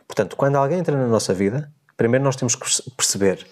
[0.08, 3.46] Portanto, quando alguém entra na nossa vida, primeiro nós temos que perce- perceber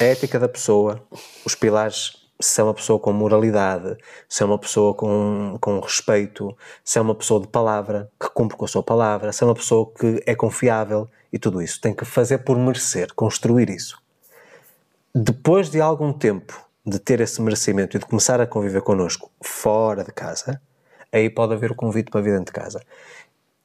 [0.00, 1.06] a ética da pessoa,
[1.44, 3.96] os pilares, se é uma pessoa com moralidade,
[4.28, 8.56] se é uma pessoa com, com respeito, se é uma pessoa de palavra, que cumpre
[8.56, 11.80] com a sua palavra, se é uma pessoa que é confiável e tudo isso.
[11.80, 14.02] Tem que fazer por merecer, construir isso
[15.14, 20.02] depois de algum tempo de ter esse merecimento e de começar a conviver connosco fora
[20.04, 20.60] de casa,
[21.12, 22.82] aí pode haver o convite para vir dentro de casa.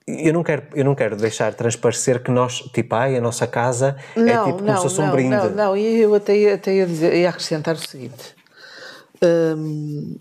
[0.07, 3.95] Eu não quero, eu não quero deixar transparecer que nós, tipo, ai, a nossa casa
[4.15, 5.35] é tipo como se fosse um brinde.
[5.35, 8.35] não, não, e eu até, ia- até ia, dizer, ia acrescentar o seguinte.
[9.23, 10.17] Hum,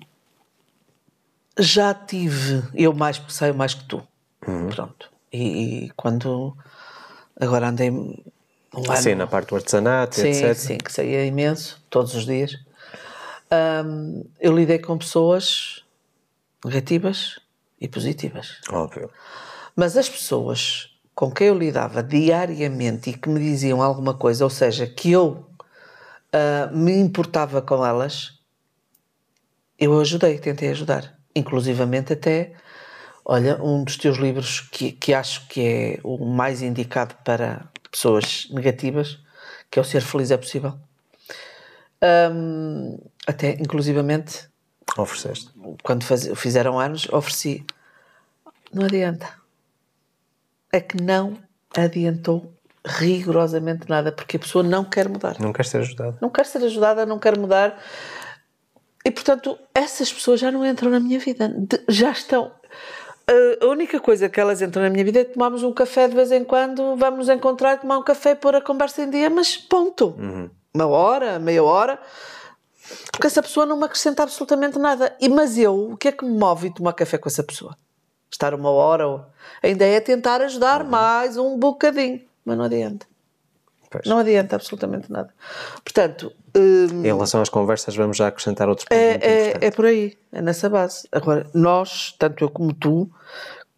[1.58, 4.02] já tive, eu mais, saio mais que tu.
[4.46, 4.68] Uhum.
[4.68, 5.10] Pronto.
[5.32, 6.56] E, e quando
[7.40, 8.14] agora andei um
[8.74, 8.96] ano.
[8.96, 10.54] Sim, na parte do artesanato, Sim, etc.
[10.54, 12.52] sim, que saía imenso, todos os dias.
[13.84, 15.84] Hum, eu lidei com pessoas
[16.64, 17.38] negativas
[17.80, 18.60] e positivas.
[18.70, 19.10] Óbvio.
[19.74, 24.50] Mas as pessoas com quem eu lidava diariamente e que me diziam alguma coisa, ou
[24.50, 25.48] seja, que eu
[26.32, 28.37] ah, me importava com elas,
[29.78, 31.14] eu ajudei, tentei ajudar.
[31.34, 32.52] Inclusivamente até,
[33.24, 38.48] olha, um dos teus livros que, que acho que é o mais indicado para pessoas
[38.50, 39.18] negativas,
[39.70, 40.74] que é o Ser Feliz é Possível.
[42.02, 44.48] Hum, até, inclusivamente,
[44.96, 45.50] Ofereceste.
[45.82, 47.64] quando faz- fizeram anos, ofereci.
[48.72, 49.28] Não adianta.
[50.72, 51.38] É que não
[51.76, 52.52] adiantou
[52.84, 55.36] rigorosamente nada, porque a pessoa não quer mudar.
[55.40, 56.18] Não queres ser ajudado.
[56.20, 57.78] Não quer ser ajudada, não quer mudar.
[59.08, 62.52] E portanto, essas pessoas já não entram na minha vida, De- já estão.
[63.62, 66.30] A única coisa que elas entram na minha vida é tomarmos um café de vez
[66.30, 70.14] em quando, vamos nos encontrar, tomar um café, pôr a conversa em dia, mas ponto.
[70.74, 71.98] Uma hora, meia hora,
[73.10, 75.16] porque essa pessoa não me acrescenta absolutamente nada.
[75.18, 77.74] E, mas eu, o que é que me move tomar café com essa pessoa?
[78.30, 79.24] Estar uma hora, ou...
[79.62, 83.06] ainda é tentar ajudar mais um bocadinho, mas não adianta.
[83.90, 84.04] Pois.
[84.06, 85.32] Não adianta absolutamente nada.
[85.82, 89.68] Portanto, hum, Em relação às conversas, vamos já acrescentar outros pontos muito é, importantes.
[89.68, 91.08] é por aí, é nessa base.
[91.10, 93.10] Agora, nós, tanto eu como tu,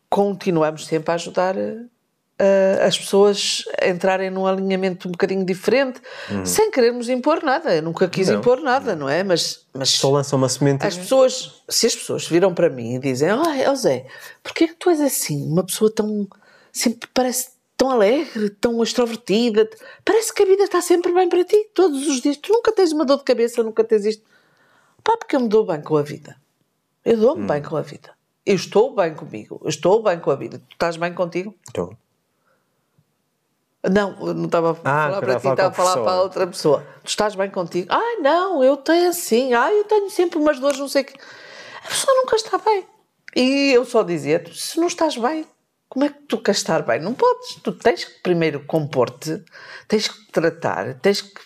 [0.09, 6.01] continuamos sempre a ajudar eh, as pessoas a entrarem num alinhamento um bocadinho diferente,
[6.45, 7.75] sem querermos impor nada.
[7.77, 8.35] Eu nunca quis Uhum.
[8.35, 8.41] Não.
[8.41, 9.23] impor nada, não é?
[9.23, 10.85] Mas, mas Só lança uma semente.
[10.87, 14.07] as pessoas, se as pessoas viram para mim e dizem, ah, José,
[14.43, 15.47] porquê que tu és assim?
[15.47, 16.27] Uma pessoa tão,
[16.73, 17.51] sempre parece
[17.81, 19.66] tão alegre, tão extrovertida,
[20.05, 22.37] parece que a vida está sempre bem para ti, todos os dias.
[22.37, 24.22] Tu nunca tens uma dor de cabeça, nunca tens isto.
[25.03, 26.37] Pá, porque eu me dou bem com a vida.
[27.03, 28.11] Eu dou-me bem com a vida.
[28.45, 30.59] Eu estou bem comigo, eu estou bem com a vida.
[30.68, 31.55] Tu estás bem contigo?
[31.70, 31.97] Então,
[33.83, 36.22] Não, não estava a falar que para ti, estava a falar para a pessoa.
[36.22, 36.87] outra pessoa.
[37.03, 37.87] Tu estás bem contigo?
[37.91, 39.55] Ai, não, eu tenho assim.
[39.55, 41.14] Ai, eu tenho sempre umas dores, não sei o quê.
[41.83, 42.87] A pessoa nunca está bem.
[43.35, 45.47] E eu só dizia, se não estás bem,
[45.91, 47.01] como é que tu queres estar bem?
[47.01, 47.57] Não podes.
[47.62, 49.45] Tu tens que primeiro compor-te,
[49.86, 51.38] tens que te tratar, tens que...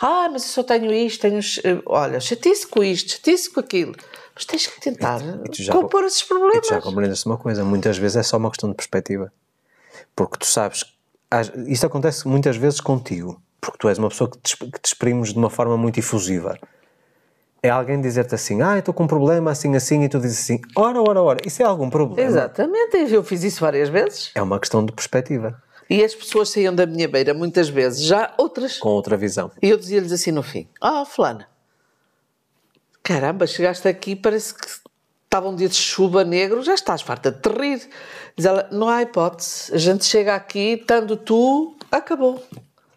[0.00, 1.38] Ah, mas eu só tenho isto, tenho...
[1.38, 3.94] eh, Olha, chatice com isto, chatice com aquilo.
[4.34, 6.66] Mas tens que tentar E já- compor esses E problemas.
[6.66, 9.32] tu já compreendes uma coisa, muitas vezes é só uma questão de perspectiva.
[10.16, 10.84] Porque tu sabes,
[11.68, 15.32] isto acontece muitas vezes contigo, porque tu és uma pessoa que te, que te exprimes
[15.32, 16.58] de uma forma muito efusiva.
[17.64, 20.40] É alguém dizer-te assim, ah, eu estou com um problema assim, assim, e tu dizes
[20.40, 22.28] assim, ora, ora, ora, isso é algum problema?
[22.28, 24.30] Exatamente, eu fiz isso várias vezes.
[24.34, 25.58] É uma questão de perspectiva,
[25.88, 28.76] E as pessoas saíam da minha beira muitas vezes, já outras.
[28.78, 29.50] com outra visão.
[29.62, 31.48] E eu dizia-lhes assim no fim: Ah, Fulana,
[33.02, 34.66] caramba, chegaste aqui, parece que
[35.24, 37.80] estava um dia de chuva negro, já estás farta de te rir.
[38.36, 42.46] Diz ela: Não há hipótese, a gente chega aqui, estando tu, acabou.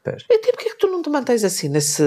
[0.04, 0.26] Pois.
[0.30, 2.04] E tipo, porquê é que tu não te mantens assim nesse.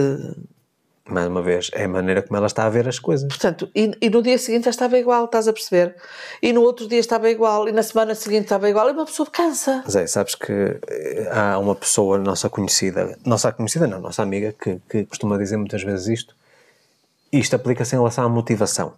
[1.09, 3.27] Mais uma vez, é a maneira como ela está a ver as coisas.
[3.27, 5.97] Portanto, e, e no dia seguinte já estava igual, estás a perceber?
[6.41, 9.29] E no outro dia estava igual, e na semana seguinte estava igual, e uma pessoa
[9.29, 9.83] cansa.
[9.89, 14.81] Zé, sabes que eh, há uma pessoa nossa conhecida, nossa conhecida não, nossa amiga, que,
[14.89, 16.37] que costuma dizer muitas vezes isto.
[17.33, 18.95] Isto aplica-se em relação à motivação.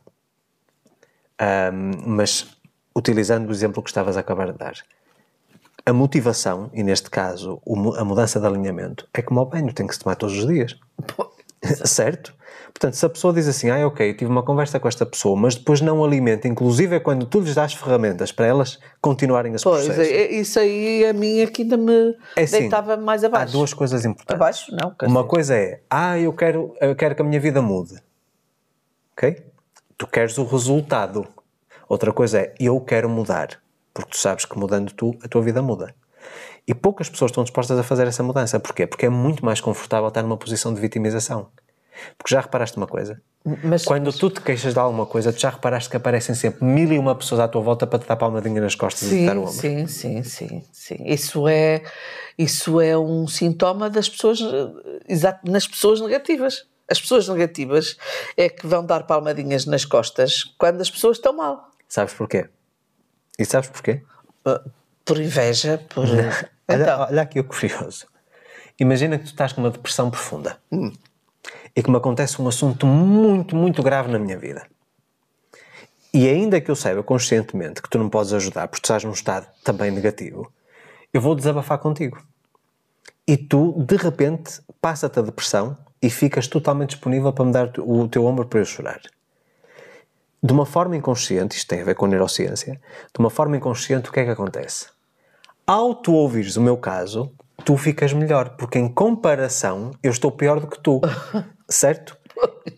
[1.39, 2.47] Ahm, mas
[2.95, 4.75] utilizando o exemplo que estavas a acabar de dar.
[5.85, 7.61] A motivação, e neste caso
[7.97, 10.79] a mudança de alinhamento, é como ao banho, tem que se tomar todos os dias.
[11.87, 12.35] certo?
[12.73, 15.55] Portanto, se a pessoa diz assim, ah, ok, tive uma conversa com esta pessoa, mas
[15.55, 19.85] depois não alimenta, inclusive é quando tu lhes dás ferramentas para elas continuarem esse Pois,
[19.85, 20.11] processo.
[20.11, 23.53] é- isso aí a mim aqui ainda me É assim, deitava mais Há abaixo.
[23.53, 24.35] duas coisas importantes.
[24.35, 24.73] Abaixo?
[24.75, 25.29] Não, Uma dizer.
[25.31, 28.03] coisa é, ah, eu quero, eu quero que a minha vida mude.
[29.17, 29.45] Ok?
[29.99, 31.27] Tu queres o resultado.
[31.89, 33.61] Outra coisa é, eu quero mudar.
[33.95, 35.95] Porque tu sabes que mudando tu, a tua vida muda.
[36.67, 38.61] E poucas pessoas estão dispostas a fazer essa mudança.
[38.61, 38.87] Porquê?
[38.87, 41.49] Porque é muito mais confortável estar numa posição de vitimização.
[42.17, 43.21] Porque já reparaste uma coisa?
[43.65, 46.93] Mas, Quando tu te queixas de alguma coisa, tu já reparaste que aparecem sempre mil
[46.93, 49.37] e uma pessoas à tua volta para te dar palmadinha nas costas e te dar
[49.37, 49.89] o Sim, ombro.
[49.89, 50.97] sim, sim, sim, sim.
[51.05, 51.83] Isso é,
[52.39, 54.39] isso é um sintoma das pessoas,
[55.09, 56.67] exato, nas pessoas negativas.
[56.89, 57.97] As pessoas negativas
[58.37, 61.69] é que vão dar palmadinhas nas costas quando as pessoas estão mal.
[61.89, 62.49] Sabes porquê?
[63.39, 64.03] E sabes porquê?
[64.47, 64.71] Uh,
[65.05, 66.05] Por inveja, por.
[66.69, 68.07] Olha, Então, olha aqui o curioso.
[68.79, 70.57] Imagina que tu estás com uma depressão profunda
[71.75, 74.67] e que me acontece um assunto muito, muito grave na minha vida.
[76.15, 79.47] E ainda que eu saiba conscientemente que tu não podes ajudar porque estás num estado
[79.65, 80.51] também negativo,
[81.13, 82.23] eu vou desabafar contigo.
[83.27, 88.09] E tu, de repente, passa-te a depressão e ficas totalmente disponível para me dar o
[88.09, 89.01] teu ombro para eu chorar.
[90.43, 92.81] De uma forma inconsciente, isto tem a ver com neurociência,
[93.15, 94.92] de uma forma inconsciente, o que é que acontece?
[95.67, 97.31] Ao tu ouvires o meu caso,
[97.65, 101.01] tu ficas melhor, porque em comparação eu estou pior do que tu,
[101.69, 102.17] certo?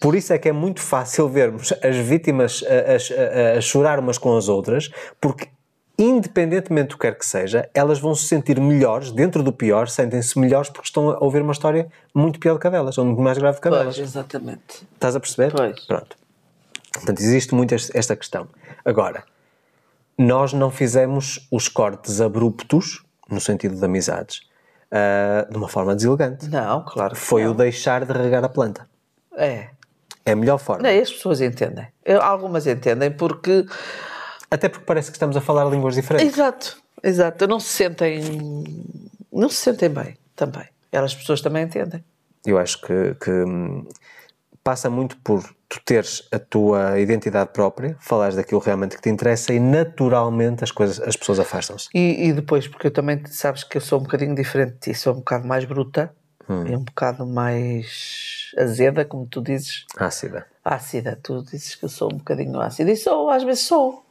[0.00, 4.18] Por isso é que é muito fácil vermos as vítimas a, a- a- chorar umas
[4.18, 5.48] com as outras, porque
[5.98, 10.38] independentemente do que quer que seja, elas vão se sentir melhores, dentro do pior, sentem-se
[10.38, 13.22] melhores porque estão a ouvir uma história muito pior do que a delas, ou muito
[13.22, 13.94] mais grave do que a delas.
[13.96, 14.86] pois, exatamente.
[14.92, 15.52] Estás a perceber?
[15.52, 15.80] Pois.
[15.86, 16.16] Pronto.
[16.92, 18.48] Portanto, existe muito esta questão.
[18.84, 19.24] Agora,
[20.18, 24.40] nós não fizemos os cortes abruptos, no sentido de amizades,
[24.90, 26.48] ah, de uma forma deselegante.
[26.48, 27.16] Não, claro.
[27.16, 27.50] Foi não.
[27.50, 28.88] o deixar de regar a planta.
[29.36, 29.68] É.
[30.26, 30.82] É a melhor forma.
[30.82, 31.86] Não, as pessoas entendem.
[32.04, 33.66] Eu- Algumas entendem porque.
[34.50, 36.32] Até porque parece que estamos a falar línguas diferentes.
[36.32, 37.46] Exato, exato.
[37.46, 38.64] Não se sentem.
[39.32, 40.64] Não se sentem bem também.
[40.92, 42.02] Elas pessoas também entendem.
[42.46, 43.86] Eu acho que, que, hum,
[44.64, 49.52] passa muito por tu teres a tua identidade própria, falares daquilo realmente que te interessa
[49.52, 51.88] e naturalmente as coisas, as pessoas afastam-se.
[51.94, 54.94] E, e depois, porque eu também sabes que eu sou um bocadinho diferente de ti,
[54.94, 56.12] sou um bocado mais bruta
[56.48, 56.66] Hum.
[56.66, 59.86] e um bocado mais azeda, como tu dizes.
[59.96, 60.46] Ácida.
[60.62, 64.04] Ácida, tu dizes que eu sou um bocadinho ácida e sou, às vezes sou.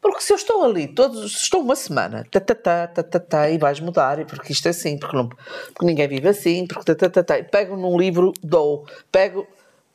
[0.00, 3.20] Porque se eu estou ali, todos, se estou uma semana, tá, tá, tá, tá, tá,
[3.20, 6.66] tá, e vais mudar, e porque isto é assim, porque, não, porque ninguém vive assim,
[6.66, 9.46] porque tá, tá, tá, tá, e pego num livro, dou, pego,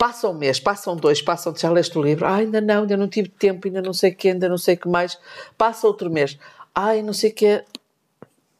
[0.01, 3.07] passa um mês, passam dois, passam, já leste o livro, ah, ainda não, ainda não
[3.07, 5.15] tive tempo, ainda não sei o que, ainda não sei o que mais,
[5.55, 6.39] passa outro mês,
[6.73, 7.63] ai, não sei o que,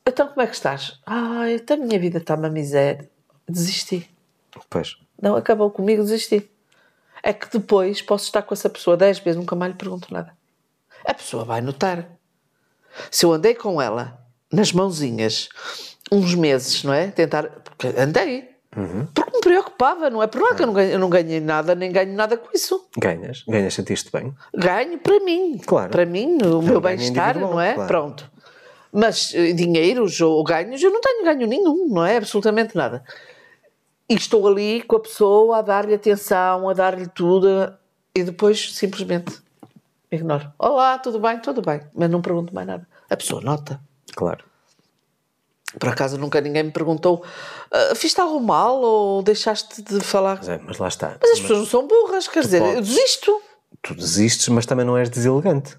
[0.06, 1.00] então como é que estás?
[1.04, 3.10] Ai, então a minha vida está uma miséria,
[3.50, 4.08] desisti.
[4.70, 4.98] Pois.
[5.20, 6.48] Não, acabou comigo, desisti.
[7.24, 10.38] É que depois posso estar com essa pessoa 10 vezes, nunca mais lhe pergunto nada.
[11.04, 12.08] A pessoa vai notar.
[13.10, 14.24] Se eu andei com ela,
[14.54, 15.50] nas mãozinhas,
[16.12, 17.10] uns meses, não é?
[17.10, 17.50] Tentar.
[17.50, 18.51] Porque andei.
[18.72, 21.76] Porque me preocupava, não é por lá que eu não, ganhei, eu não ganhei nada,
[21.76, 22.88] nem ganho nada com isso.
[22.98, 24.34] Ganhas, ganhas, sentiste bem.
[24.56, 25.58] Ganho para mim.
[25.58, 25.92] Claro.
[25.92, 27.74] Para mim, o meu bem-estar, não é?
[27.74, 27.88] claro.
[27.88, 28.32] Pronto.
[28.92, 32.18] Mas eh, dinheiros ou ganhos, eu não tenho ganho nenhum, não é?
[32.18, 33.04] Absolutamente nada.
[34.10, 37.74] E estou ali com a pessoa a dar-lhe atenção, a dar-lhe tudo,
[38.16, 39.38] e depois simplesmente
[40.10, 40.52] ignoro.
[40.58, 41.40] Olá, tudo bem?
[41.40, 41.82] Tudo bem.
[41.94, 42.88] Mas não pergunto mais nada.
[43.10, 43.80] A pessoa nota.
[44.14, 44.51] Claro.
[45.80, 47.24] Por acaso nunca ninguém me perguntou:
[47.72, 50.38] "Ah, fiz algo mal ou deixaste de falar?
[50.38, 51.18] Mas, é, mas lá está.
[51.22, 52.90] Mas as pessoas não são burras, quer dizer, eu podes.
[52.90, 53.42] desisto.
[53.82, 55.78] Tu desistes, mas também não és deselegante.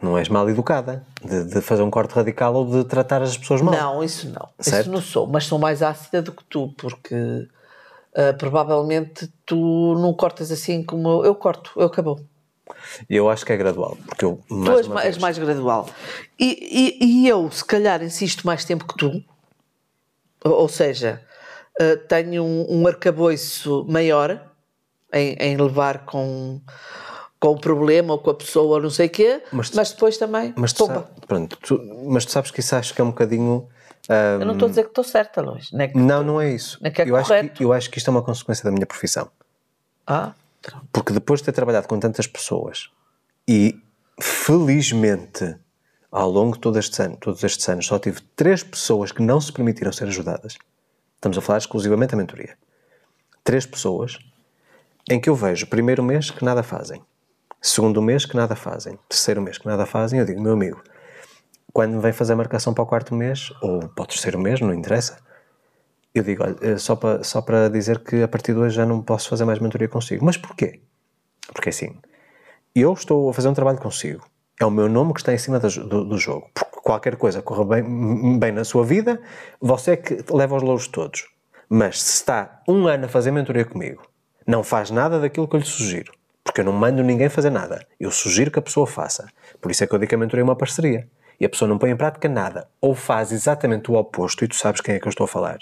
[0.00, 3.60] Não és mal educada de, de fazer um corte radical ou de tratar as pessoas
[3.60, 3.74] mal.
[3.74, 4.48] Não, isso não.
[4.60, 4.82] Certo.
[4.82, 7.48] Isso não sou, mas sou mais ácida do que tu, porque
[8.14, 12.20] ah, provavelmente tu não cortas assim como eu, eu corto, eu acabou.
[13.08, 13.96] E eu acho que é gradual.
[14.06, 15.88] Porque eu, mais tu és, uma ma- vez, mais gradual.
[16.38, 19.22] E, e, e eu, se calhar, insisto mais tempo que tu,
[20.44, 21.22] ou, seja,
[21.80, 24.40] ah, tenho um, um arcabouço maior
[25.12, 26.60] em, em levar com,
[27.40, 29.94] com o problema ou com a pessoa, ou não sei o quê, Mas mas, tu-
[29.94, 30.52] depois também.
[30.56, 33.68] Mas tu, sabes, pronto, tu- mas tu sabes que isso acho que é um bocadinho.
[34.08, 35.70] ah, Eu não estou a dizer que estou certa, Luís.
[35.72, 36.78] Não é não, não é isso.
[36.82, 39.28] É é eu, acho que, eu acho que isto é uma consequência da minha profissão.
[40.06, 40.32] Ah.
[40.92, 42.90] Porque depois de ter trabalhado com tantas pessoas
[43.46, 43.80] e
[44.20, 45.56] felizmente
[46.10, 49.40] ao longo de todo este ano, todos estes anos só tive três pessoas que não
[49.40, 50.56] se permitiram ser ajudadas.
[51.14, 52.56] Estamos a falar exclusivamente da mentoria.
[53.44, 54.18] Três pessoas
[55.10, 57.02] em que eu vejo primeiro mês que nada fazem,
[57.60, 60.82] segundo mês que nada fazem, terceiro mês que nada fazem, eu digo, meu amigo,
[61.72, 64.72] quando vem fazer a marcação para o quarto mês, ou para o terceiro mês, não
[64.74, 65.18] interessa,
[66.18, 68.86] eu digo, olha, eh, só para, só para dizer que a partir de hoje já
[68.86, 70.24] não posso fazer mais mentoria consigo.
[70.24, 70.80] Mas porquê?
[71.52, 71.96] Porque assim,
[72.74, 74.24] eu estou a fazer um trabalho consigo.
[74.60, 76.48] É o meu nome que está em cima do, do- do jogo.
[76.54, 79.20] Porque qualquer coisa corra bem, bem na sua vida,
[79.60, 81.26] você é que leva os louros todos.
[81.68, 84.02] Mas se está um ano a fazer mentoria comigo,
[84.46, 86.12] não faz nada daquilo que eu lhe sugiro.
[86.42, 87.86] Porque eu não mando ninguém fazer nada.
[88.00, 89.28] Eu sugiro que a pessoa faça.
[89.60, 91.06] Por isso é que eu digo que a mentoria é uma parceria.
[91.38, 92.66] E a pessoa não põe em prática nada.
[92.80, 95.58] Ou faz exatamente o oposto, e tu sabes quem é que eu estou a falar.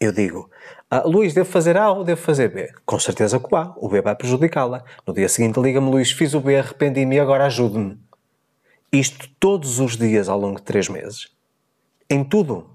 [0.00, 0.50] Eu digo,
[0.90, 2.72] ah, Luís, devo fazer A ou devo fazer B?
[2.86, 3.74] Com certeza que o A.
[3.76, 4.82] O B vai prejudicá-la.
[5.06, 7.98] No dia seguinte liga-me, Luís, fiz o B, arrependi-me e agora ajude-me.
[8.90, 11.28] Isto todos os dias ao longo de três meses.
[12.08, 12.66] Em tudo.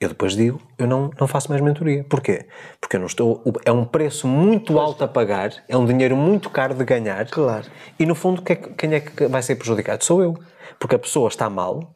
[0.00, 2.04] Eu depois digo, eu não, não faço mais mentoria.
[2.04, 2.46] Porquê?
[2.80, 3.42] Porque eu não estou.
[3.64, 7.26] É um preço muito alto a pagar, é um dinheiro muito caro de ganhar.
[7.28, 7.66] Claro.
[7.98, 10.04] E no fundo, é que- quem é que vai ser prejudicado?
[10.04, 10.38] Sou eu.
[10.78, 11.92] Porque a pessoa está mal,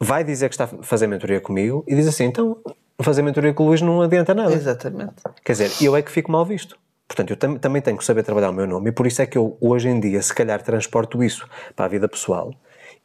[0.00, 2.58] vai dizer que está a fazer mentoria comigo e diz assim: então,
[3.02, 4.52] fazer mentoria com o Luís não adianta nada.
[4.52, 5.14] Exatamente.
[5.44, 6.78] Quer dizer, eu é que fico mal visto.
[7.06, 9.26] Portanto, eu tam- também tenho que saber trabalhar o meu nome e por isso é
[9.26, 12.54] que eu, hoje em dia, se calhar, transporto isso para a vida pessoal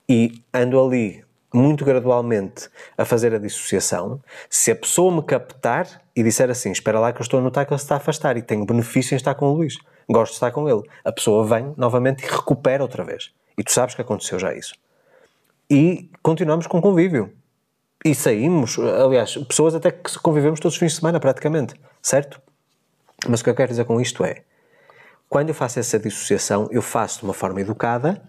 [0.08, 1.24] e ando ali
[1.54, 4.22] muito gradualmente a fazer a dissociação.
[4.50, 7.66] Se a pessoa me captar e disser assim, espera lá que eu estou a notar
[7.66, 9.76] que ele se está a afastar e tenho benefício em estar com o Luís,
[10.08, 13.32] gosto de estar com ele, a pessoa vem novamente e recupera outra vez.
[13.58, 14.74] E tu sabes que aconteceu já isso.
[15.70, 17.34] E continuamos com convívio.
[18.06, 22.42] E saímos, aliás, pessoas até que convivemos todos os fins de semana praticamente, certo?
[23.28, 24.44] Mas o que eu quero dizer com isto é,
[25.28, 28.22] quando eu faço essa dissociação, eu faço de uma forma educada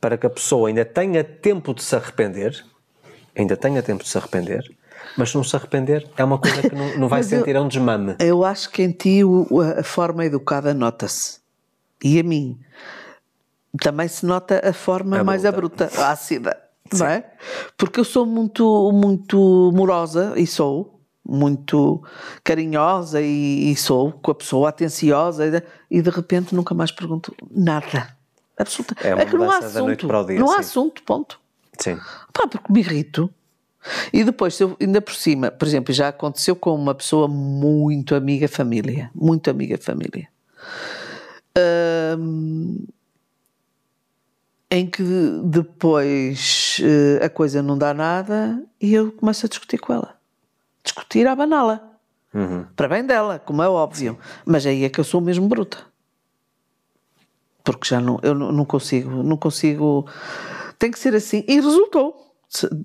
[0.00, 2.64] para que a pessoa ainda tenha tempo de se arrepender,
[3.36, 4.62] ainda tenha tempo de se arrepender,
[5.16, 7.56] mas se não se arrepender, é uma coisa que não, não vai Mas eu- sentir,
[7.56, 8.14] é um desmame.
[8.20, 9.20] Eu acho que em ti
[9.76, 11.40] a forma educada nota-se.
[12.04, 12.56] E a mim
[13.80, 15.86] também se nota a forma A mais bruta.
[15.86, 16.12] abrupta, a
[16.94, 17.24] ácida, não é?
[17.76, 22.02] Porque eu sou muito, muito morosa e sou muito
[22.42, 28.16] carinhosa e, e sou com a pessoa atenciosa e de, repente nunca mais pergunto nada.
[28.56, 28.96] Absoluta.
[29.06, 30.08] É uma que não há mudança da noite assunto.
[30.08, 30.60] para o dia, não há sim.
[30.60, 31.40] assunto, ponto.
[31.78, 31.96] Sim.
[32.32, 33.30] Pá, porque me irrito.
[34.12, 38.14] E depois, se eu, ainda por cima, por exemplo, já aconteceu com uma pessoa muito
[38.14, 40.28] amiga família, muito amiga família.
[42.18, 42.84] Hum,
[44.70, 45.02] em que
[45.44, 50.16] depois eh, a coisa não dá nada e eu começo a discutir com ela.
[50.82, 51.88] Discutir à banala.
[52.76, 54.18] Para bem dela, como é óbvio.
[54.44, 55.78] Mas aí é que eu sou mesmo bruta.
[57.64, 60.06] Porque já não, eu não consigo, não consigo.
[60.78, 61.44] Tem que ser assim.
[61.48, 62.34] E resultou.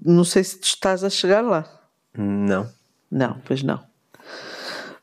[0.03, 1.65] Não sei se estás a chegar lá.
[2.17, 2.69] Não.
[3.09, 3.79] Não, pois não.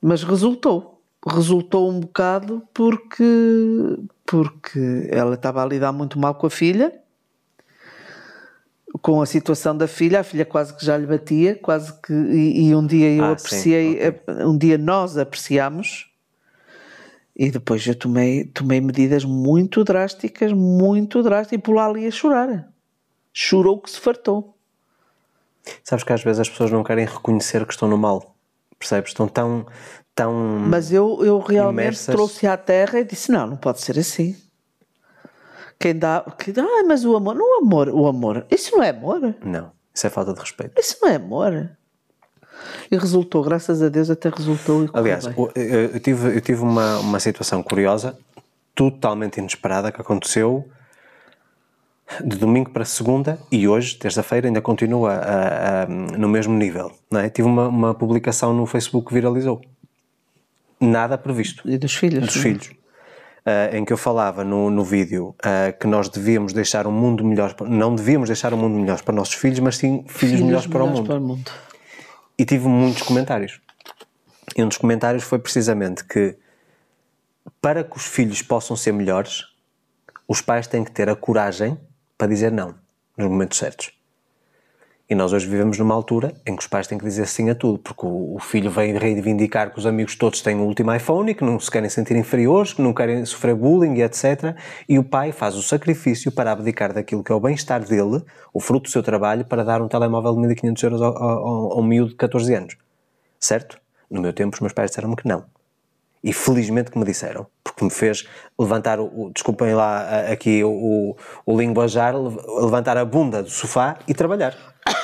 [0.02, 1.02] Mas resultou.
[1.26, 6.92] Resultou um bocado porque, porque ela estava a lidar muito mal com a filha,
[9.02, 12.12] com a situação da filha, a filha quase que já lhe batia, quase que.
[12.12, 13.98] E, e um dia eu Ah, apreciei,
[14.44, 16.10] um dia nós apreciámos,
[17.36, 22.10] e depois eu tomei, tomei medidas muito drásticas, muito drásticas, e por lá ali a
[22.10, 22.68] chorar.
[23.32, 24.56] Chorou que se fartou.
[25.84, 28.34] Sabes que às vezes as pessoas não querem reconhecer que estão no mal.
[28.78, 29.10] Percebes?
[29.10, 29.66] Estão tão.
[30.14, 30.32] tão
[30.66, 32.14] Mas eu, eu realmente Imersas.
[32.14, 34.34] trouxe à terra e disse: não, não pode ser assim.
[35.80, 36.20] Quem dá.
[36.38, 37.34] Que, ah, mas o amor.
[37.34, 37.88] Não, o amor.
[37.88, 38.46] O amor.
[38.50, 39.34] Isso não é amor.
[39.44, 39.72] Não.
[39.92, 40.78] Isso é falta de respeito.
[40.78, 41.70] Isso não é amor.
[42.90, 44.84] E resultou, graças a Deus, até resultou.
[44.84, 48.18] E Aliás, eu eu tive, eu tive uma, uma situação curiosa,
[48.74, 50.68] totalmente inesperada, que aconteceu
[52.24, 56.92] de domingo para segunda e hoje, terça-feira, ainda continua a- a- no mesmo nível.
[57.10, 57.30] Não é?
[57.30, 59.62] Tive uma, uma publicação no Facebook que viralizou.
[60.78, 61.62] Nada previsto.
[61.70, 62.26] E dos filhos.
[62.26, 62.44] dos não é?
[62.44, 62.70] filhos.
[63.50, 67.24] Ah, em que eu falava no, no vídeo ah, que nós devíamos deixar um mundo
[67.24, 70.66] melhor, não devíamos deixar um mundo melhor para nossos filhos, mas sim filhos, Filhos melhores
[70.68, 71.06] para o melhores mundo.
[71.08, 71.50] para o mundo.
[72.38, 73.60] E tive muitos comentários.
[74.56, 76.36] E um dos comentários foi precisamente que
[77.60, 79.44] para que os filhos possam ser melhores,
[80.28, 81.76] os pais têm que ter a coragem
[82.16, 82.74] para dizer não
[83.16, 83.92] nos momentos certos.
[85.10, 87.54] E nós hoje vivemos numa altura em que os pais têm que dizer sim a
[87.56, 91.32] tudo, porque o, o filho vem reivindicar que os amigos todos têm o último iPhone
[91.32, 94.54] e que não se querem sentir inferiores, que não querem sofrer bullying e etc.
[94.88, 98.22] E o pai faz o sacrifício para abdicar daquilo que é o bem-estar dele,
[98.54, 102.10] o fruto do seu trabalho, para dar um telemóvel de 1500 euros ao, ao miúdo
[102.10, 102.76] de 14 anos.
[103.40, 103.80] Certo?
[104.08, 105.44] No meu tempo, os meus pais disseram-me que não.
[106.22, 108.26] E felizmente que me disseram, porque me fez
[108.58, 111.16] levantar o, o- desculpem lá a- aqui o, o,
[111.46, 114.54] o linguajar, lev- levantar a bunda do sofá e trabalhar.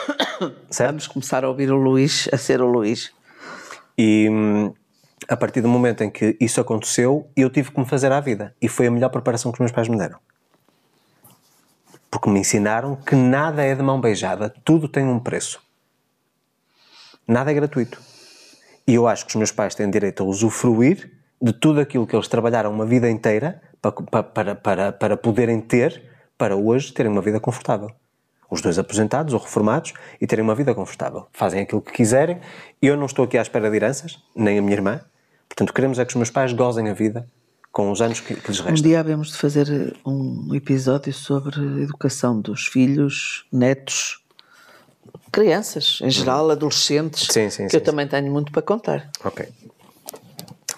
[0.71, 0.91] certo?
[0.91, 3.12] Vamos começar a ouvir o Luís, a ser o Luís.
[3.97, 4.75] E hum,
[5.27, 8.55] a partir do momento em que isso aconteceu, eu tive que me fazer à vida.
[8.61, 10.19] E foi a melhor preparação que os meus pais me deram.
[12.11, 15.61] Porque me ensinaram que nada é de mão beijada, tudo tem um preço.
[17.27, 18.01] Nada é gratuito.
[18.87, 21.11] E eu acho que os meus pais têm direito a usufruir
[21.41, 26.03] de tudo aquilo que eles trabalharam uma vida inteira para, para, para, para poderem ter,
[26.39, 27.91] para hoje terem uma vida confortável.
[28.49, 31.26] Os dois aposentados ou reformados e terem uma vida confortável.
[31.32, 32.39] Fazem aquilo que quiserem.
[32.80, 35.01] Eu não estou aqui à espera de heranças, nem a minha irmã.
[35.49, 37.28] Portanto, queremos é que os meus pais gozem a vida
[37.72, 38.89] com os anos que, que lhes Um restam.
[38.89, 44.24] dia havemos de fazer um episódio sobre a educação dos filhos, netos,
[45.33, 47.29] crianças, em geral, adolescentes.
[47.31, 49.11] Sim, sim, que sim, eu também tenho muito para contar.
[49.24, 49.49] Ok.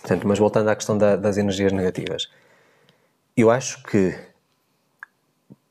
[0.01, 2.29] Portanto, mas voltando à questão da- das energias negativas,
[3.37, 4.15] eu acho que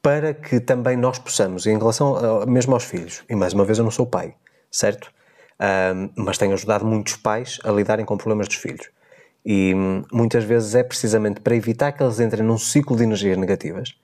[0.02, 3.78] para que também nós possamos, em relação a- mesmo aos filhos, e mais uma vez
[3.78, 4.36] eu não sou pai,
[4.72, 5.12] certo?
[5.60, 8.88] Ahm, mas tenho ajudado muitos pais a lidarem com problemas dos filhos.
[9.46, 13.38] E hum, muitas vezes é precisamente para evitar que eles entrem num ciclo de energias
[13.38, 13.96] negativas,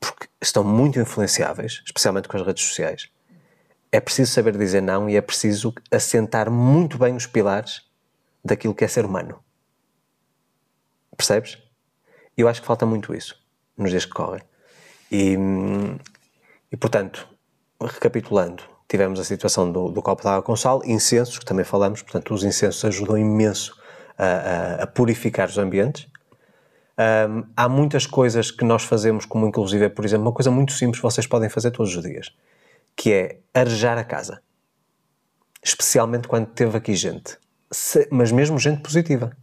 [0.00, 3.08] porque estão muito influenciáveis, especialmente com as redes sociais.
[3.92, 7.82] É preciso saber dizer não e é preciso assentar muito bem os pilares
[8.44, 9.38] daquilo que é ser humano.
[11.16, 11.58] Percebes?
[12.36, 13.40] Eu acho que falta muito isso
[13.76, 14.42] nos dias que correm.
[15.10, 15.36] E,
[16.70, 17.26] e portanto,
[17.80, 22.02] recapitulando, tivemos a situação do, do copo de água com sal, incensos, que também falamos,
[22.02, 23.76] portanto, os incensos ajudam imenso
[24.18, 26.06] a, a- a purificar os ambientes.
[27.28, 30.98] Hum, há muitas coisas que nós fazemos, como inclusive, por exemplo, uma coisa muito simples
[30.98, 32.34] que vocês podem fazer todos os dias,
[32.96, 34.40] que é arejar a casa.
[35.62, 37.38] Especialmente quando teve aqui gente.
[37.70, 39.36] Se- mas mesmo gente positiva.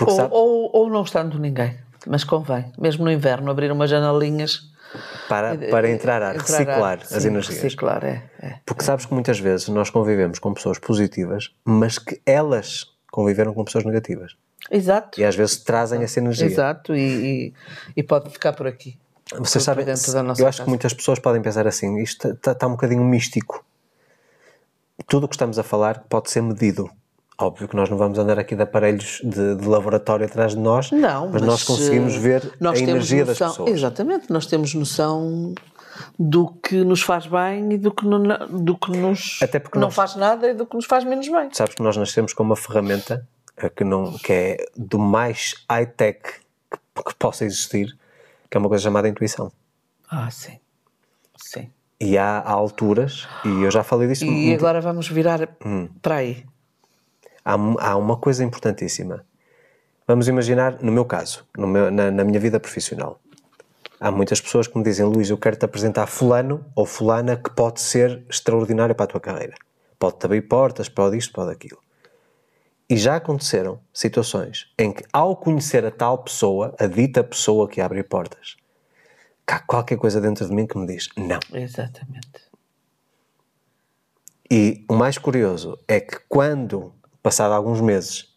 [0.00, 4.72] Ou, sabe, ou, ou não estando ninguém, mas convém, mesmo no inverno, abrir umas janelinhas.
[5.28, 7.62] para, para entrar a entrar reciclar sim, as energias.
[7.62, 8.22] Reciclar, é.
[8.40, 8.58] é.
[8.66, 13.64] Porque sabes que muitas vezes nós convivemos com pessoas positivas, mas que elas conviveram com
[13.64, 14.34] pessoas negativas.
[14.70, 15.20] Exato.
[15.20, 16.46] E às vezes trazem essa energia.
[16.46, 17.00] Exato, e,
[17.46, 17.54] e,
[17.96, 18.98] e pode ficar por aqui.
[19.38, 20.62] Vocês sabem, eu acho casa.
[20.64, 23.64] que muitas pessoas podem pensar assim, isto está, está um bocadinho místico.
[25.06, 26.90] Tudo o que estamos a falar pode ser medido.
[27.38, 30.90] Óbvio que nós não vamos andar aqui de aparelhos de, de laboratório atrás de nós,
[30.92, 33.70] Não, mas, nós conseguimos eh, ver nós a energia das noção- pessoas.
[33.78, 35.54] Exatamente, nós temos noção
[36.18, 39.86] do que nos faz bem e do que, não, do que nos Até porque não
[39.88, 41.48] nós- faz nada e do que nos faz menos bem.
[41.52, 43.26] Sabes que nós nascemos com uma ferramenta
[43.56, 46.20] eh, que, não, que é do mais high-tech
[46.70, 47.96] que que possa existir,
[48.52, 49.50] que é uma coisa chamada intuição.
[50.10, 50.58] Ah, sim.
[51.38, 51.70] Sim.
[51.98, 55.48] E há, há alturas, e eu já falei disso E muito- agora vamos virar
[56.02, 56.44] para aí.
[57.42, 59.24] há, há uma coisa importantíssima.
[60.06, 63.18] Vamos imaginar, no meu caso, no meu- na, na minha vida profissional,
[63.98, 67.48] há muitas pessoas que me dizem: Luís, eu quero te apresentar Fulano ou Fulana que
[67.50, 69.54] pode ser extraordinário para a tua carreira.
[69.98, 71.78] Pode-te abrir portas, pode isto, pode aquilo.
[72.88, 77.80] E já aconteceram situações em que, ao conhecer a tal pessoa, a dita pessoa que
[77.80, 78.56] abre portas,
[79.46, 81.40] há qualquer coisa dentro de mim que me diz: não.
[81.52, 82.50] Exatamente.
[84.50, 88.32] E o mais curioso é que quando, passado alguns meses,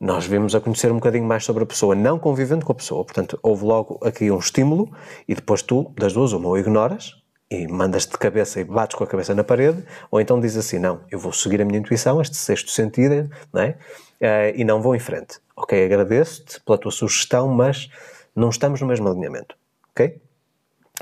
[0.00, 3.04] nós vimos a conhecer um bocadinho mais sobre a pessoa, não convivendo com a pessoa,
[3.04, 4.90] portanto, houve logo aqui um estímulo
[5.28, 7.19] e depois tu, das duas, uma, ou ignoras
[7.50, 10.78] e mandas-te de cabeça e bates com a cabeça na parede, ou então dizes assim,
[10.78, 13.76] não, eu vou seguir a minha intuição, este sexto sentido, não é?
[14.20, 15.40] Eh, e não vou em frente.
[15.56, 17.90] Ok, agradeço-te pela tua sugestão, mas
[18.36, 19.56] não estamos no mesmo alinhamento,
[19.90, 20.20] ok?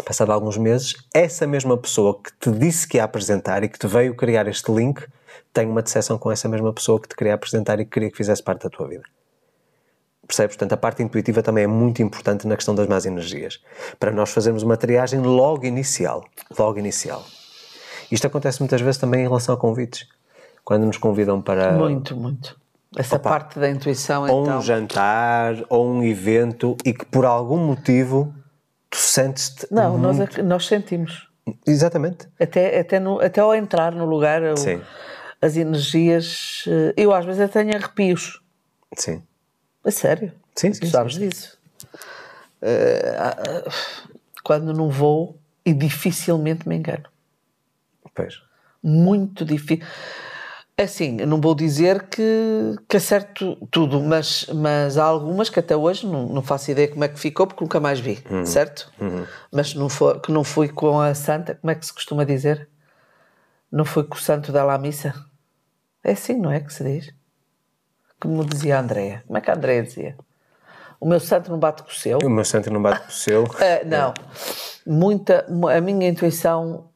[0.04, 3.86] passado alguns meses, essa mesma pessoa que te disse que ia apresentar e que te
[3.86, 5.04] veio criar este link,
[5.52, 8.16] tem uma decepção com essa mesma pessoa que te queria apresentar e que queria que
[8.16, 9.02] fizesse parte da tua vida.
[10.28, 10.54] Percebes?
[10.56, 13.60] Portanto, a parte intuitiva também é muito importante na questão das más energias.
[13.98, 16.22] Para nós fazermos uma triagem logo inicial.
[16.56, 17.24] Logo inicial.
[18.12, 20.06] Isto acontece muitas vezes também em relação a convites.
[20.64, 22.56] Quando nos convidam para Muito, muito.
[22.96, 23.30] Essa Opa.
[23.30, 24.58] parte da intuição, ou então.
[24.58, 28.34] um jantar ou um evento e que por algum motivo
[28.90, 29.66] tu sentes-te.
[29.70, 31.26] Não, nós, ac- nós sentimos.
[31.66, 32.28] Exatamente.
[32.38, 34.42] Até, até, no, até ao entrar no lugar,
[35.40, 36.64] as energias.
[36.66, 38.40] eh, Eu às vezes até tenho arrepios.
[38.96, 39.22] Sim.
[39.88, 40.32] A sério.
[40.54, 41.28] Sim, sim, Tu sabes sim.
[41.28, 41.56] disso.
[43.18, 43.64] Ah,
[44.44, 47.04] quando não vou, e dificilmente me engano.
[48.14, 48.42] Pois.
[48.82, 49.86] Muito difícil.
[50.76, 56.06] Assim, não vou dizer que, que acerto tudo, mas, mas há algumas que até hoje
[56.06, 58.44] não, não faço ideia como é que ficou, porque nunca mais vi, Uhum.
[58.46, 58.92] certo?
[59.50, 62.68] Mas não for, que não fui com a santa, como é que se costuma dizer?
[63.72, 65.14] Não fui com o santo dela à missa?
[66.04, 67.12] É assim, não é que se diz?
[68.20, 69.22] Como dizia a Andréia.
[69.26, 70.16] Como é que a Andréia dizia?
[71.00, 72.18] O meu santo não bate com o seu?
[72.18, 73.44] O meu centro não bate com o seu.
[73.58, 74.14] Ah, não.
[74.86, 75.46] Muita,
[75.76, 76.90] a minha intuição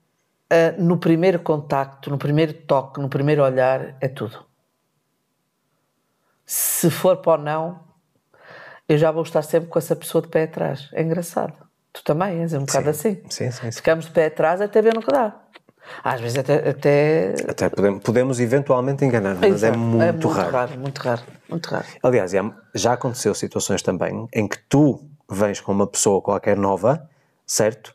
[0.51, 4.45] ah, no primeiro contacto, no primeiro toque, no primeiro olhar, é tudo.
[6.45, 7.81] Se for para o não,
[8.89, 10.91] eu já vou estar sempre com essa pessoa de pé atrás.
[10.93, 11.55] É engraçado.
[11.93, 13.23] Tu também és um bocado assim.
[13.31, 13.73] Sim, sim, sim.
[13.73, 15.41] Ficamos de pé atrás até ver no que dá.
[16.05, 16.69] Às vezes até.
[16.69, 17.35] até...
[17.49, 19.79] Até podemos, podemos eventualmente enganar, mas é Exato.
[19.79, 20.79] muito, raro.
[20.79, 21.87] Muito raro, muito raro.
[22.03, 22.33] Aliás,
[22.75, 27.09] já- aconteceu situações também em que tu vens com uma pessoa qualquer nova,
[27.47, 27.95] certo?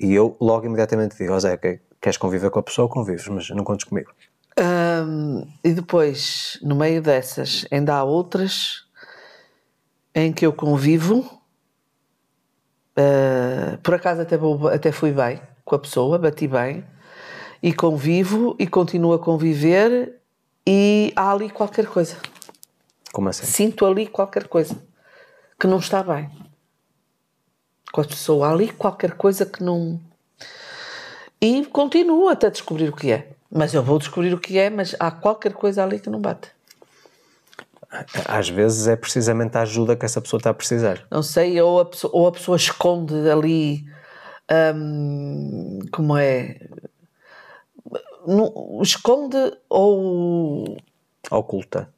[0.00, 1.56] E eu logo imediatamente digo, ó Zé,
[2.00, 4.10] queres conviver com a pessoa, convives, mas não contes comigo.
[4.60, 8.84] Hum, e depois, no meio dessas, ainda há outras
[10.14, 11.38] em que eu convivo.
[12.96, 16.84] Ah, por acaso até, vou- até fui bem com a pessoa, bati bem,
[17.62, 20.20] e convivo e continuo a conviver
[20.66, 22.16] e há ali qualquer coisa.
[23.12, 23.46] Como assim?
[23.46, 24.76] Sinto ali qualquer coisa
[25.58, 26.30] que não está bem.
[27.92, 29.98] Com a pessoa, há ali qualquer coisa que não.
[31.40, 33.30] E continuo até descobrir o que é.
[33.50, 36.50] Mas eu vou descobrir o que é, mas há qualquer coisa ali que não bate.
[38.26, 41.06] Às vezes é precisamente a ajuda que essa pessoa está a precisar.
[41.10, 43.86] Não sei, ou a pessoa, ou a pessoa esconde ali.
[44.74, 46.60] hum, como é?
[48.26, 49.36] Não- esconde
[49.68, 50.76] ou
[51.30, 51.88] Oculta.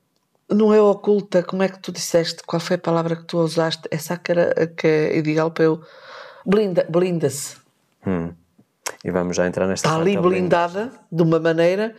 [0.51, 2.43] não é oculta, como é que tu disseste?
[2.47, 3.89] Qual foi a palavra que tu usaste?
[3.91, 5.81] Essa que, era, que é ideal para eu.
[6.47, 7.57] Blinda, blinda-se.
[9.05, 10.39] E vamos já entrar nesta Está ali da blinda.
[10.41, 11.95] blindada de uma maneira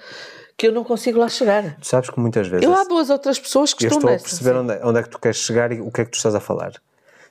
[0.58, 1.78] que eu não consigo lá chegar.
[1.80, 4.14] Tu sabes que muitas vezes Eu há duas outras pessoas que eu estão estou a
[4.14, 4.26] nessa.
[4.26, 6.18] perceber onde é, onde é que tu queres chegar e o que é que tu
[6.18, 6.74] estás a falar.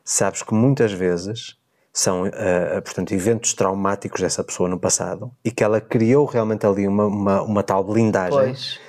[0.05, 1.57] Sabes que muitas vezes
[1.93, 6.87] são, eh, portanto, eventos traumáticos dessa pessoa no passado e que ela criou realmente ali
[6.87, 8.81] uma, uma, uma tal blindagem Pois.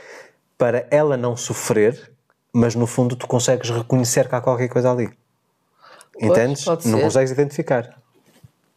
[0.58, 2.12] para ela não sofrer,
[2.54, 5.10] mas no fundo tu consegues reconhecer que há qualquer coisa ali.
[6.20, 6.64] Entendes?
[6.64, 7.97] pode Não consegues identificar.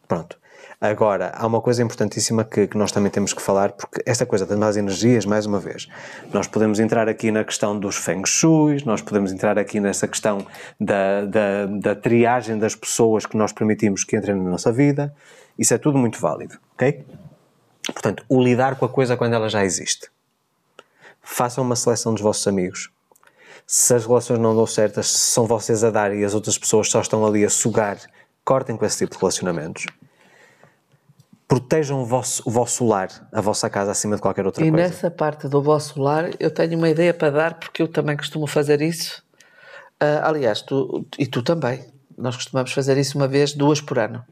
[0.07, 0.37] Pronto.
[0.89, 4.45] Agora, há uma coisa importantíssima que, que nós também temos que falar, porque esta coisa
[4.45, 5.87] das más energias, mais uma vez,
[6.31, 10.45] nós podemos entrar aqui na questão dos feng shui, nós podemos entrar aqui nessa questão
[10.79, 15.11] da, da, da triagem das pessoas que nós permitimos que entrem na nossa vida,
[15.57, 17.03] isso é tudo muito válido, ok?
[17.87, 20.11] Portanto, o lidar com a coisa quando ela já existe.
[21.19, 22.91] Façam uma seleção dos vossos amigos.
[23.65, 27.01] Se as relações não dão certas, são vocês a dar e as outras pessoas só
[27.01, 27.97] estão ali a sugar,
[28.43, 29.87] cortem com esse tipo de relacionamentos.
[31.47, 34.87] Protejam o vosso, o vosso lar, a vossa casa, acima de qualquer outra E coisa.
[34.87, 38.47] nessa parte do vosso lar, eu tenho uma ideia para dar, porque eu também costumo
[38.47, 39.23] fazer isso.
[39.99, 41.85] Ah, aliás, tu, e tu também.
[42.17, 44.25] nós costumamos fazer isso uma vez, duas por ano.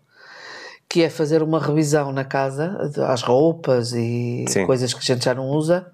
[0.89, 4.65] Que é fazer uma revisão na casa, às roupas e Sim.
[4.65, 5.85] coisas que a gente já não usa,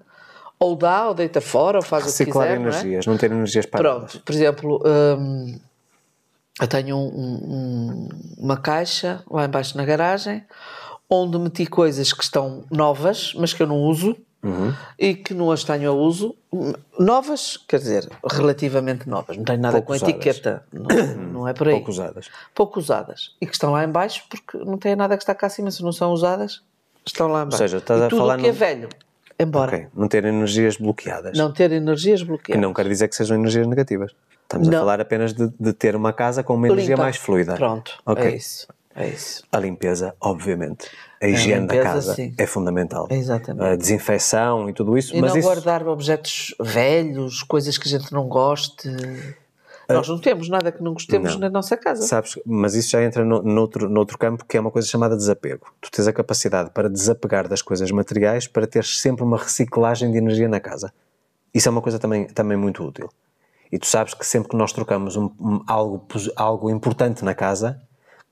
[0.58, 2.68] ou dá, ou deita fora, ou faz o que Reciclar quiser, não é?
[2.70, 4.12] energias, não, ter energias paradas.
[4.12, 4.82] Pronto, por exemplo,
[5.18, 5.58] hum,
[6.60, 8.08] eu tenho um- um-
[8.38, 10.44] uma caixa lá embaixo na garagem
[11.10, 14.72] onde meti coisas que estão novas, mas que eu não uso Uhum.
[14.98, 16.34] e que não as tenho a uso.
[16.98, 20.14] Novas, quer dizer, relativamente novas, não tenho nada Pouco com usadas.
[20.14, 21.74] etiqueta, não, não é por aí.
[21.74, 22.30] Pouco usadas.
[22.54, 25.70] Pouco usadas e que estão lá embaixo porque não tem nada que está cá acima,
[25.70, 26.62] se não são usadas,
[27.04, 27.58] estão lá embaixo.
[27.58, 28.88] seja, estás e a tudo falar o que é no- velho,
[29.38, 29.76] embora.
[29.76, 31.36] Ok, não ter energias bloqueadas.
[31.36, 32.62] Não ter energias Que bloqueadas.
[32.62, 34.12] não quer dizer que sejam energias negativas.
[34.42, 34.78] Estamos a Não.
[34.80, 37.02] falar apenas de, de ter uma casa com uma energia Limpa.
[37.02, 37.54] mais fluida.
[37.54, 38.24] Pronto, Ok.
[38.24, 38.66] é isso.
[38.94, 39.44] É isso.
[39.52, 40.88] A limpeza, obviamente.
[41.22, 42.34] A higiene da limpeza, casa sim.
[42.36, 43.06] é fundamental.
[43.10, 43.64] Exatamente.
[43.64, 45.14] A desinfecção e tudo isso.
[45.14, 48.88] E mas não isso, guardar objetos velhos, coisas que a gente não goste.
[49.88, 51.40] Nós não temos nada que não gostemos Não.
[51.40, 52.02] na nossa casa.
[52.06, 55.66] Sabes, mas isso já entra no, noutro, noutro campo que é uma coisa chamada desapego.
[55.80, 60.18] Tu tens a capacidade para desapegar das coisas materiais para teres sempre uma reciclagem de
[60.18, 60.92] energia na casa.
[61.52, 63.08] Isso é uma coisa também, também muito útil.
[63.72, 67.80] E tu sabes que sempre que nós trocamos um- um- algo, algo importante na casa,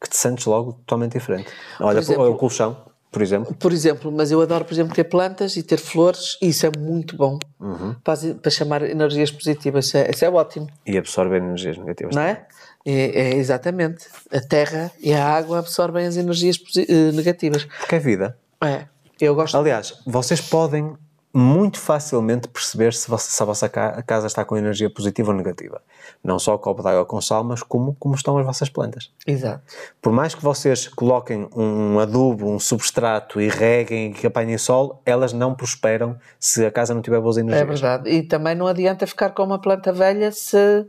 [0.01, 1.49] que te sentes logo totalmente diferente.
[1.81, 2.77] Olha, exemplo- o colchão,
[3.11, 3.55] por exemplo.
[3.55, 6.71] Por exemplo, mas eu adoro, por exemplo, ter plantas e ter flores, e isso é
[6.79, 7.95] muito bom Uhum.
[8.05, 9.87] para, para chamar energias positivas.
[9.87, 12.15] Isso é, isso é ótimo, E absorver energias negativas.
[12.15, 12.47] não é?
[12.87, 12.93] É,
[13.33, 14.07] é exatamente.
[14.33, 17.65] A terra e a água absorvem as energias eh, negativas.
[17.65, 18.39] Porque é vida.
[18.63, 18.85] É.
[19.21, 19.57] Eu gosto.
[19.57, 20.95] Aliás, vocês podem
[21.35, 25.37] muito facilmente perceber se, vossa- se a vossa ca- casa está com energia positiva ou
[25.37, 25.83] negativa.
[26.23, 29.11] Não só o copo de água com sal, mas como, como estão as vossas plantas.
[29.27, 29.63] Exato.
[30.03, 35.01] Por mais que vocês coloquem um adubo, um substrato e reguem e que apanhem sol,
[35.07, 37.81] elas não prosperam se a casa não tiver boas É energias.
[37.81, 38.11] verdade.
[38.11, 40.87] E também não adianta ficar com uma planta velha se,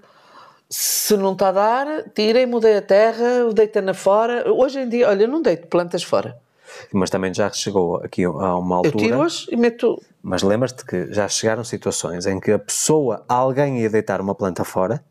[0.70, 4.52] se não está a dar, tirem, mudei a terra, deita na fora.
[4.52, 6.38] Hoje em dia, olha, eu não deito plantas fora.
[6.92, 8.98] Mas também já chegou aqui a uma Eu altura.
[8.98, 10.02] tiro-as e meto.
[10.22, 14.64] Mas lembras-te que já chegaram situações em que a pessoa, alguém ia deitar uma planta
[14.64, 15.04] fora,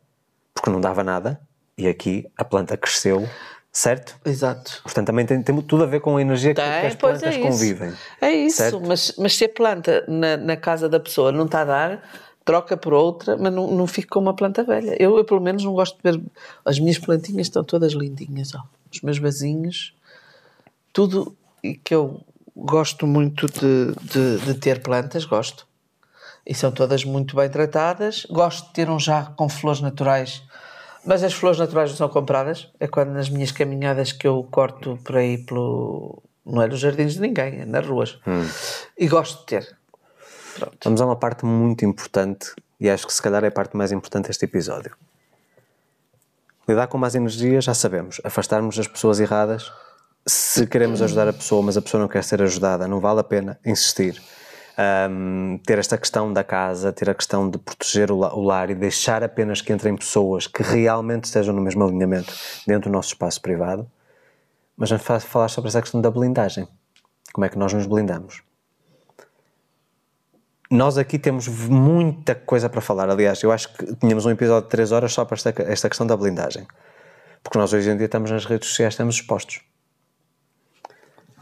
[0.59, 1.41] porque não dava nada,
[1.77, 3.29] e aqui a planta cresceu,
[3.73, 4.19] certo?
[4.25, 4.81] Exato.
[4.83, 7.35] Portanto, também tem, tem tudo a ver com a energia que, que Tem, as plantas
[7.35, 7.93] é convivem.
[8.21, 8.81] É isso, certo?
[8.81, 12.03] mas, mas se a planta na, na casa da pessoa não está a dar,
[12.45, 14.97] troca por outra, mas não, não fica com uma planta velha.
[14.99, 16.21] Eu, eu, pelo menos, não gosto de ver.
[16.65, 18.63] As minhas plantinhas estão todas lindinhas, ó.
[18.93, 19.95] Os meus vasinhos,
[20.93, 22.21] tudo e que eu
[22.57, 25.67] gosto muito de, de, de ter plantas, gosto.
[26.45, 28.27] E são todas muito bem tratadas.
[28.31, 30.43] Gosto de ter um jarro com flores naturais,
[31.09, 32.69] mas as flores naturais não são compradas.
[32.79, 36.23] É quando nas minhas caminhadas que eu corto por aí pelo.
[36.45, 38.21] Não é nos jardins de ninguém, é nas ruas.
[38.97, 39.79] E gosto de ter.
[40.55, 40.77] Pronto.
[40.85, 43.91] Vamos a uma parte muito importante, e acho que se calhar é a parte mais
[43.91, 44.95] importante deste episódio.
[46.69, 48.21] Lidar com más energias, já sabemos.
[48.23, 49.73] Afastarmos as pessoas erradas.
[50.27, 53.25] Se queremos ajudar a pessoa, mas a pessoa não quer ser ajudada, não vale a
[53.25, 54.23] pena insistir.
[54.81, 58.71] Ahm, ter esta questão da casa, ter a questão de proteger o la- o lar
[58.71, 62.33] e deixar apenas que entrem pessoas que realmente estejam no mesmo alinhamento
[62.65, 63.91] dentro do nosso espaço privado.
[64.77, 66.69] Mas vamos fa- falar sobre essa questão da blindagem.
[67.33, 68.43] Como é que nós nos blindamos?
[70.71, 73.09] Nós aqui temos muita coisa para falar.
[73.09, 76.07] Aliás, eu acho que tínhamos um episódio de 3 horas só para esta, esta questão
[76.07, 76.67] da blindagem.
[77.43, 79.61] Porque nós hoje em dia estamos nas redes sociais, estamos expostos.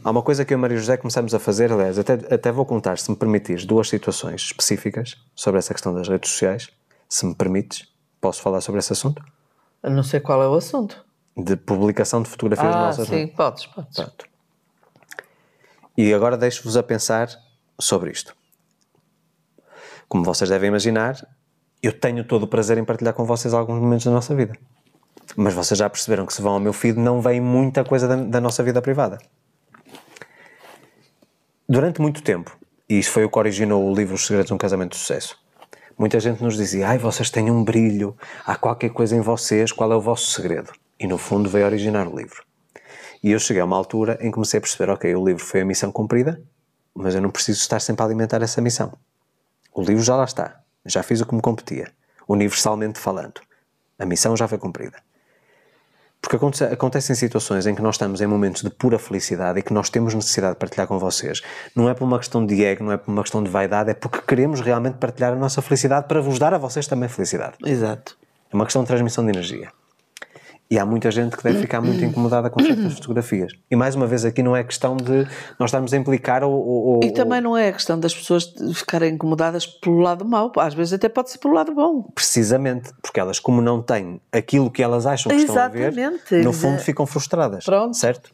[0.06, 2.64] Há uma coisa que eu e Maria José começamos a fazer, aliás, até, até vou
[2.64, 6.70] contar, se me permitires, duas situações específicas sobre essa questão das redes sociais.
[7.08, 7.88] Se me permites,
[8.20, 9.20] posso falar sobre esse assunto?
[9.82, 11.04] Eu não sei qual é o assunto.
[11.36, 13.08] De publicação de fotografias Ah, nossas.
[13.08, 13.20] não é?
[13.20, 13.96] sim, podes, podes.
[13.96, 14.26] Pronto.
[15.96, 17.28] E agora deixo-vos a pensar
[17.76, 18.32] sobre isto.
[20.08, 21.16] Como vocês devem imaginar,
[21.82, 24.56] eu tenho todo o prazer em partilhar com vocês alguns momentos da nossa vida.
[25.36, 28.14] Mas vocês já perceberam que se vão ao meu feed não vem muita coisa da,
[28.14, 29.18] da nossa vida privada.
[31.68, 32.56] Durante muito tempo,
[32.88, 35.36] e isso foi o que originou o livro Os Segredos de um Casamento de Sucesso,
[35.98, 39.90] muita gente nos dizia: ai, vocês têm um brilho, há qualquer coisa em vocês, qual
[39.90, 40.70] é o vosso segredo?
[40.96, 42.44] E no fundo veio originar o livro.
[43.20, 45.62] E eu cheguei a uma altura em que comecei a perceber: ok, o livro foi
[45.62, 46.40] a missão cumprida,
[46.94, 48.92] mas eu não preciso estar sempre a alimentar essa missão.
[49.74, 51.92] O livro já lá está, já fiz o que me competia,
[52.28, 53.40] universalmente falando.
[53.98, 55.02] A missão já foi cumprida.
[56.20, 59.72] Porque aconte- acontecem situações em que nós estamos em momentos de pura felicidade e que
[59.72, 61.40] nós temos necessidade de partilhar com vocês.
[61.74, 63.94] Não é por uma questão de ego, não é por uma questão de vaidade, é
[63.94, 67.54] porque queremos realmente partilhar a nossa felicidade para vos dar a vocês também felicidade.
[67.64, 68.16] Exato.
[68.52, 69.70] É uma questão de transmissão de energia.
[70.68, 73.52] E há muita gente que deve ficar muito incomodada com certas fotografias.
[73.70, 75.24] E mais uma vez, aqui não é questão de
[75.58, 76.52] nós estarmos a implicar ou.
[76.52, 80.74] ou e também não é a questão das pessoas ficarem incomodadas pelo lado mau, às
[80.74, 82.02] vezes até pode ser pelo lado bom.
[82.14, 85.88] Precisamente, porque elas, como não têm aquilo que elas acham que Exatamente.
[85.88, 87.64] estão a ver, no fundo ficam frustradas.
[87.64, 87.96] Pronto.
[87.96, 88.32] Certo?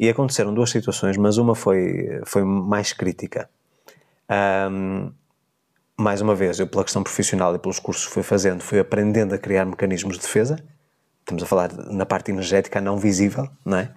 [0.00, 3.48] E aconteceram duas situações, mas uma foi, foi mais crítica.
[4.68, 5.12] Um,
[5.96, 9.32] mais uma vez, eu pela questão profissional e pelos cursos que fui fazendo, fui aprendendo
[9.32, 10.56] a criar mecanismos de defesa
[11.22, 13.90] estamos a falar na parte energética não visível, não é?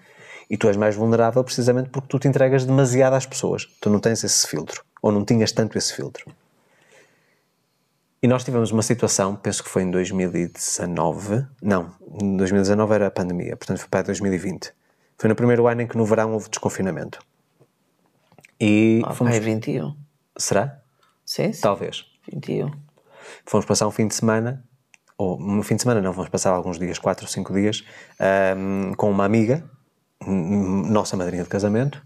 [0.49, 3.65] E tu és mais vulnerável precisamente porque tu te entregas demasiado às pessoas.
[3.81, 6.31] Tu não tens esse filtro, ou não tinhas tanto esse filtro.
[8.21, 13.11] E nós tivemos uma situação, penso que foi em 2019, não, em 2019 era a
[13.11, 14.73] pandemia, portanto foi para 2020.
[15.17, 17.19] Foi no primeiro ano em que no verão houve desconfinamento.
[18.59, 19.35] E ah, fomos...
[19.35, 19.95] é 21.
[20.37, 20.79] Será?
[21.25, 21.61] Sim, sim.
[21.61, 22.05] Talvez.
[22.31, 22.71] 21.
[23.45, 24.63] Fomos passar um fim de semana
[25.17, 27.83] ou no fim de semana não, vamos passar alguns dias, quatro ou cinco dias,
[28.57, 29.63] um, com uma amiga,
[30.25, 32.01] nossa madrinha de casamento.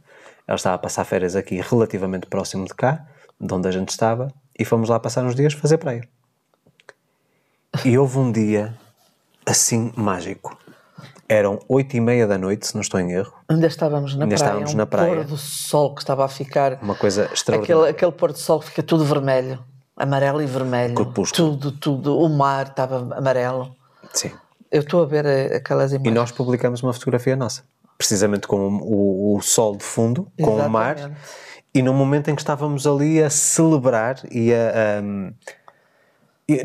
[0.48, 3.06] Ela estava a passar férias aqui relativamente próximo de cá,
[3.40, 4.28] de onde a gente estava,
[4.58, 6.08] e fomos lá passar uns dias fazer praia.
[7.86, 8.76] E houve um dia
[9.46, 10.58] assim mágico.
[11.28, 13.32] Eram oito e meia da noite, se não estou em erro.
[13.48, 14.48] Ainda estávamos na Ainda praia.
[14.50, 15.16] estávamos um na praia.
[15.18, 16.80] pôr do sol que estava a ficar.
[16.82, 17.84] Uma coisa extraordinária.
[17.84, 19.64] Aquele, aquele pôr do sol que fica tudo vermelho
[20.00, 20.96] amarelo e vermelho.
[20.96, 21.58] Corpúsculo.
[21.58, 22.18] Tudo, tudo.
[22.18, 23.76] O mar estava amarelo.
[24.14, 24.32] Sim.
[24.72, 26.12] Eu estou a ver eh, aquelas imagens.
[26.12, 27.64] E nós publicamos uma fotografia nossa,
[27.98, 30.68] precisamente com o, o sol de fundo, com Exatamente.
[30.68, 31.12] o mar,
[31.74, 35.02] e no momento em que estávamos ali a celebrar e a.
[35.04, 35.34] Um,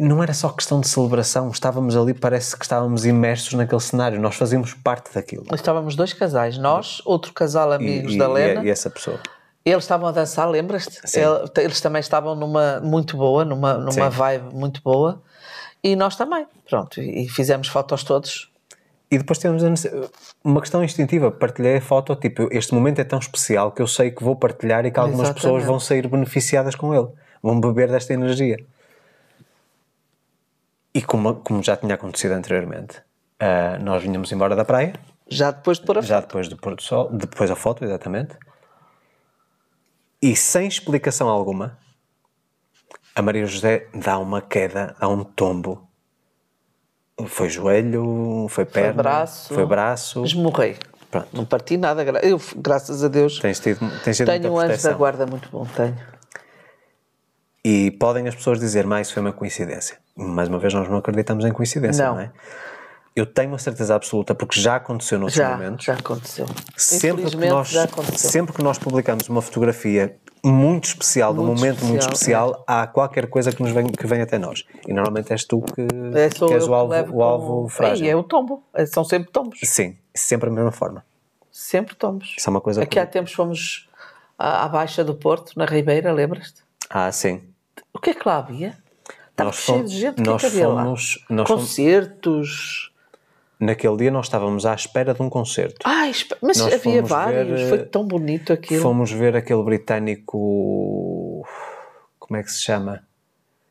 [0.00, 4.34] não era só questão de celebração, estávamos ali, parece que estávamos imersos naquele cenário, nós
[4.34, 5.44] fazíamos parte daquilo.
[5.52, 8.62] Estávamos dois casais, nós, outro casal amigos e, da Lena.
[8.62, 9.20] E, e essa pessoa.
[9.64, 11.00] Eles estavam a dançar, lembras-te?
[11.58, 15.22] Eles também estavam numa muito boa, numa, numa vibe muito boa.
[15.82, 17.00] E nós também, pronto.
[17.00, 18.50] E fizemos fotos todos.
[19.10, 19.62] E depois temos
[20.42, 21.30] uma questão instintiva.
[21.30, 24.84] Partilhei a foto, tipo, este momento é tão especial que eu sei que vou partilhar
[24.84, 25.42] e que algumas Exatamente.
[25.42, 27.08] pessoas vão sair beneficiadas com ele.
[27.42, 28.58] Vão beber desta energia.
[30.92, 34.94] E como, como já tinha acontecido anteriormente, uh, nós vinhamos embora da praia.
[35.26, 36.08] Já depois de pôr a foto.
[36.08, 38.36] Já depois do pôr do sol, depois a foto, exatamente
[40.24, 41.76] e sem explicação alguma,
[43.14, 45.86] a Maria José dá uma queda, dá um tombo.
[47.26, 49.54] Foi joelho, foi perna, foi braço.
[49.54, 50.24] Foi braço.
[50.24, 50.78] Esmorrei.
[51.10, 51.28] Pronto.
[51.30, 52.02] Não parti nada.
[52.22, 55.66] Eu, graças a Deus, tens tido, tens tido tenho um anjo da guarda muito bom.
[55.76, 55.94] Tenho.
[57.62, 59.98] E podem as pessoas dizer, mais foi uma coincidência.
[60.16, 62.32] Mais uma vez, nós não acreditamos em coincidência, não, não é?
[63.16, 65.84] Eu tenho a certeza absoluta, porque já aconteceu noutros já, momentos.
[65.84, 66.46] Já aconteceu.
[66.76, 67.72] Sempre que, nós,
[68.16, 72.64] sempre que nós publicamos uma fotografia muito especial, muito de um momento especial, muito especial,
[72.68, 72.72] é.
[72.72, 74.64] há qualquer coisa que, nos vem, que vem até nós.
[74.86, 78.04] E normalmente és tu que, é, que és o alvo, o alvo frágil.
[78.04, 78.64] E é o tombo.
[78.74, 79.60] É, são sempre tombos.
[79.62, 81.04] Sim, sempre a mesma forma.
[81.52, 82.34] Sempre tombos.
[82.36, 82.98] Isso é uma coisa Aqui que...
[82.98, 83.88] há tempos fomos
[84.36, 86.62] à, à Baixa do Porto, na Ribeira, lembras-te?
[86.90, 87.42] Ah, sim.
[87.92, 88.76] O que é que lá havia?
[89.30, 90.20] Estava cheio de gente.
[90.20, 91.44] O que é que havia fomos, lá?
[91.44, 92.90] Concertos.
[92.90, 92.93] Fomos
[93.58, 95.76] naquele dia nós estávamos à espera de um concerto.
[95.84, 96.10] Ah,
[96.42, 98.82] mas nós havia vários, ver, foi tão bonito aquilo.
[98.82, 101.44] Fomos ver aquele britânico.
[102.18, 103.02] Como é que se chama?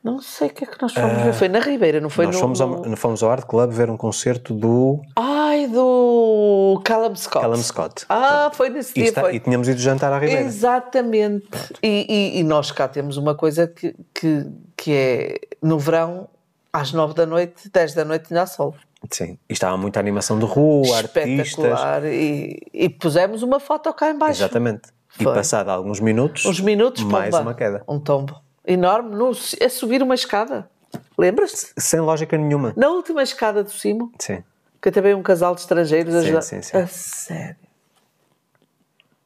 [0.04, 1.34] Não sei o que é que nós fomos uh, ver.
[1.34, 2.42] Foi na Ribeira, não foi nós no.
[2.42, 5.02] Fomos ao, fomos ao Art Club ver um concerto do.
[5.16, 7.42] Ai, do Callum Scott.
[7.42, 8.06] Callum Scott.
[8.10, 9.06] Ah, foi nesse dia.
[9.06, 9.36] E, está, foi.
[9.36, 10.42] e tínhamos ido jantar à Ribeira.
[10.42, 11.48] Exatamente.
[11.82, 14.46] E, e, e, nós cá temos uma coisa que, que,
[14.76, 16.28] que é no verão,
[16.74, 18.76] às nove da noite, dez da noite, ainda há sol.
[19.12, 21.80] Sim, e estava muita animação de rua, artistas.
[22.06, 24.42] E, e pusemos uma foto cá embaixo.
[24.42, 24.90] Exatamente.
[25.10, 25.32] Foi.
[25.32, 27.84] E passado alguns minutos, Uns minutos mais pomba, uma queda.
[27.88, 28.42] Um tombo.
[28.66, 30.70] Enorme, no, a subir uma escada.
[31.18, 31.74] Lembras-te?
[31.78, 32.74] Sem lógica nenhuma.
[32.76, 34.12] Na última escada do cimo.
[34.18, 34.44] Sim.
[34.82, 36.78] Que também um casal de estrangeiros sim, sim, sim.
[36.78, 37.56] A sério.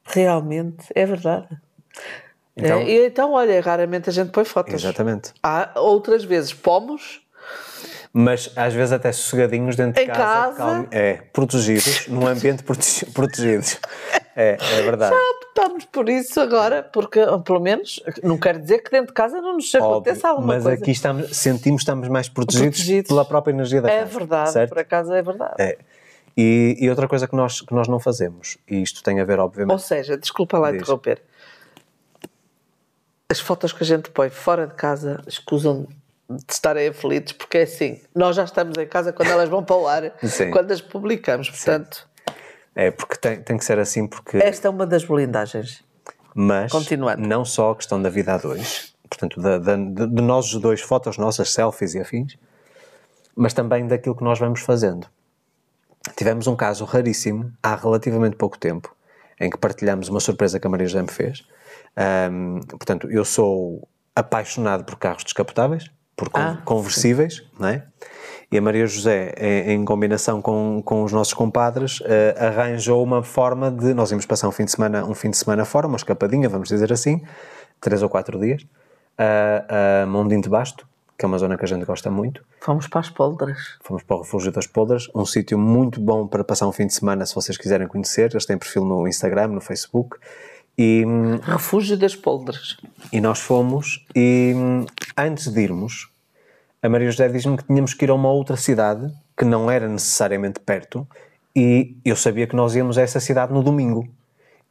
[0.04, 1.48] Realmente, é verdade.
[2.56, 4.74] Então, é, e então, olha, raramente a gente põe fotos.
[4.74, 5.34] Exatamente.
[5.44, 7.22] Há outras vezes pomos
[8.14, 10.56] mas às vezes até sossegadinhos dentro em de casa.
[10.56, 10.88] casa.
[10.92, 12.64] é, protegidos, num ambiente
[13.14, 13.66] protegido.
[14.40, 15.16] É, é verdade.
[15.16, 19.42] Já optamos por isso agora, porque pelo menos não quer dizer que dentro de casa
[19.42, 20.78] não nos aconteça alguma mas coisa.
[20.78, 24.16] Mas aqui estamos, sentimos que estamos mais protegidos, protegidos, pela própria energia da é casa.
[24.16, 24.70] É verdade, certo?
[24.70, 25.56] por acaso é verdade.
[25.58, 25.78] É.
[26.38, 29.40] E, e, outra coisa que nós, que nós não fazemos, e isto tem a ver,
[29.40, 29.74] obviamente.
[29.74, 30.84] Ou seja, desculpa lá Diz.
[30.84, 31.20] interromper.
[33.28, 35.88] As fotos que a gente põe fora de casa escusam
[36.30, 39.76] de estarem aflitos, porque é assim, nós já estamos em casa quando elas vão para
[39.76, 40.12] o ar,
[40.52, 41.96] quando as publicamos, portanto...
[41.98, 42.34] Sim.
[42.76, 44.38] É, porque tem, tem que ser assim, porque...
[44.38, 45.84] Esta é uma das blindagens.
[46.36, 47.28] Mas, Continuando.
[47.28, 50.82] não só a questão da vida a dois, portanto, de, de, de nós os dois,
[50.82, 52.38] fotos nossas, selfies e afins,
[53.36, 55.08] mas também daquilo que nós vamos fazendo.
[56.16, 58.96] tivemos um caso raríssimo há relativamente pouco tempo
[59.40, 61.46] em que partilhamos uma surpresa que a Maria José me fez.
[62.32, 67.86] Um, portanto, eu sou apaixonado por carros descapotáveis, por Ah, conversíveis, não é?
[68.52, 73.22] E a Maria José, em, em combinação com, com os nossos compadres, eh, arranjou uma
[73.22, 73.94] forma de.
[73.94, 76.70] Nós íamos passar um fim de semana, um fim de semana fora, uma escapadinha, vamos
[76.70, 77.22] dizer assim,
[77.80, 78.66] três ou quatro dias,
[79.18, 80.88] a, a Mondim de Basto,
[81.18, 82.42] que é uma zona que a gente gosta muito.
[82.62, 83.78] Fomos para as poldras.
[83.82, 86.94] Fomos para o Refúgio das Poldras, um sítio muito bom para passar um fim de
[86.94, 88.32] semana, se vocês quiserem conhecer.
[88.32, 90.18] Eles têm perfil no Instagram, no Facebook.
[90.78, 92.78] E, hum, Refúgio das poldras.
[93.12, 94.86] e nós fomos, e hum,
[95.18, 96.10] antes de irmos,
[96.82, 99.88] a Maria José diz-me que tínhamos que ir a uma outra cidade, que não era
[99.88, 101.08] necessariamente perto,
[101.56, 104.08] e eu sabia que nós íamos a essa cidade no domingo.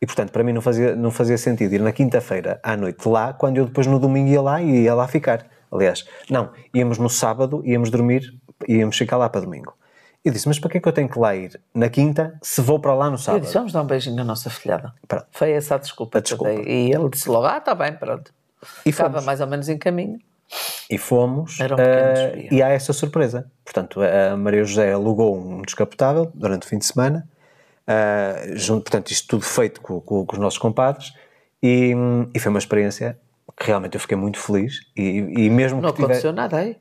[0.01, 3.33] E, portanto, para mim não fazia, não fazia sentido ir na quinta-feira à noite lá,
[3.33, 5.47] quando eu depois no domingo ia lá e ia lá ficar.
[5.73, 8.33] Aliás, não, íamos no sábado, íamos dormir,
[8.69, 9.74] íamos ficar lá para domingo.
[10.27, 12.61] E disse, mas para que é que eu tenho que lá ir na quinta se
[12.61, 13.43] vou para lá no Eu sábado?
[13.43, 14.93] disse, vamos dar um beijinho à nossa filhada.
[15.07, 15.27] Pronto.
[15.31, 16.19] Foi essa a desculpa.
[16.19, 16.51] A desculpa.
[16.53, 16.65] eu.
[16.66, 18.32] E ele disse logo, ah, está bem, pronto.
[18.85, 19.24] E Estava fomos.
[19.24, 20.19] mais ou menos em caminho.
[20.90, 22.48] E fomos, Era um desvio.
[22.53, 23.48] e há essa surpresa.
[23.65, 27.28] Portanto, a Maria José alugou um descapotável durante o fim de semana,
[27.86, 31.12] eh, junto, portanto, isto tudo feito com, com- com os nossos compadres,
[31.62, 31.94] e,
[32.35, 33.16] e foi uma experiência
[33.57, 34.81] que realmente eu fiquei muito feliz.
[34.97, 36.77] E, e mesmo Não que tiver- aconteceu nada aí.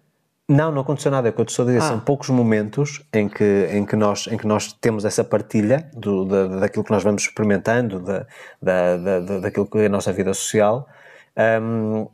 [0.48, 1.28] Não, não aconteceu nada.
[1.28, 1.80] É o que eu te estou a dizer.
[1.80, 1.88] Ah.
[1.88, 6.26] São poucos momentos em que, em, que nós, em que nós temos essa partilha do,
[6.26, 8.26] da, daquilo que nós vamos experimentando, da,
[8.62, 10.88] da, da, da- daquilo que é a nossa vida social.
[11.36, 12.08] Ahm,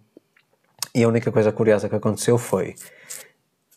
[0.96, 2.76] e a única coisa curiosa que aconteceu foi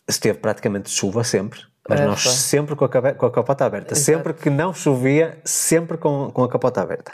[0.07, 2.31] esteve praticamente chuva sempre, mas É, nós foi.
[2.31, 3.93] sempre com a, com a capota aberta.
[3.93, 4.05] Exato.
[4.05, 7.11] Sempre que não chovia, sempre com, com a capota aberta.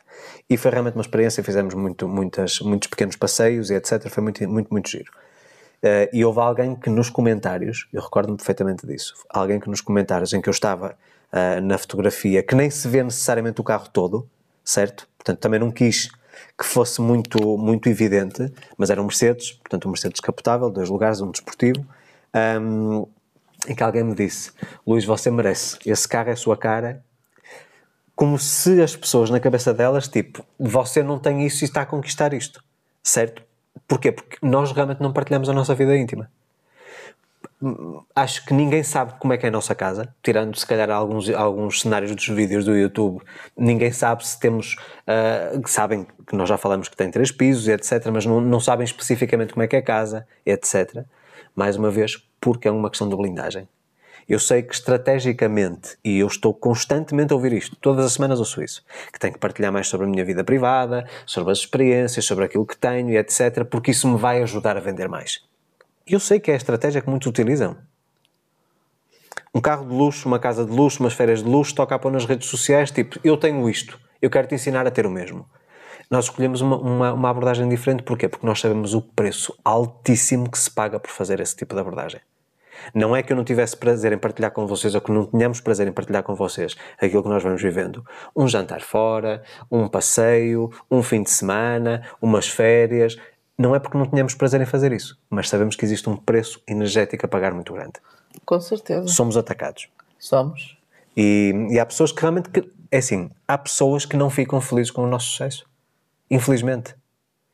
[0.49, 1.43] E foi realmente uma experiência.
[1.43, 4.07] Fizemos muito, muitas, muitos pequenos passeios e etc.
[4.09, 5.11] Foi muito, muito, muito giro.
[5.83, 10.31] Eh, e houve alguém que nos comentários, eu recordo-me perfeitamente disso, alguém que nos comentários
[10.31, 10.95] em que eu estava
[11.31, 14.29] ah, na fotografia, que nem se vê necessariamente o carro todo,
[14.65, 15.07] certo?
[15.17, 16.09] Portanto, também não quis
[16.57, 21.21] que fosse muito, muito evidente, mas era um Mercedes, portanto, um Mercedes descapotável, dois lugares,
[21.21, 21.85] um desportivo,
[22.33, 23.05] ahm,
[23.67, 24.51] em que alguém me disse:
[24.85, 27.03] Luís, você merece, esse carro é a sua cara.
[28.15, 31.85] Como se as pessoas na cabeça delas, tipo, você não tem isso e está a
[31.85, 32.63] conquistar isto,
[33.01, 33.43] certo?
[33.91, 34.09] Porquê?
[34.09, 36.31] Porque nós realmente não partilhamos a nossa vida íntima.
[38.15, 41.29] Acho que ninguém sabe como é que é a nossa casa, tirando se calhar alguns,
[41.29, 43.21] alguns cenários dos vídeos do YouTube.
[43.57, 44.77] Ninguém sabe se temos.
[45.05, 48.85] ah, sabem que nós já falamos que tem três pisos, etc., mas não, não sabem
[48.85, 51.03] especificamente como é que é a casa, etc.
[51.53, 53.67] Mais uma vez, porque é uma questão de blindagem.
[54.31, 58.63] Eu sei que estrategicamente, e eu estou constantemente a ouvir isto, todas as semanas ouço
[58.63, 58.81] isso,
[59.11, 62.65] que tenho que partilhar mais sobre a minha vida privada, sobre as experiências, sobre aquilo
[62.65, 65.43] que tenho e etc., porque isso me vai ajudar a vender mais.
[66.07, 67.75] Eu sei que é a estratégia que muitos utilizam.
[69.53, 72.09] Um carro de luxo, uma casa de luxo, umas férias de luxo, toca a pôr
[72.09, 75.45] nas redes sociais, tipo, eu tenho isto, eu quero te ensinar a ter o mesmo.
[76.09, 78.29] Nós escolhemos uma, uma, uma abordagem diferente, porquê?
[78.29, 82.21] Porque nós sabemos o preço altíssimo que se paga por fazer esse tipo de abordagem.
[82.93, 85.59] Não é que eu não tivesse prazer em partilhar com vocês ou que não tenhamos
[85.59, 88.05] prazer em partilhar com vocês aquilo que nós vamos vivendo.
[88.35, 93.17] Um jantar fora, um passeio, um fim de semana, umas férias.
[93.57, 96.61] Não é porque não tenhamos prazer em fazer isso, mas sabemos que existe um preço
[96.67, 97.93] energético a pagar muito grande.
[98.45, 99.07] Com certeza.
[99.07, 99.87] Somos atacados.
[100.17, 100.77] Somos.
[101.15, 102.49] E, e há pessoas que realmente.
[102.49, 105.65] Que, é assim, há pessoas que não ficam felizes com o nosso sucesso.
[106.29, 106.95] Infelizmente.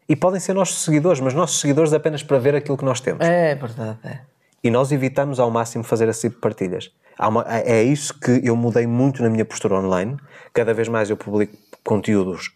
[0.09, 3.25] E podem ser nossos seguidores, mas nossos seguidores apenas para ver aquilo que nós temos.
[3.25, 4.21] É verdade, é.
[4.63, 6.91] E nós evitamos ao máximo fazer esse tipo de partilhas.
[7.19, 10.17] Uma- é isso que eu mudei muito na minha postura online.
[10.53, 12.51] Cada vez mais eu publico conteúdos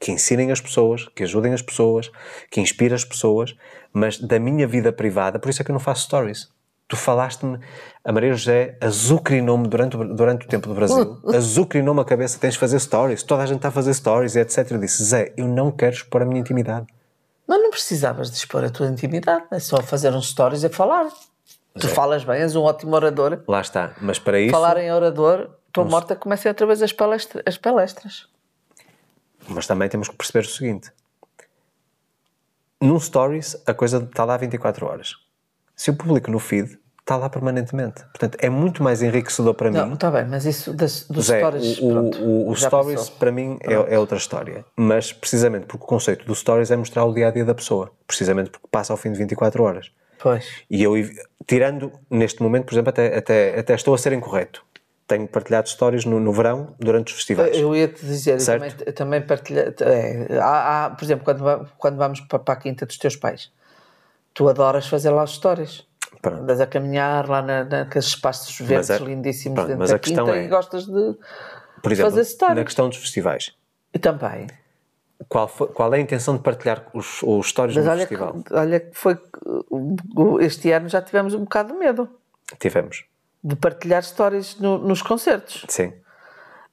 [0.00, 2.10] que ensinem as pessoas, que ajudem as pessoas,
[2.50, 3.54] que inspirem as pessoas,
[3.92, 6.48] mas da minha vida privada, por isso é que eu não faço stories.
[6.88, 7.58] Tu falaste-me,
[8.04, 12.60] a Maria José azucrinou-me durante, durante o tempo do Brasil, azucrinou-me a cabeça, tens de
[12.60, 14.70] fazer stories, toda a gente está a fazer stories, etc.
[14.72, 16.86] Eu disse, Zé, eu não quero expor a minha intimidade.
[17.46, 21.08] Mas não precisavas de expor a tua intimidade, é só fazer uns stories e falar.
[21.78, 23.42] Tu falas bem, és um ótimo orador.
[23.46, 24.50] Lá está, mas para isso...
[24.50, 28.26] Falar em orador, estou morta, comecem outra vez as, palestra- as palestras.
[29.48, 30.90] Mas também temos que perceber o seguinte:
[32.80, 35.14] num Stories a coisa está lá 24 horas.
[35.76, 38.02] Se eu publico no feed, está lá permanentemente.
[38.06, 39.94] Portanto, é muito mais enriquecedor para Não, mim.
[39.94, 43.16] está bem, mas isso das, dos Zé, stories, o, pronto, o- o Stories passou.
[43.16, 44.64] para mim é, é outra história.
[44.76, 47.92] Mas precisamente porque o conceito do Stories é mostrar o dia a dia da pessoa.
[48.08, 49.92] Precisamente porque passa ao fim de 24 horas.
[50.18, 50.46] Pois.
[50.68, 50.94] E eu,
[51.46, 54.64] tirando neste momento, por exemplo, até, até, até estou a ser incorreto.
[55.06, 57.56] Tenho partilhado stories no, no verão durante os festivais.
[57.56, 58.62] Eu ia te dizer, eu Certo.
[58.62, 59.60] também, eu também partilho.
[59.60, 63.52] é, há, há, por exemplo, quando, quando vamos para, para a quinta dos teus pais,
[64.34, 65.86] tu adoras fazer lá os stories.
[66.30, 66.42] Pronto.
[66.42, 70.44] Andas a caminhar lá na, naqueles espaços verdes é- lindíssimos pronto, dentro da quinta é-
[70.44, 71.14] e gostas de
[71.82, 72.56] Por exemplo, fazer stories.
[72.56, 73.54] na questão dos festivais,
[73.94, 74.46] E também.
[75.28, 78.34] qual, foi- qual é a intenção de partilhar os, os stories Mas no olha festival?
[78.42, 79.16] que, olha que foi.
[80.40, 82.08] Este ano já tivemos um bocado de medo
[82.58, 83.04] Tivemos,
[83.42, 85.64] de partilhar stories no- nos concertos.
[85.68, 85.92] sim.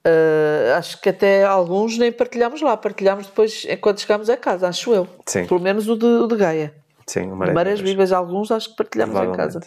[0.06, 4.94] Uh, acho que até alguns nem partilhámos lá, partilhámos depois enquanto chegámos a casa, acho
[4.94, 5.08] eu.
[5.26, 5.46] Sim.
[5.46, 6.74] Pelo menos o de, o de Gaia.
[7.06, 8.12] Sim, o Marés Marés Vivas.
[8.12, 9.62] Alguns acho que partilhámos em casa.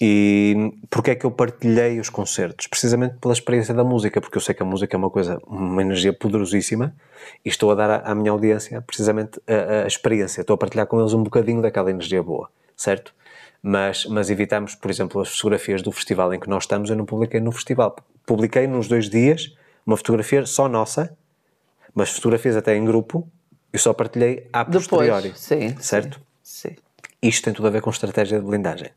[0.00, 2.66] E porquê é que eu partilhei os concertos?
[2.66, 5.80] Precisamente pela experiência da música, porque eu sei que a música é uma coisa, uma
[5.80, 6.94] energia poderosíssima
[7.44, 10.40] e estou a dar à, à minha audiência precisamente a, a experiência.
[10.40, 13.14] Estou a partilhar com eles um bocadinho daquela energia boa, certo?
[13.62, 17.06] Mas, mas evitamos, por exemplo, as fotografias do festival em que nós estamos, eu não
[17.06, 17.96] publiquei no festival.
[18.26, 19.54] Publiquei nos dois dias
[19.86, 21.16] uma fotografia só nossa,
[21.94, 23.26] mas fotografias até em grupo,
[23.74, 25.24] eu só partilhei a posteriori.
[25.30, 25.76] Depois, sim.
[25.80, 26.20] Certo?
[26.42, 26.70] Sim.
[26.70, 26.76] sim.
[27.20, 28.90] Isto tem tudo a ver com estratégia de blindagem.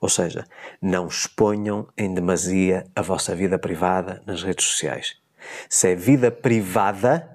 [0.00, 0.44] Ou seja,
[0.80, 5.16] não exponham em demasia a vossa vida privada nas redes sociais.
[5.68, 7.28] Se é vida privada,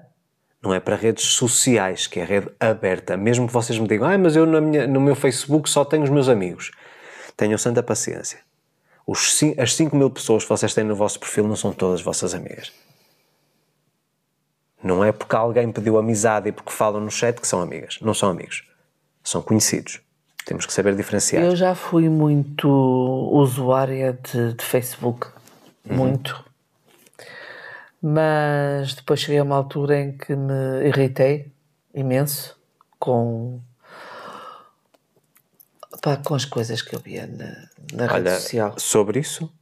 [0.62, 3.16] não é para redes sociais, que é rede aberta.
[3.16, 6.10] Mesmo que vocês me digam, ah, mas eu minha- no meu Facebook só tenho os
[6.10, 6.70] meus amigos.
[7.36, 8.38] Tenham santa paciência.
[9.06, 12.34] Os as 5 mil pessoas que vocês têm no vosso perfil não são todas vossas
[12.34, 12.72] amigas.
[14.82, 17.98] Não é porque alguém pediu amizade e porque falam no chat que são amigas.
[18.00, 18.64] Não são amigos.
[19.24, 20.00] São conhecidos.
[20.44, 21.42] Temos que saber diferenciar.
[21.44, 22.68] Eu já fui muito
[23.32, 25.26] usuária de, de Facebook.
[25.88, 25.96] Uhum.
[25.96, 26.44] Muito.
[28.00, 31.50] Mas depois cheguei a uma altura em que me irritei
[31.92, 32.56] imenso
[32.98, 33.60] com,
[36.00, 38.74] pá, com as coisas que eu via na, na rede Olha, social.
[38.78, 39.52] sobre isso,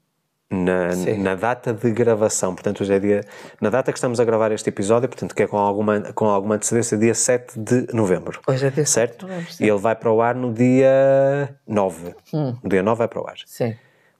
[0.50, 3.24] na, na data de gravação, portanto, hoje é dia.
[3.60, 6.54] Na data que estamos a gravar este episódio, portanto, que é com alguma, com alguma
[6.54, 8.40] antecedência, dia 7 de novembro.
[8.46, 9.12] Hoje é dia certo?
[9.12, 9.64] 7 de novembro, sim.
[9.64, 12.14] e ele vai para o ar no dia 9.
[12.32, 12.56] Hum.
[12.62, 13.36] No dia 9 vai para o ar.
[13.44, 13.76] Sim.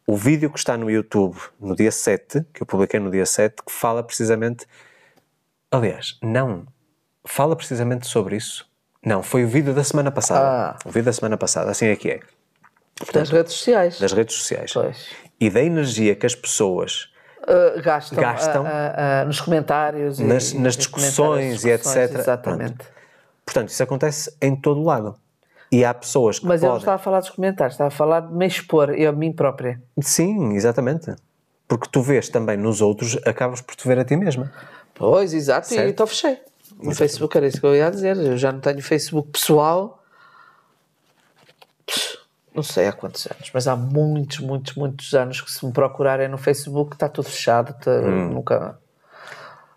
[0.07, 3.63] O vídeo que está no YouTube no dia 7, que eu publiquei no dia 7,
[3.65, 4.67] que fala precisamente.
[5.71, 6.67] Aliás, não.
[7.25, 8.69] Fala precisamente sobre isso.
[9.05, 10.41] Não, foi o vídeo da semana passada.
[10.47, 10.79] Ah.
[10.85, 12.21] O vídeo da semana passada, assim é que é.
[13.13, 14.01] Das redes sociais.
[14.01, 14.73] Das redes sociais.
[14.73, 15.09] Pois.
[15.41, 17.11] E da energia que as pessoas
[17.49, 18.67] Uh, gastam, Gastam.
[18.67, 22.19] a- a- a- nos comentários e- Nas- e nas nos discussões comentários, e discussões, etc.
[22.21, 22.85] Exatamente.
[23.45, 25.15] Portanto, isso acontece em todo o lado.
[25.71, 26.83] E há pessoas que Mas eu não podem...
[26.83, 29.81] estava a falar dos comentários, estava a falar de me expor, eu a mim própria.
[30.01, 31.15] Sim, exatamente.
[31.69, 34.53] Porque tu vês também nos outros, acabas por te ver a ti mesma.
[34.95, 35.87] Pois, exato, Certo.
[35.87, 36.39] e então fechei.
[36.83, 38.17] No Facebook era isso que eu ia dizer.
[38.17, 39.96] Eu já não tenho Facebook pessoal.
[42.57, 46.27] Não sei há quantos anos, mas há muitos, muitos, muitos anos que se me procurarem
[46.29, 47.75] no Facebook está tudo fechado.
[47.75, 48.31] tá- Hum.
[48.31, 48.79] Nunca.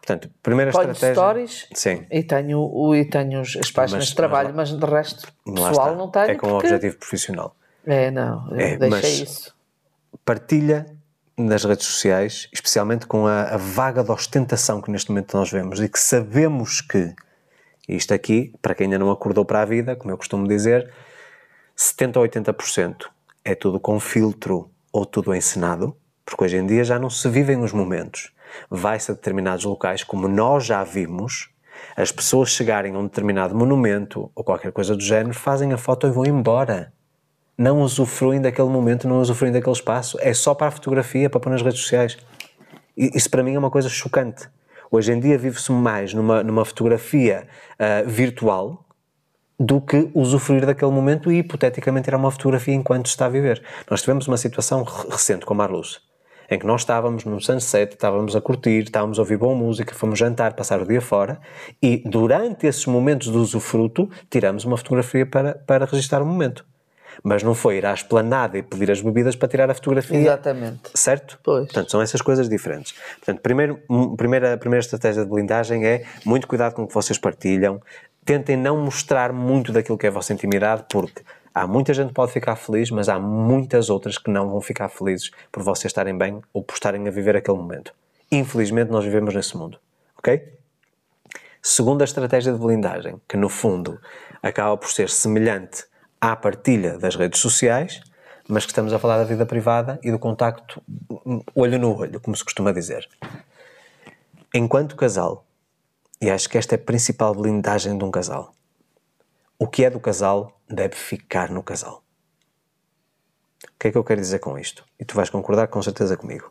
[0.01, 1.13] Portanto, primeira Ponho estratégia...
[1.21, 2.05] stories Sim.
[2.09, 5.53] e tenho, o- e tenho as páginas Mas- de trabalho, mas mas, de resto Lá
[5.69, 5.95] pessoal está.
[5.95, 6.31] não tenho.
[6.31, 7.55] É com um porque- objetivo profissional.
[7.85, 9.53] É, não, É, deixei isso.
[10.25, 10.85] Partilha
[11.37, 15.79] nas redes sociais, especialmente com a, a vaga de ostentação que neste momento nós vemos
[15.79, 17.13] e que sabemos que,
[17.87, 20.91] isto aqui, para quem ainda não acordou para a vida, como eu costumo dizer,
[21.81, 23.05] 70 ou 80%
[23.41, 25.95] é tudo com filtro ou tudo encenado,
[26.25, 28.33] porque hoje em dia já não se vivem os momentos.
[28.69, 31.49] Vai-se a determinados locais, como nós já vimos,
[31.95, 36.05] as pessoas chegarem a um determinado monumento ou qualquer coisa do género, fazem a foto
[36.05, 36.91] e vão embora
[37.57, 40.17] não usufruem daquele momento, não usufruem daquele espaço.
[40.19, 42.17] É só para a fotografia, para pôr nas redes sociais.
[42.97, 44.49] E Isso para mim é uma coisa chocante.
[44.91, 47.47] Hoje em dia vive-se mais numa, numa fotografia
[47.79, 48.85] ah, virtual
[49.59, 53.61] do que usufruir daquele momento e hipoteticamente tirar uma fotografia enquanto está a viver.
[53.89, 55.99] Nós tivemos uma situação re- recente com a Marluz,
[56.49, 60.17] em que nós estávamos num sunset, estávamos a curtir, estávamos a ouvir boa música, fomos
[60.17, 61.39] jantar, passar o dia fora
[61.83, 66.65] e durante esses momentos de usufruto tiramos uma fotografia para, para registrar o momento.
[67.21, 70.17] Mas não foi ir à esplanada e pedir as bebidas para tirar a fotografia.
[70.17, 70.89] Exatamente.
[70.93, 71.37] Certo?
[71.43, 71.65] Pois.
[71.65, 72.93] Portanto, são essas coisas diferentes.
[73.17, 73.77] Portanto, primeiro,
[74.15, 77.81] primeira, a primeira estratégia de blindagem é muito cuidado com o que vocês partilham.
[78.25, 81.23] Tentem não mostrar muito daquilo que é a vossa intimidade, porque
[81.53, 84.89] há muita gente que pode ficar feliz, mas há muitas outras que não vão ficar
[84.89, 87.93] felizes por vocês estarem bem ou por estarem a viver aquele momento.
[88.31, 89.79] Infelizmente, nós vivemos nesse mundo.
[90.17, 90.59] Ok?
[91.61, 93.99] Segunda estratégia de blindagem, que no fundo
[94.41, 95.85] acaba por ser semelhante
[96.21, 98.01] à partilha das redes sociais,
[98.47, 100.81] mas que estamos a falar da vida privada e do contacto
[101.25, 103.07] hum, olho no olho, como se costuma dizer.
[104.53, 105.45] Enquanto casal,
[106.21, 108.53] e acho que esta é a principal blindagem de um casal,
[109.57, 112.03] o que é do casal deve ficar no casal.
[113.63, 114.85] O que é que eu quero dizer com isto?
[114.99, 116.49] E tu vais concordar com certeza comigo.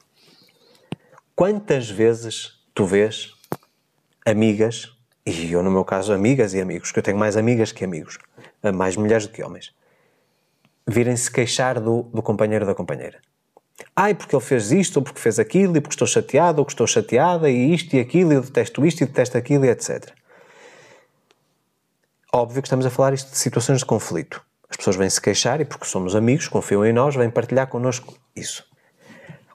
[1.34, 3.34] Quantas vezes tu vês
[4.26, 4.92] amigas,
[5.24, 8.18] e eu no meu caso amigas e amigos, que eu tenho mais amigas que amigos,
[8.74, 9.74] mais mulheres do que homens,
[10.86, 13.20] virem se queixar do, do companheiro ou da companheira.
[13.94, 16.72] Ai, porque ele fez isto, ou porque fez aquilo, e porque estou chateado, ou que
[16.72, 20.12] estou chateada, e isto e aquilo, e eu detesto isto e detesto aquilo, e etc.
[22.32, 24.42] Óbvio que estamos a falar isto de situações de conflito.
[24.68, 28.14] As pessoas vêm se queixar e, porque somos amigos, confiam em nós, vêm partilhar connosco
[28.36, 28.64] isso.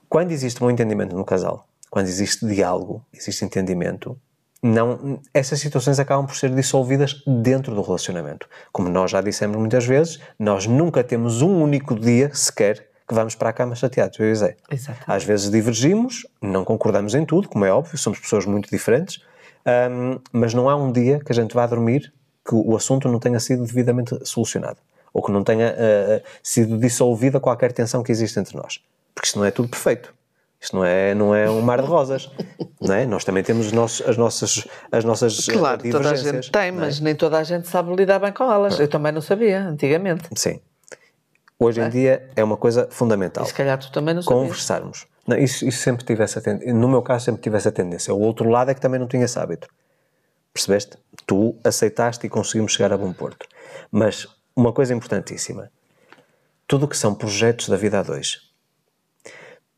[0.10, 4.20] Quando existe um entendimento no casal, quando existe diálogo, existe entendimento,
[4.62, 8.48] não, essas situações acabam por ser dissolvidas dentro do relacionamento.
[8.72, 13.36] Como nós já dissemos muitas vezes, nós nunca temos um único dia sequer que vamos
[13.36, 15.04] para a cama chateados, eu e Exatamente.
[15.08, 19.22] Às vezes divergimos, não concordamos em tudo, como é óbvio, somos pessoas muito diferentes,
[19.66, 22.14] um, mas não há um dia que a gente vá dormir
[22.46, 24.80] que o assunto não tenha sido devidamente solucionado
[25.14, 28.82] ou que não tenha uh, sido dissolvida qualquer tensão que existe entre nós.
[29.14, 30.14] Porque isto não é tudo perfeito.
[30.60, 32.32] Isto não é, não é um mar de rosas.
[32.82, 33.06] não é?
[33.06, 36.72] Nós também temos nossos, as nossas, as nossas Claro, uh, toda a gente tem, é?
[36.72, 38.80] mas nem toda a gente sabe lidar bem com elas.
[38.80, 40.28] Eu também não sabia, antigamente.
[40.36, 40.60] Sim.
[41.64, 43.44] Hoje em dia é uma coisa fundamental.
[43.44, 44.42] E se calhar tu também não sabias.
[44.42, 45.08] Conversarmos.
[45.26, 46.74] Não, isso, isso sempre tive essa tendência.
[46.74, 48.14] No meu caso, sempre tive essa tendência.
[48.14, 49.68] O outro lado é que também não tinha esse hábito.
[50.54, 50.98] Percebeste?
[51.26, 53.48] Tu aceitaste e conseguimos chegar a bom porto.
[53.92, 55.72] Mas uma coisa importantíssima:
[56.68, 58.42] tudo o que são projetos da vida a dois,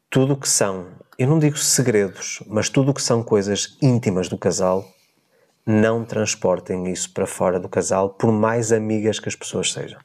[0.09, 0.87] tudo o que são,
[1.17, 4.85] eu não digo segredos, mas tudo o que são coisas íntimas do casal,
[5.65, 9.99] não transportem isso para fora do casal, por mais amigas que as pessoas sejam.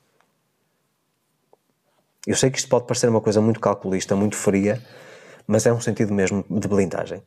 [2.27, 4.81] Eu sei que isto pode parecer uma coisa muito calculista, muito fria,
[5.47, 7.23] mas é um sentido mesmo de blindagem.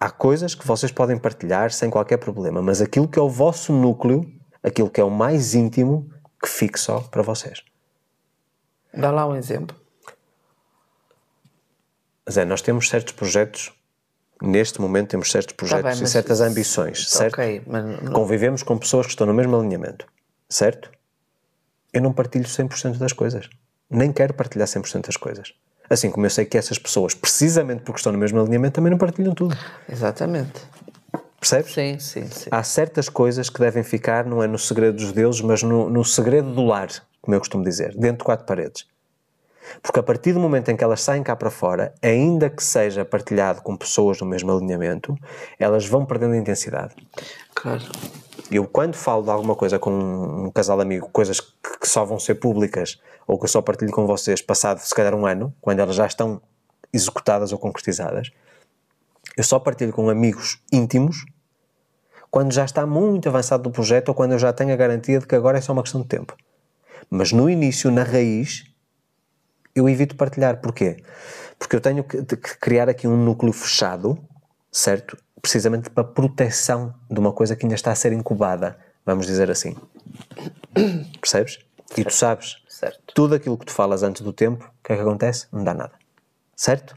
[0.00, 3.72] Há coisas que vocês podem partilhar sem qualquer problema, mas aquilo que é o vosso
[3.72, 4.28] núcleo,
[4.62, 6.10] aquilo que é o mais íntimo,
[6.42, 7.62] que fique só para vocês.
[8.92, 9.76] Dá lá um exemplo.
[12.30, 13.72] Zé, nós temos certos projetos,
[14.40, 17.34] neste momento temos certos projetos Tá bem, e certas ambições, certo?
[17.34, 20.06] Ok, mas não- Convivemos com pessoas que estão no mesmo alinhamento,
[20.48, 20.90] certo?
[21.92, 23.48] Eu não partilho 100% das coisas.
[23.92, 25.52] Nem quero partilhar 100% das coisas.
[25.88, 28.98] Assim como eu sei que essas pessoas, precisamente porque estão no mesmo alinhamento, também não
[28.98, 29.56] partilham tudo.
[29.88, 30.62] Exatamente.
[31.38, 31.74] Percebes?
[31.74, 32.48] Sim, sim, sim.
[32.50, 36.04] Há certas coisas que devem ficar, não é no segredo dos deuses, mas no, no
[36.04, 36.88] segredo do lar,
[37.20, 38.86] como eu costumo dizer, dentro de quatro paredes.
[39.82, 43.04] Porque a partir do momento em que elas saem cá para fora, ainda que seja
[43.04, 45.16] partilhado com pessoas do mesmo alinhamento,
[45.58, 46.94] elas vão perdendo intensidade.
[47.54, 47.84] Claro.
[48.50, 52.18] Eu, quando falo de alguma coisa com um casal amigo, coisas que, que só vão
[52.18, 55.80] ser públicas ou que eu só partilho com vocês passado se calhar um ano, quando
[55.80, 56.40] elas já estão
[56.92, 58.30] executadas ou concretizadas,
[59.36, 61.24] eu só partilho com amigos íntimos
[62.30, 65.26] quando já está muito avançado do projeto ou quando eu já tenho a garantia de
[65.26, 66.34] que agora é só uma questão de tempo.
[67.10, 68.64] Mas no início, na raiz,
[69.74, 70.60] eu evito partilhar.
[70.60, 70.96] Porquê?
[71.58, 74.18] Porque eu tenho que criar aqui um núcleo fechado,
[74.72, 75.16] certo?
[75.40, 79.76] Precisamente para proteção de uma coisa que ainda está a ser incubada, vamos dizer assim.
[81.20, 81.58] Percebes?
[81.96, 83.12] E tu sabes, Certo.
[83.14, 85.46] tudo aquilo que tu falas antes do tempo, o que é que acontece?
[85.52, 85.92] Não dá nada.
[86.56, 86.96] Certo?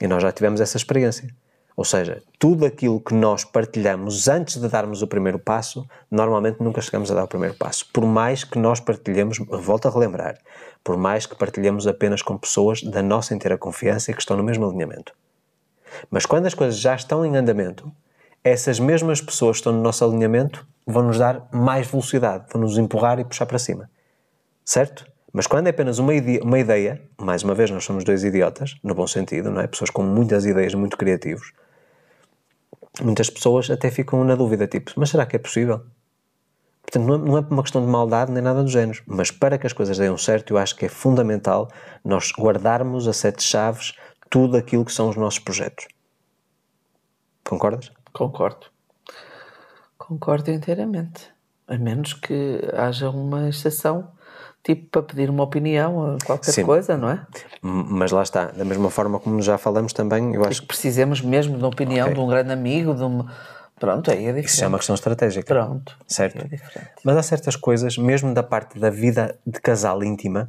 [0.00, 1.32] E nós já tivemos essa experiência.
[1.76, 6.80] Ou seja, tudo aquilo que nós partilhamos antes de darmos o primeiro passo, normalmente nunca
[6.80, 7.86] chegamos a dar o primeiro passo.
[7.92, 10.38] Por mais que nós partilhemos, volto a relembrar,
[10.82, 14.42] por mais que partilhemos apenas com pessoas da nossa inteira confiança e que estão no
[14.42, 15.12] mesmo alinhamento.
[16.10, 17.90] Mas quando as coisas já estão em andamento,
[18.42, 22.78] essas mesmas pessoas que estão no nosso alinhamento vão nos dar mais velocidade, vão nos
[22.78, 23.90] empurrar e puxar para cima.
[24.64, 25.06] Certo?
[25.32, 28.94] Mas quando é apenas uma, uma ideia, mais uma vez nós somos dois idiotas, no
[28.94, 29.66] bom sentido, não é?
[29.66, 31.52] Pessoas com muitas ideias, muito criativos.
[33.02, 35.82] Muitas pessoas até ficam na dúvida, tipo, mas será que é possível?
[36.80, 39.66] Portanto, não é, é uma questão de maldade nem nada do género, mas para que
[39.66, 41.68] as coisas deem certo, eu acho que é fundamental
[42.04, 43.92] nós guardarmos a sete chaves
[44.30, 45.86] tudo aquilo que são os nossos projetos.
[47.44, 47.92] Concordas?
[48.12, 48.66] Concordo.
[49.98, 51.30] Concordo inteiramente.
[51.68, 54.08] A menos que haja uma exceção,
[54.62, 56.64] tipo para pedir uma opinião ou qualquer Sim.
[56.64, 57.26] coisa, não é?
[57.62, 61.56] Mas lá está, da mesma forma como já falamos também, eu acho que Precisemos mesmo
[61.56, 62.14] de uma opinião Ok.
[62.14, 63.32] de um grande amigo, de uma...
[63.78, 64.48] Pronto, aí é diferente.
[64.48, 65.54] isso é uma questão estratégica.
[65.54, 65.96] Pronto.
[66.06, 66.38] Certo.
[66.38, 66.88] aí É.
[67.04, 70.48] Mas há certas coisas, mesmo da parte da vida de casal íntima,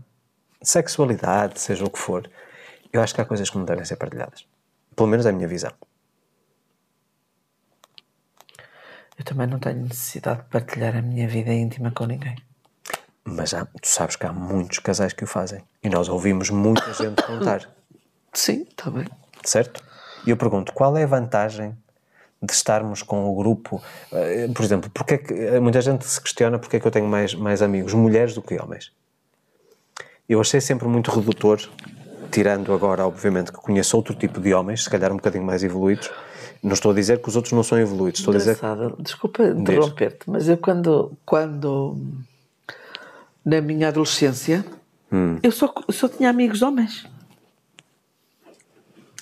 [0.61, 2.29] sexualidade, seja o que for,
[2.97, 4.45] eu acho que há coisas que não devem ser partilhadas.
[4.95, 5.71] Pelo menos é a minha visão.
[9.17, 12.35] Eu também não tenho necessidade de partilhar a minha vida íntima com ninguém.
[13.25, 15.63] Mas há, tu sabes que há muitos casais que o fazem.
[15.83, 17.69] E nós ouvimos muita gente contar,
[18.33, 19.07] Sim, está bem.
[19.43, 19.83] certo?
[20.25, 21.75] E eu pergunto, qual é a vantagem
[22.41, 23.81] de estarmos com o grupo?
[24.11, 26.91] Eh, Por exemplo, porque é que, eh, muita gente se questiona porque é que eu
[26.91, 28.93] tenho mais, mais amigos, mulheres do que homens.
[30.29, 31.59] Eu achei sempre muito redutor,
[32.31, 36.09] tirando agora, obviamente, que conheço outro tipo de homens, se calhar um bocadinho mais evoluídos.
[36.61, 38.95] Não estou a dizer que os outros não são evoluídos, estou a dizer que Engraçado.
[39.01, 41.95] Desculpa interromper-te, mas eu quando, quando
[43.45, 44.65] na minha adolescência
[45.41, 47.05] Eu só, eu só tinha amigos homens.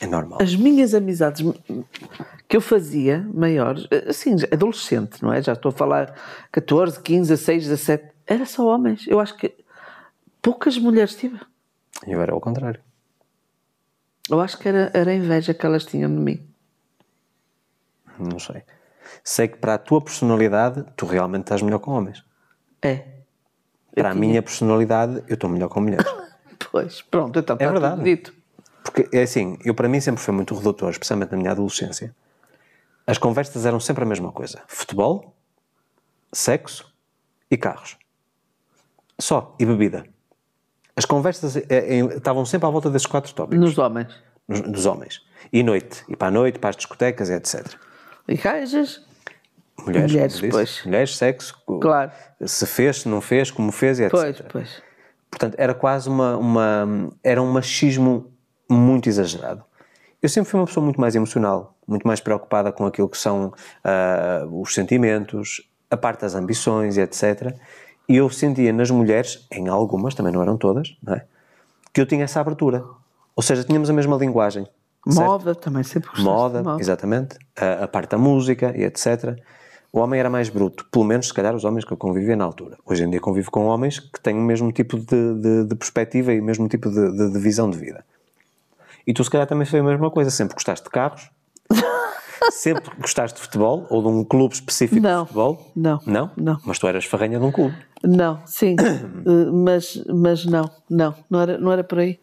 [0.02, 0.42] É normal.
[0.42, 1.46] As minhas amizades
[2.48, 5.42] que eu fazia, maiores, assim, adolescente, não é?
[5.42, 6.14] Já estou a falar
[6.52, 9.06] 14, 15, 16, 17, era só homens.
[9.08, 9.54] Eu acho que
[10.42, 11.40] poucas mulheres tive.
[12.06, 12.80] E eu era ao contrário.
[14.30, 16.48] Eu acho que era, era a inveja que elas tinham de mim.
[18.18, 18.64] Não sei.
[19.24, 22.24] Sei que para a tua personalidade, tu realmente estás melhor com homens.
[22.82, 23.06] É.
[23.94, 26.06] Para a minha personalidade, eu estou melhor com mulheres.
[26.72, 27.96] Pois, pronto, então está verdade.
[27.96, 28.34] tudo dito.
[28.84, 32.14] Porque, é assim, eu para mim sempre foi muito redutor, especialmente na minha adolescência.
[33.08, 34.62] As conversas eram sempre a mesma coisa.
[34.68, 35.36] Futebol,
[36.34, 36.94] sexo
[37.50, 37.98] e carros.
[39.20, 39.56] Só.
[39.60, 40.06] E bebida.
[40.96, 43.60] As conversas eh, eh, estavam sempre à volta desses quatro tópicos.
[43.60, 44.14] Nos homens.
[44.48, 45.22] nos- dos homens.
[45.52, 46.04] E noite.
[46.08, 47.66] E para a noite, para as discotecas, etc.
[48.28, 49.04] E gajas?
[49.86, 50.82] Mulheres, Mulheres, pois.
[50.86, 51.62] Mulheres, sexo.
[51.82, 52.12] Claro.
[52.46, 54.12] Se fez, se não fez, como fez, etc.
[54.12, 54.84] Pois, pois.
[55.30, 57.12] Portanto, era quase uma, uma.
[57.24, 58.32] Era um machismo
[58.70, 59.64] muito exagerado.
[60.22, 63.54] Eu sempre fui uma pessoa muito mais emocional, muito mais preocupada com aquilo que são
[63.84, 67.54] ah, os sentimentos, a parte das ambições etc.
[68.08, 71.26] E eu sentia nas mulheres, em algumas, também não eram todas, não é?
[71.94, 72.84] que eu tinha essa abertura.
[73.36, 74.68] Ou seja, tínhamos a mesma linguagem.
[75.10, 75.26] certo?
[75.28, 76.82] Moda, também sempre gostei moda, moda.
[76.82, 79.38] exatamente, a, a parte da música e etc.
[79.94, 82.44] O homem era mais bruto, pelo menos se calhar os homens que eu convivia na
[82.44, 82.78] altura.
[82.86, 86.34] Hoje em dia convivo com homens que têm o mesmo tipo de, de, de perspectiva
[86.34, 88.04] e o mesmo tipo de, de- de visão de vida.
[89.08, 91.30] E tu se calhar também foi a mesma coisa, sempre gostaste de carros,
[92.52, 95.72] sempre gostaste de futebol ou de um clube específico Não, de futebol?
[95.76, 96.32] não, Não?
[96.38, 96.60] não.
[96.66, 97.76] Mas tu eras farranha de um clube.
[98.04, 98.76] Não, sim,
[99.28, 102.20] Eh, mas, mas não, não, não era, não era por aí.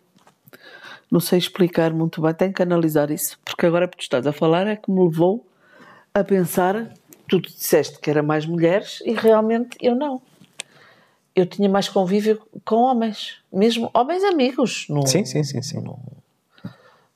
[1.11, 4.33] Não sei explicar muito bem, tenho que analisar isso, porque agora que tu estás a
[4.33, 5.45] falar é que me levou
[6.15, 6.93] a pensar,
[7.29, 10.23] tu disseste que era mais mulheres e realmente eu não.
[11.35, 14.87] Eu tinha mais convívio com homens, mesmo homens amigos.
[14.89, 15.83] Não, Sim, sim, sim, sim.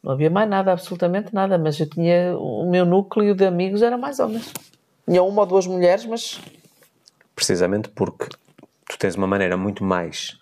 [0.02, 3.97] Não havia mais nada, absolutamente nada, mas eu tinha, o meu núcleo de amigos era
[3.98, 4.52] mais homens.
[5.09, 6.40] Tinha uma ou duas mulheres, mas
[7.35, 8.28] Precisamente porque
[8.89, 10.39] tu tens uma maneira muito mais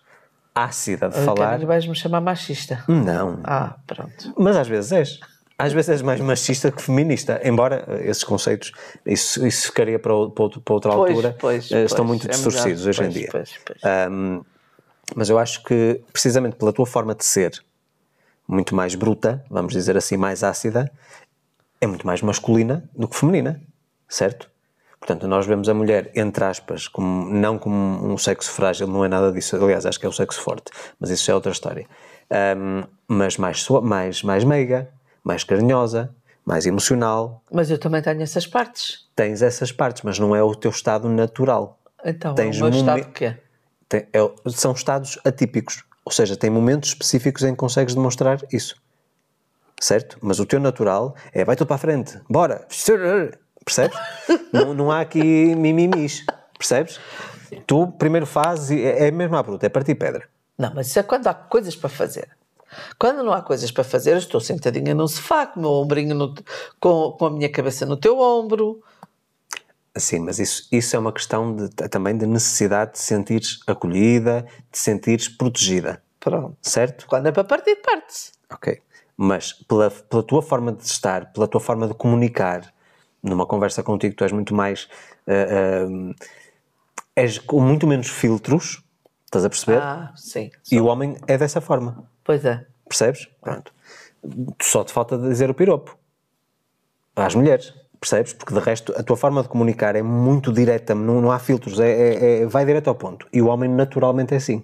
[0.54, 1.36] ácida de falar...
[1.36, 1.66] falar.
[1.66, 2.84] vais-me chamar machista.
[2.86, 4.32] Não, Ah, pronto.
[4.38, 5.20] Mas às vezes és.
[5.58, 8.72] Às vezes és mais machista que feminista, embora eh, esses conceitos,
[9.06, 12.30] isso, isso ficaria para, para para outra Pois, altura, pois, eh, estão pois, muito é
[12.30, 12.88] distorcidos melhor.
[12.90, 13.30] hoje em dia.
[13.84, 14.40] Ahm,
[15.14, 17.52] mas eu acho que, precisamente pela tua forma de ser,
[18.46, 20.90] muito mais bruta, vamos dizer assim, mais ácida,
[21.80, 23.60] é muito mais masculina do que feminina,
[24.08, 24.50] certo?
[24.98, 27.76] Portanto, nós vemos a mulher, entre aspas, como, não como
[28.10, 29.54] um sexo frágil, não é nada disso.
[29.56, 31.86] Aliás, acho que é o sexo forte, mas isso é outra história.
[32.30, 34.88] Ahm, mas mais, mais, mais meiga,
[35.22, 36.14] mais carinhosa,
[36.44, 37.42] mais emocional.
[37.52, 39.06] Mas eu também tenho essas partes.
[39.14, 41.78] Tens essas partes, mas não é o teu estado natural.
[42.02, 43.38] Então, Tens o meu estado que é?
[43.86, 45.84] Tem- é- são estados atípicos.
[46.04, 48.76] Ou seja, tem momentos específicos em que consegues demonstrar isso.
[49.80, 50.18] Certo?
[50.22, 52.66] Mas o teu natural é vai tu para a frente, bora,
[53.64, 53.98] percebes?
[54.52, 56.24] não, não há aqui mimimis,
[56.58, 56.98] percebes?
[57.66, 60.28] Tu primeiro fazes, e é é mesmo à bruta, é partir pedra.
[60.58, 62.28] Não, mas isso é quando há coisas para fazer.
[62.98, 66.14] Quando não há coisas para fazer, eu estou sentadinha num sofá, com o meu ombrinho
[66.14, 66.34] no-
[66.80, 68.82] com, com a minha cabeça no teu ombro.
[69.96, 74.78] Sim, mas isso, isso é uma questão de- também de necessidade de sentires acolhida, de
[74.78, 76.56] sentires protegida, Pronto.
[76.62, 77.06] certo?
[77.06, 78.32] Quando é para partir, parte-se.
[78.50, 78.80] Ok.
[79.16, 82.74] Mas pela, pela tua forma de estar, pela tua forma de comunicar,
[83.22, 84.88] numa conversa contigo, tu és muito mais.
[85.28, 85.32] ah,
[85.86, 86.14] ah,
[87.14, 88.82] és com muito menos filtros,
[89.24, 89.80] estás a perceber?
[89.80, 90.50] Ah, sim.
[90.72, 92.66] e o homem é dessa forma, Pois é.
[92.88, 93.26] percebes?
[93.40, 93.72] Pronto.
[94.60, 95.96] Só te falta dizer o piropo
[97.14, 97.72] às mulheres,
[98.04, 98.34] percebes?
[98.34, 101.80] Porque de resto a tua forma de comunicar é muito direta, não, não há filtros,
[101.80, 103.26] é, é- é- vai direto ao ponto.
[103.32, 104.62] E o homem naturalmente é assim,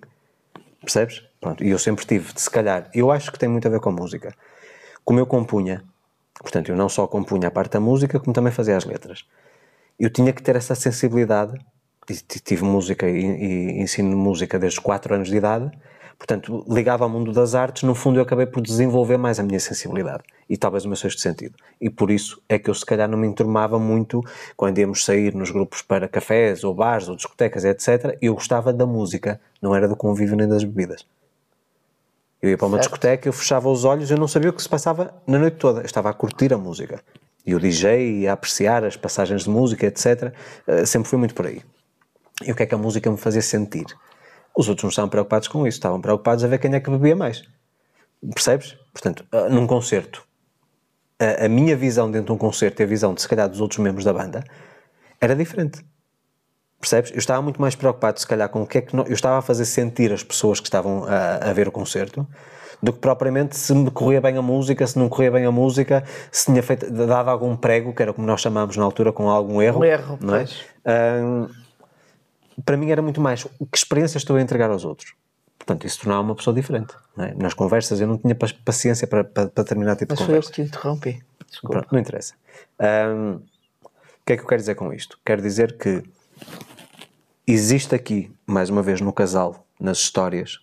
[0.80, 1.22] percebes?
[1.40, 1.64] Pronto.
[1.64, 3.92] E eu sempre tive, se calhar, eu acho que tem muito a ver com a
[3.92, 4.34] música.
[5.04, 5.82] Como eu compunha,
[6.38, 9.24] portanto, eu não só compunha a parte da música, como também fazia as letras.
[9.98, 11.58] Eu tinha que ter essa sensibilidade.
[12.44, 15.70] Tive música e, e ensino música desde os 4 anos de idade,
[16.20, 19.58] portanto, ligado ao mundo das artes, no fundo eu acabei por desenvolver mais a minha
[19.58, 21.54] sensibilidade e talvez o meu sexto sentido.
[21.80, 24.22] E por isso é que eu, se calhar, não me enturmava muito
[24.54, 28.18] quando íamos sair nos grupos para cafés ou bares ou discotecas, etc.
[28.20, 31.06] Eu gostava da música, não era do convívio nem das bebidas.
[32.42, 32.90] Eu ia para uma Certo.
[32.90, 35.80] discoteca, eu fechava os olhos, eu não sabia o que se passava na noite toda.
[35.80, 37.00] Eu estava a curtir a música.
[37.46, 40.34] E o DJ a apreciar as passagens de música, etc.
[40.66, 41.62] Eh, sempre fui muito por aí.
[42.44, 43.86] E o que é que a música me fazia sentir?
[44.56, 47.16] Os outros não estavam preocupados com isso, estavam preocupados a ver quem é que bebia
[47.16, 47.42] mais.
[48.34, 48.76] Percebes?
[48.92, 50.22] Portanto, eh, num concerto,
[51.18, 53.60] a, a minha visão dentro de um concerto e a visão de se calhar dos
[53.60, 54.44] outros membros da banda
[55.20, 55.84] era diferente.
[56.80, 57.10] Percebes?
[57.12, 59.38] Eu estava muito mais preocupado, se calhar, com o que é que no- eu estava
[59.38, 62.26] a fazer sentir as pessoas que estavam a, a ver o concerto
[62.82, 66.02] do que propriamente se me corria bem a música, se não corria bem a música,
[66.32, 69.60] se tinha feito, dado algum prego, que era como nós chamámos na altura, com algum
[69.60, 69.80] erro.
[69.80, 70.44] Um erro, não é?
[72.64, 75.14] Para mim era muito mais que experiência estou a entregar aos outros.
[75.58, 76.94] Portanto, isso tornava uma pessoa diferente.
[77.18, 77.34] é?
[77.34, 80.34] Nas conversas eu não tinha pa- paciência para, para, para determinado tipo Mas de foi
[80.36, 80.52] eu conversa.
[80.52, 81.22] que te interrompi.
[81.48, 81.78] Desculpa.
[81.78, 82.34] Pronto, não interessa.
[82.78, 83.40] Ahm,
[83.84, 85.18] o que é que eu quero dizer com isto?
[85.24, 86.02] Quero dizer que
[87.46, 90.60] existe aqui, mais uma vez, no casal, nas histórias,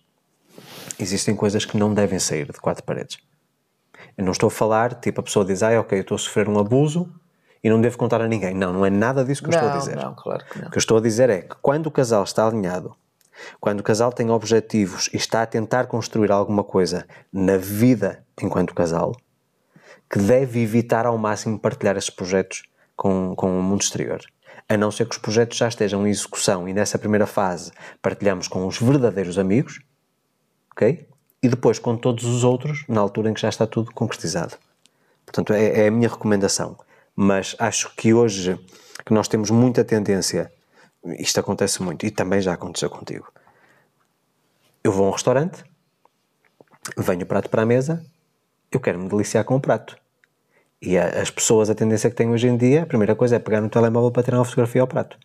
[0.98, 3.18] existem coisas que não devem sair de quatro paredes.
[4.16, 6.48] Eu não estou a falar, tipo, a pessoa diz, ah, ok, eu estou a sofrer
[6.48, 7.12] um abuso
[7.62, 8.54] e não devo contar a ninguém.
[8.54, 9.96] Não, não é nada disso que eu estou a Não, dizer.
[9.96, 10.68] não, claro que não.
[10.68, 12.94] O que eu estou a dizer é que quando o casal está alinhado,
[13.60, 18.74] quando o casal tem objetivos e está a tentar construir alguma coisa na vida enquanto
[18.74, 19.14] casal,
[20.10, 22.62] que deve evitar ao máximo partilhar esses projetos
[22.96, 24.20] com, com o mundo exterior.
[24.68, 27.70] A não ser que os projetos já estejam em execução e nessa primeira fase
[28.02, 29.80] partilhamos com os verdadeiros amigos,
[30.72, 31.06] ok?
[31.42, 34.56] E depois com todos os outros na altura em que já está tudo concretizado.
[35.24, 36.76] Portanto, é, é a minha recomendação.
[37.20, 38.56] Mas acho que hoje
[39.04, 40.52] que nós temos muita tendência,
[41.18, 43.26] isto acontece muito e também já aconteceu contigo.
[44.84, 45.64] Eu vou a um restaurante,
[46.96, 48.06] venho o prato para a mesa,
[48.70, 49.96] eu quero me deliciar com o prato.
[50.80, 53.60] E as pessoas, a tendência que têm hoje em dia, a primeira coisa é pegar
[53.60, 55.18] no telemóvel para tirar uma fotografia ao prato.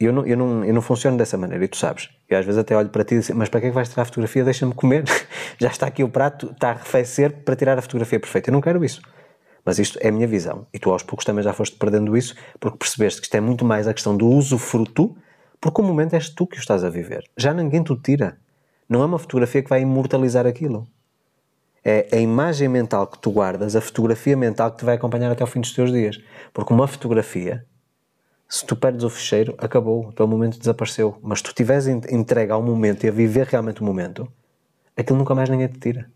[0.00, 2.10] Eu não, eu, não, eu não funciono dessa maneira, e tu sabes.
[2.28, 3.88] Eu às vezes até olho para ti e digo, mas para que é que vais
[3.88, 4.42] tirar a fotografia?
[4.42, 5.04] Deixa-me comer.
[5.56, 8.50] Já está aqui o prato, está a arrefecer para tirar a fotografia perfeita.
[8.50, 9.00] Eu não quero isso.
[9.64, 10.66] Mas isto é a minha visão.
[10.72, 13.64] E tu aos poucos também já foste perdendo isso, porque percebeste que isto é muito
[13.64, 15.16] mais a questão do usufruto,
[15.60, 17.22] porque o momento és tu que o estás a viver.
[17.36, 18.38] Já ninguém te o tira.
[18.88, 20.86] Não é uma fotografia que vai imortalizar aquilo.
[21.84, 25.42] É a imagem mental que tu guardas, a fotografia mental que te vai acompanhar até
[25.42, 26.20] ao fim dos teus dias.
[26.52, 27.64] Porque uma fotografia,
[28.48, 31.18] se tu perdes o fecheiro, acabou, o teu momento desapareceu.
[31.22, 34.30] Mas se tu estiveres en- entregue ao momento e a viver realmente o momento,
[34.96, 36.10] aquilo nunca mais ninguém te tira.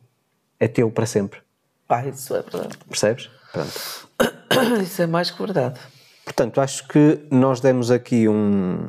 [0.59, 1.41] É teu para sempre.
[1.89, 2.79] Ah, isso é verdade.
[2.89, 3.31] Percebes?
[3.53, 4.09] Pronto.
[4.83, 5.79] Isso é mais que verdade.
[6.25, 8.89] Portanto, acho que nós demos aqui um-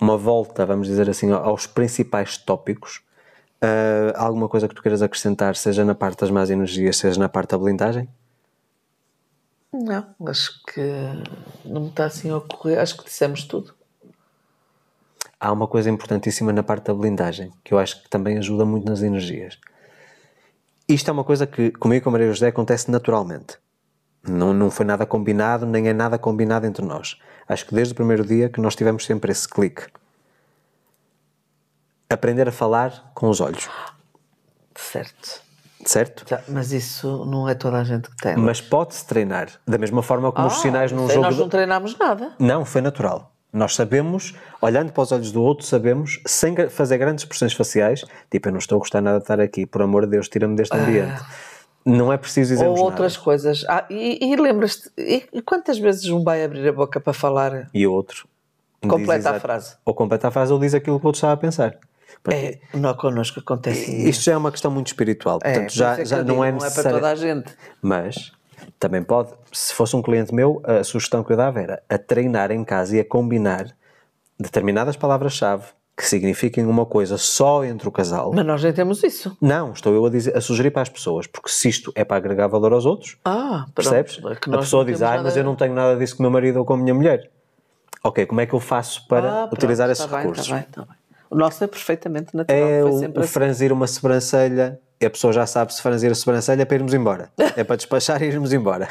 [0.00, 3.00] uma volta, vamos dizer assim, aos principais tópicos.
[3.60, 7.28] Ah, alguma coisa que tu queiras acrescentar, seja na parte das más energias, seja na
[7.28, 8.08] parte da blindagem?
[9.72, 10.80] Não, acho que
[11.64, 12.78] não me está assim a ocorrer.
[12.78, 13.74] Acho que dissemos tudo.
[15.38, 18.86] Há uma coisa importantíssima na parte da blindagem, que eu acho que também ajuda muito
[18.88, 19.58] nas energias.
[20.90, 23.58] Isto é uma coisa que comigo e com a Maria José acontece naturalmente.
[24.26, 27.16] Não, não foi nada combinado, nem é nada combinado entre nós.
[27.48, 29.86] Acho que desde o primeiro dia que nós tivemos sempre esse clique.
[32.08, 33.68] Aprender a falar com os olhos,
[34.74, 35.40] Certo.
[35.86, 36.24] certo?
[36.28, 38.36] Já, mas isso não é toda a gente que tem.
[38.36, 39.48] Mas pode-se treinar.
[39.64, 41.26] Da mesma forma como os sinais num sei, jogo.
[41.28, 42.34] Nós não treinámos nada.
[42.38, 43.32] Não, foi natural.
[43.52, 48.48] Nós sabemos, olhando para os olhos do outro, sabemos, sem fazer grandes expressões faciais, tipo,
[48.48, 50.76] eu não estou a gostar nada de estar aqui, por amor de Deus, tira-me deste
[50.76, 51.20] ambiente.
[51.84, 53.24] Não é preciso Ou dizermos outras nada.
[53.24, 53.64] coisas.
[53.68, 54.90] Ah, e, e lembras-te,
[55.44, 57.68] quantas vezes um vai abrir a boca para falar?
[57.72, 58.28] E o outro
[58.86, 59.76] Completa a frase.
[59.84, 61.76] Ou completa a frase ou diz aquilo que o outro estava a pensar.
[62.28, 65.38] É, não connosco acontece Isto já é uma questão muito espiritual.
[65.42, 67.54] É, Portanto, por já, é já não digo, é não é para toda a gente.
[67.80, 68.32] Mas
[68.80, 72.50] também pode, se fosse um cliente meu, a sugestão que eu dava era a treinar
[72.50, 73.66] em casa e a combinar
[74.38, 75.64] determinadas palavras-chave
[75.96, 78.32] que signifiquem uma coisa só entre o casal.
[78.34, 79.36] Mas nós nem temos isso.
[79.38, 82.16] Não, estou eu a, dizer, a sugerir para as pessoas, porque se isto é para
[82.16, 83.90] agregar valor aos outros, Ah, pronto.
[83.90, 84.18] percebes?
[84.24, 86.58] É a pessoa diz, ah, mas eu não tenho nada disso com o meu marido
[86.58, 87.30] ou com a minha mulher.
[88.02, 90.48] Ok, como é que eu faço para Ah, pronto, utilizar tá esses bem, recursos?
[90.48, 90.94] tá bem, tá bem.
[91.30, 92.68] O nosso é perfeitamente natural.
[92.68, 93.32] É foi sempre o assim.
[93.32, 96.92] franzir uma sobrancelha, e a pessoa já sabe se franzir a sobrancelha é para irmos
[96.92, 97.30] embora.
[97.56, 98.88] É para despachar e irmos embora.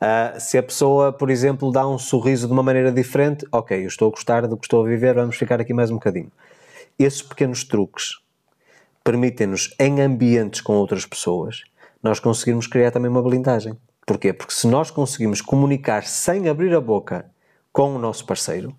[0.00, 3.86] Ah, se a pessoa, por exemplo, dá um sorriso de uma maneira diferente, ok, eu
[3.86, 6.30] estou a gostar do que estou a viver, vamos ficar aqui mais um bocadinho.
[6.98, 8.18] Esses pequenos truques
[9.04, 11.62] permitem-nos, em ambientes com outras pessoas,
[12.02, 13.76] nós conseguirmos criar também uma blindagem.
[14.06, 14.32] Porquê?
[14.32, 17.26] Porque se nós conseguimos comunicar sem abrir a boca
[17.72, 18.74] com o nosso parceiro,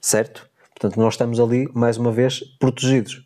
[0.00, 0.47] certo?
[0.78, 3.24] Portanto, nós estamos ali, mais uma vez, protegidos.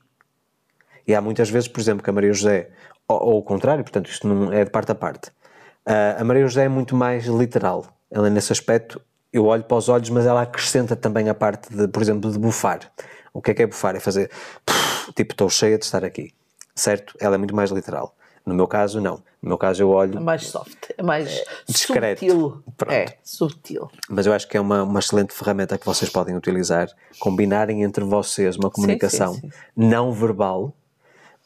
[1.06, 2.70] E há muitas vezes, por exemplo, que a Maria José,
[3.06, 5.30] ou, ou o contrário, portanto, isto não é de parte a parte.
[5.84, 7.86] Ah, a Maria José é muito mais literal.
[8.10, 9.00] Ela, nesse aspecto,
[9.30, 12.38] eu olho para os olhos, mas ela acrescenta também a parte de, por exemplo, de
[12.38, 12.80] bufar.
[13.34, 13.96] O que é que é bufar?
[13.96, 14.30] É fazer
[15.14, 16.32] tipo, estou cheia de estar aqui,
[16.74, 17.14] certo?
[17.20, 18.14] Ela é muito mais literal.
[18.44, 19.22] No meu caso, não.
[19.40, 22.20] No meu caso, eu olho, É mais soft, é mais discreto.
[22.20, 22.62] sutil.
[22.76, 22.92] Pronto.
[22.92, 23.90] É, sutil.
[24.08, 26.88] mas eu acho que é uma, uma excelente ferramenta que vocês podem utilizar,
[27.18, 29.50] combinarem entre vocês uma comunicação sim, sim.
[29.76, 30.72] não verbal,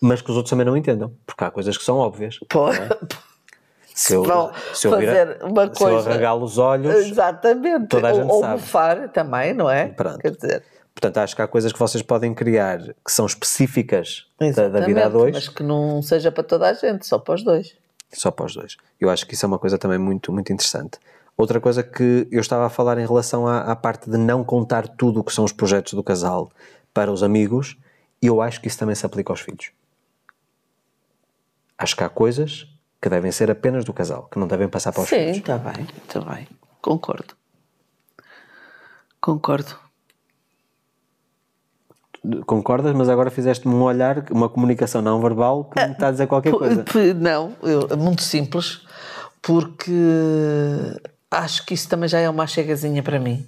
[0.01, 2.39] mas que os outros também não entendam, porque há coisas que são óbvias.
[2.49, 2.67] Pô,
[3.95, 6.11] Se eu, vão se eu, fazer uma se eu coisa.
[6.11, 7.89] arregalo os olhos, Exatamente.
[7.89, 8.61] toda a ou gente ou sabe.
[8.61, 9.89] bufar também, não é?
[9.89, 10.19] Pronto.
[10.19, 10.63] Quer dizer,
[10.97, 15.05] portanto, acho que há coisas que vocês podem criar que são específicas da, da vida
[15.05, 17.77] a dois, mas que não seja para toda a gente, só para os dois.
[18.13, 18.79] só para os dois.
[18.99, 20.99] Eu acho que isso é uma coisa também muito, muito interessante.
[21.37, 24.89] Outra coisa que eu estava a falar em relação à, à parte de não contar
[24.89, 26.51] tudo o que são os projetos do casal
[26.95, 27.77] para os amigos,
[28.23, 29.71] e eu acho que isso também se aplica aos filhos.
[31.77, 32.67] Acho que há coisas
[33.03, 35.37] que devem ser apenas do casal, que não devem passar para os Sim, filhos.
[35.37, 36.49] está bem, está bem.
[36.81, 37.35] Concordo.
[39.21, 39.77] Concordo.
[42.47, 42.95] Concordas?
[42.95, 46.51] Mas agora fizeste-me um olhar, uma comunicação não verbal que me está a dizer qualquer
[46.53, 46.85] P- coisa.
[47.15, 48.81] Não, eu- é muito simples,
[49.43, 49.93] porque
[51.31, 53.47] acho que isso também já é uma chegazinha para mim.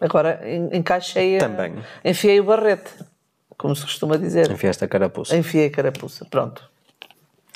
[0.00, 1.74] Agora en- encaixei, Também.
[2.04, 2.90] enfiei o barrete,
[3.56, 4.50] como se costuma dizer.
[4.50, 5.36] Enfiaste a carapuça.
[5.36, 6.62] Enfiei a carapuça, pronto.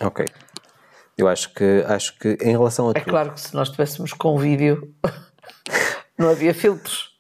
[0.01, 0.25] Ok.
[1.17, 4.13] Eu acho que, acho que em relação a É tudo, claro que se nós estivéssemos
[4.13, 4.93] com vídeo,
[6.19, 7.12] não havia filtros.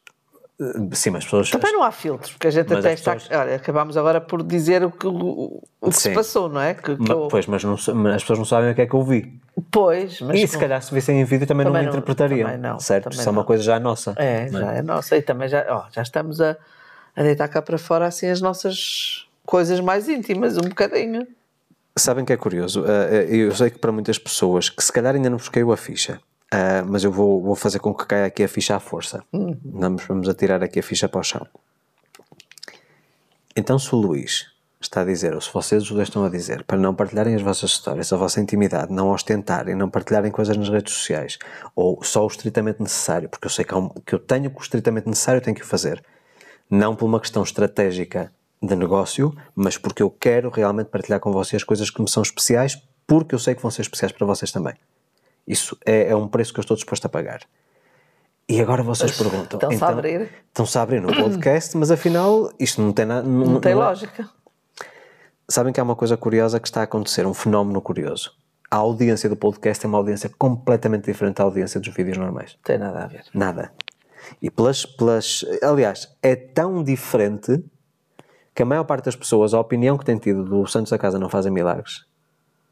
[0.93, 3.15] Sim, mas as pessoas, Também não há filtros, porque a gente Mas até está.
[3.15, 6.75] pessoas- Olha, acabámos agora por dizer o que, o, o que se passou, não é?
[6.75, 8.87] Que, que Ma- eu- Pois, mas, não mas as pessoas não sabem o que é
[8.87, 9.41] que eu vi.
[9.71, 10.39] Pois, mas.
[10.41, 12.47] E se calhar se vissem em vídeo também, Também não não- interpretariam.
[12.49, 13.05] também não, certo?
[13.05, 13.47] também Isso é uma não.
[13.47, 14.15] coisa já nossa.
[14.17, 15.17] É, não já é nossa.
[15.17, 16.57] E também já, ó, já estamos a,
[17.17, 21.27] a deitar cá para fora assim as nossas coisas mais íntimas, um bocadinho.
[21.97, 22.81] Sabem que é curioso?
[22.81, 25.77] Uh, uh, eu sei que para muitas pessoas que se calhar ainda não caiu a
[25.77, 26.19] ficha,
[26.53, 29.23] uh, mas eu vou, vou fazer com que caia aqui a ficha à força.
[29.33, 29.57] Uhum.
[29.65, 31.47] Vamos, vamos atirar aqui a ficha para o chão.
[33.57, 34.47] Então, se o Luís
[34.81, 37.43] está a dizer, ou se vocês os dois estão a dizer, para não partilharem as
[37.43, 41.39] vossas histórias, a vossa intimidade, não ostentarem, não partilharem coisas nas redes sociais,
[41.77, 44.63] ou só o estritamente necessário, porque eu sei que, um- que eu tenho que o
[44.63, 46.03] estritamente necessário, tenho que o fazer.
[46.69, 51.63] Não por uma questão estratégica de negócio, mas porque eu quero realmente partilhar com vocês
[51.63, 54.75] coisas que me são especiais, porque eu sei que vão ser especiais para vocês também.
[55.47, 57.41] Isso é, é um preço que eu estou disposto a pagar.
[58.49, 59.59] E agora vocês perguntam.
[59.59, 60.29] estão-se a abrir.
[60.49, 63.27] Estão-se a abrir no podcast, mas afinal isto não tem nada.
[63.27, 64.29] Não, Não tem não é- lógica.
[65.49, 68.33] Sabem que há uma coisa curiosa que está a acontecer, um fenómeno curioso.
[68.71, 72.53] A audiência do podcast é uma audiência completamente diferente da audiência dos vídeos normais.
[72.55, 73.25] Não tem nada a ver.
[73.35, 73.73] Nada.
[74.41, 75.45] E pelas, pelas.
[75.63, 77.63] Aliás, é tão diferente
[78.55, 81.19] que a maior parte das pessoas, a opinião que tem tido do Santos da Casa
[81.19, 82.05] não fazem milagres,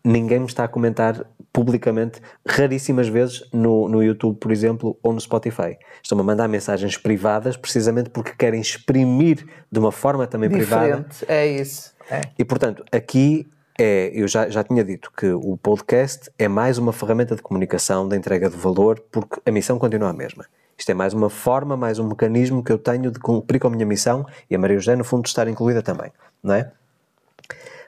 [0.04, 5.20] ninguém me está a comentar publicamente, raríssimas vezes, no, no YouTube, por exemplo, ou no
[5.20, 5.76] Spotify.
[6.02, 11.24] Estão-me a mandar mensagens privadas precisamente porque querem exprimir de uma forma também privada Diferente,
[11.28, 11.92] é isso.
[12.10, 12.22] É.
[12.38, 13.48] e portanto, aqui
[13.78, 18.08] é, eu já, já tinha dito que o podcast é mais uma ferramenta de comunicação,
[18.08, 20.44] de entrega de valor, porque a missão continua a mesma.
[20.76, 23.70] Isto é mais uma forma, mais um mecanismo que eu tenho de cumprir com a
[23.70, 26.12] minha missão e a Maria José, no fundo, de estar incluída também,
[26.42, 26.70] não é?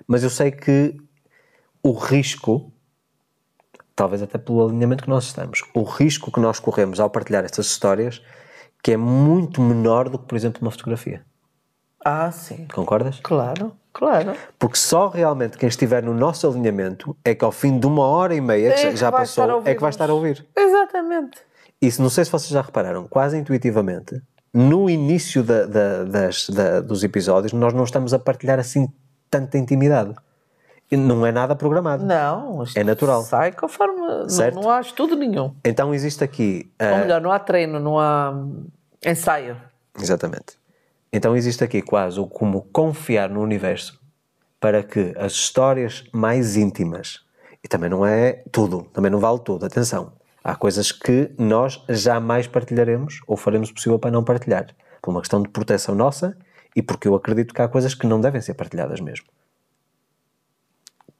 [0.06, 0.96] Mas eu sei que
[1.82, 2.72] o risco,
[3.94, 7.66] talvez até pelo alinhamento que nós estamos, o risco que nós corremos ao partilhar estas
[7.66, 8.22] histórias,
[8.82, 11.22] que é muito menor do que, por exemplo, uma fotografia.
[12.04, 12.66] Ah, sim.
[12.72, 13.20] Concordas?
[13.22, 14.34] Claro, claro.
[14.58, 18.34] Porque só realmente quem estiver no nosso alinhamento é que ao fim de uma hora
[18.34, 20.44] e meia que É já- que passou, é que vai estar a ouvir.
[20.56, 21.38] Exatamente.
[21.80, 24.20] Isso não sei se vocês já repararam, quase intuitivamente,
[24.52, 28.88] no início da- da- das- da- dos episódios, nós não estamos a partilhar assim
[29.30, 30.14] tanta intimidade.
[30.96, 32.04] Não é nada programado.
[32.04, 33.22] Não, isto É natural.
[33.22, 33.96] Sai conforme.
[34.00, 34.60] não- Certo.
[34.60, 35.54] Não, há estudo nenhum.
[35.64, 36.70] Então existe aqui.
[36.80, 38.34] Ou ah, melhor, não há treino, não há
[39.04, 39.56] ensaio.
[39.98, 40.58] Exatamente.
[41.12, 44.00] Então existe aqui quase o como confiar no universo
[44.58, 47.20] para que as histórias mais íntimas,
[47.64, 50.12] e também não é tudo, também não vale tudo, atenção.
[50.42, 54.66] Há coisas que nós jamais partilharemos ou faremos o possível para não partilhar,
[55.00, 56.36] por uma questão de proteção nossa
[56.74, 59.26] e porque eu acredito que há coisas que não devem ser partilhadas mesmo.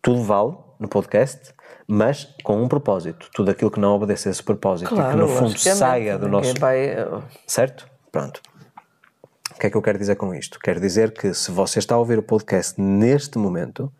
[0.02, 1.54] Tudo vale no podcast,
[1.86, 3.28] mas com um propósito.
[3.32, 6.54] Tudo aquilo que não obedece a esse propósito e que no fundo saia do nosso
[6.58, 7.88] Vai, uh, Certo?
[8.10, 8.40] Pronto.
[9.54, 10.58] O que é que eu quero dizer com isto?
[10.58, 13.92] Quero dizer que se você está a ouvir o podcast neste momento,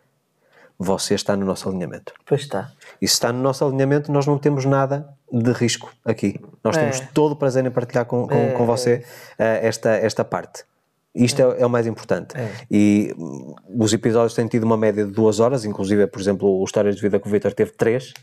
[0.77, 2.13] você está no nosso alinhamento.
[2.25, 2.71] pois está.
[3.01, 6.37] E se está no nosso alinhamento, nós não temos nada de risco aqui.
[6.63, 6.81] Nós É.
[6.81, 9.05] temos todo o prazer em partilhar com, com, com você
[9.39, 10.65] eh, esta, esta parte.
[11.13, 12.35] Isto é, é o mais importante.
[12.71, 16.63] E hum, os episódios têm tido uma média de duas horas, inclusive, por exemplo, o
[16.63, 18.13] Histórias de Vida com o Vitor teve três.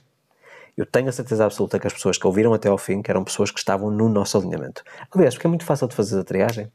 [0.76, 3.22] Eu tenho a certeza absoluta que as pessoas que ouviram até ao fim, que eram
[3.22, 4.82] pessoas que estavam no nosso alinhamento.
[5.14, 6.70] Aliás, porque é muito fácil de fazer a triagem.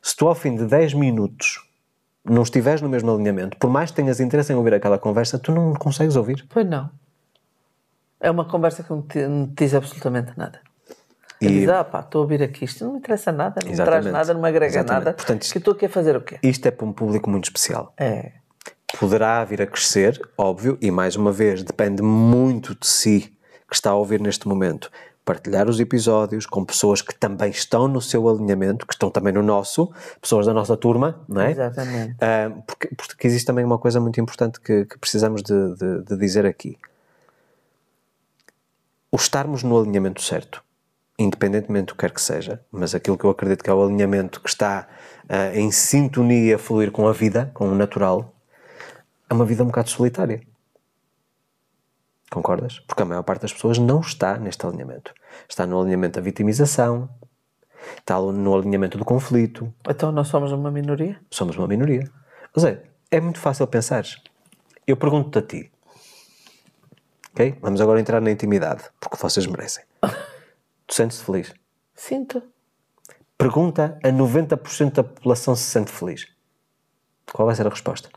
[0.00, 1.68] Se tu ao fim de 10 minutos
[2.24, 5.52] não estiveres no mesmo alinhamento, por mais que tenhas interesse em ouvir aquela conversa, tu
[5.52, 6.46] não consegues ouvir.
[6.48, 6.90] Pois não.
[8.18, 10.60] É uma conversa que não te, não te diz absolutamente nada.
[11.40, 13.76] E- diz, ah pá, estou a ouvir aqui, isto não me interessa nada, não me
[13.76, 14.12] traz Exatamente.
[14.12, 15.04] nada, não me agrega Exatamente.
[15.04, 15.16] nada.
[15.16, 16.38] Portanto, isto- que estou aqui a fazer o quê?
[16.42, 17.92] Isto é para um público muito especial.
[17.98, 18.32] É.
[18.98, 23.36] poderá vir a crescer, óbvio, e mais uma vez, depende muito de si
[23.68, 24.88] que está a ouvir neste momento.
[25.24, 29.42] Partilhar os episódios com pessoas que também estão no seu alinhamento, que estão também no
[29.42, 29.90] nosso,
[30.20, 31.50] pessoas da nossa turma, não é?
[31.50, 32.12] Exatamente.
[32.14, 36.16] Uh, porque, porque existe também uma coisa muito importante que, que precisamos de, de, de
[36.16, 36.78] dizer aqui.
[39.10, 40.63] O estarmos no alinhamento certo
[41.18, 44.40] independentemente do que quer que seja, mas aquilo que eu acredito que é o alinhamento
[44.40, 44.88] que está
[45.24, 48.34] uh, em sintonia a fluir com a vida, com o natural,
[49.28, 50.42] é uma vida um bocado solitária.
[52.30, 52.80] Concordas?
[52.80, 55.14] Porque a maior parte das pessoas não está neste alinhamento.
[55.48, 57.08] Está no alinhamento da vitimização,
[57.98, 59.72] está no alinhamento do conflito.
[59.88, 61.20] Então nós somos uma minoria?
[61.30, 62.10] Somos uma minoria.
[62.54, 64.04] Mas é, é muito fácil pensar.
[64.84, 65.72] Eu pergunto-te a ti.
[67.30, 67.56] Ok?
[67.60, 69.84] Vamos agora entrar na intimidade, porque vocês merecem.
[70.86, 71.54] Tu sentes-te feliz?
[71.94, 72.42] Sinto.
[73.36, 76.26] Pergunta a 90% da população se sente feliz.
[77.32, 78.08] Qual vai ser a resposta?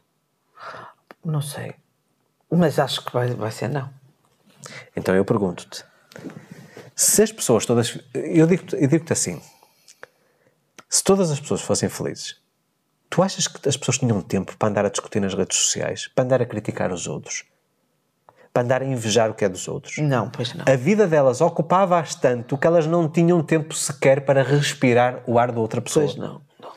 [1.24, 1.76] Não sei.
[2.50, 3.90] Mas acho que vai, vai ser não.
[4.96, 5.84] Então eu pergunto-te:
[6.96, 8.00] se as pessoas todas.
[8.14, 9.42] Eu digo-te eu digo assim:
[10.90, 12.42] se todas as pessoas fossem felizes,
[13.10, 16.24] tu achas que as pessoas tinham tempo para andar a discutir nas redes sociais, para
[16.24, 17.44] andar a criticar os outros?
[18.54, 19.98] Para andar a invejar o que é dos outros.
[19.98, 20.66] Não, pois não.
[20.68, 25.52] A vida delas ocupava-as tanto que elas não tinham tempo sequer para respirar o ar
[25.52, 26.06] da outra pessoa.
[26.06, 26.42] Pois não.
[26.60, 26.72] não.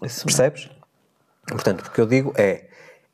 [0.00, 0.68] Percebes?
[0.68, 1.56] Não.
[1.56, 2.64] Portanto, o que eu digo é,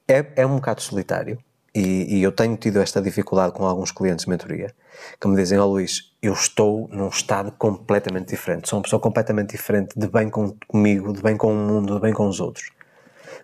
[0.07, 1.39] é, é um bocado solitário
[1.75, 4.75] e, e, eu tenho tido esta dificuldade com alguns clientes de mentoria
[5.21, 8.99] que me dizem, ó oh, Luís, eu estou num estado completamente diferente, sou uma pessoa
[8.99, 12.41] completamente diferente, de bem com, comigo, de bem com o mundo, de bem com os
[12.41, 12.71] outros.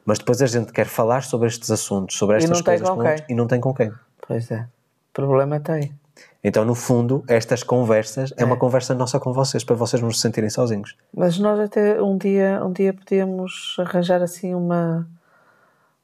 [0.05, 2.89] Mas depois a gente quer falar sobre estes assuntos, sobre estas coisas
[3.29, 3.93] e não tem com quem.
[4.27, 4.61] Pois é.
[4.61, 5.93] O problema está aí.
[6.43, 8.43] Então, no fundo, estas conversas é.
[8.43, 8.45] é.
[8.45, 10.97] uma conversa nossa com vocês, para vocês não se sentirem sozinhos.
[11.13, 15.09] Mas nós até um dia, um dia podíamos arranjar assim uma,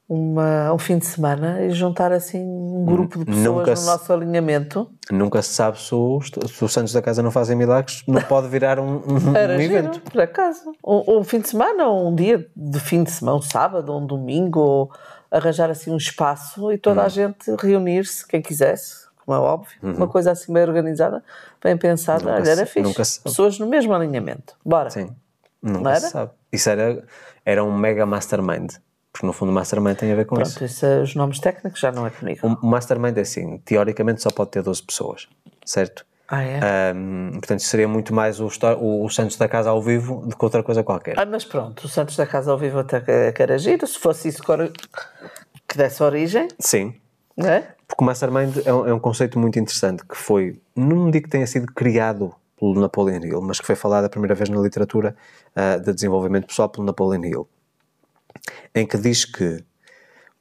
[0.09, 3.87] uma, um fim de semana e juntar assim um grupo de pessoas nunca no se,
[3.87, 4.91] nosso alinhamento.
[5.11, 8.49] Nunca se sabe se os, se os santos da casa não fazem milagres, não pode
[8.49, 10.01] virar um, um, Era um evento.
[10.01, 10.73] por acaso.
[10.85, 14.05] Um, um, fim de semana, ou um dia de fim de semana, um sábado, um
[14.05, 14.91] domingo, ou
[15.33, 17.11] arranjar assim um espaço e toda a hum.
[17.11, 19.95] gente reunir-se, quem quisesse, como é óbvio, uhum.
[19.95, 21.25] uma coisa assim bem organizada,
[21.63, 23.21] bem pensada, nunca olha, era se, fixe.
[23.21, 24.55] Pessoas no mesmo alinhamento.
[24.65, 24.91] Bora.
[24.91, 25.15] Sim.
[25.63, 26.01] Nunca Não era?
[26.01, 26.33] se sabe.
[26.53, 27.05] Isso era,
[27.45, 28.75] era um mega mastermind.
[29.13, 30.65] Porque no fundo o mastermind tem a ver com Pronto, isso.
[30.65, 30.87] isso.
[31.03, 32.59] Os nomes técnicos já não é comigo.
[32.63, 35.29] O mastermind é assim, teoricamente só pode ter 12 pessoas,
[35.65, 36.05] certo?
[36.35, 36.95] Ah, é?
[36.95, 38.49] Um, portanto, seria muito mais o,
[38.81, 41.19] o, Santos da Casa ao vivo do que outra coisa qualquer.
[41.19, 43.87] Ah, mas pronto, o Santos da Casa ao vivo até que era giro.
[43.87, 44.43] Se fosse isso
[45.69, 46.49] que desse origem.
[46.59, 46.95] Sim.
[47.37, 47.61] É?
[47.87, 51.31] Porque o Mastermind é um, é um conceito muito interessante que foi, não digo que
[51.31, 55.15] tenha sido criado pelo Napoleon Hill, mas que foi falado a primeira vez na literatura
[55.55, 57.49] uh, de desenvolvimento pessoal pelo Napoleon Hill,
[58.75, 59.63] em que diz que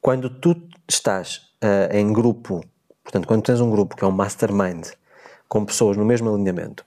[0.00, 0.56] quando tu
[0.88, 2.64] estás uh, em grupo,
[3.04, 4.86] portanto, quando tens um grupo que é um mastermind,
[5.52, 6.82] com pessoas no mesmo alinhamento.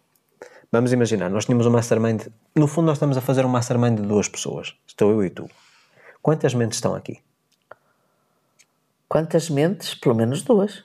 [0.71, 2.23] Vamos imaginar, nós tínhamos um mastermind.
[2.55, 4.75] No fundo, nós estamos a fazer um mastermind de duas pessoas.
[4.87, 5.47] Estou eu e tu.
[6.19, 7.19] Quantas mentes estão aqui?
[9.07, 9.93] Quantas mentes?
[9.93, 10.83] Pelo menos duas.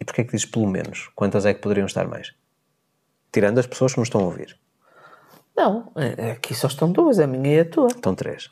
[0.00, 1.10] E porquê é que dizes pelo menos?
[1.14, 2.32] Quantas é que poderiam estar mais?
[3.30, 4.58] Tirando as pessoas que nos estão a ouvir.
[5.54, 7.88] Não, é, aqui só estão duas, a minha e a tua.
[7.88, 8.48] Estão três.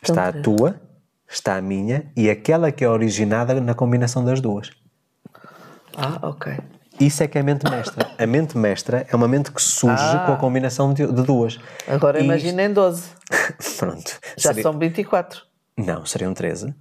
[0.00, 0.40] Estão está três.
[0.40, 0.80] a tua,
[1.28, 4.70] está a minha e aquela que é originada na combinação das duas.
[5.94, 6.56] Ah, ok.
[7.00, 8.10] Isso é que é a mente mestra.
[8.18, 10.24] A mente mestra é uma mente que surge ah.
[10.26, 11.58] com a combinação de, de duas.
[11.86, 13.10] Agora imaginem 12.
[13.78, 14.18] Pronto.
[14.36, 14.62] Já seria...
[14.62, 15.42] são 24.
[15.76, 16.74] Não, seriam 13.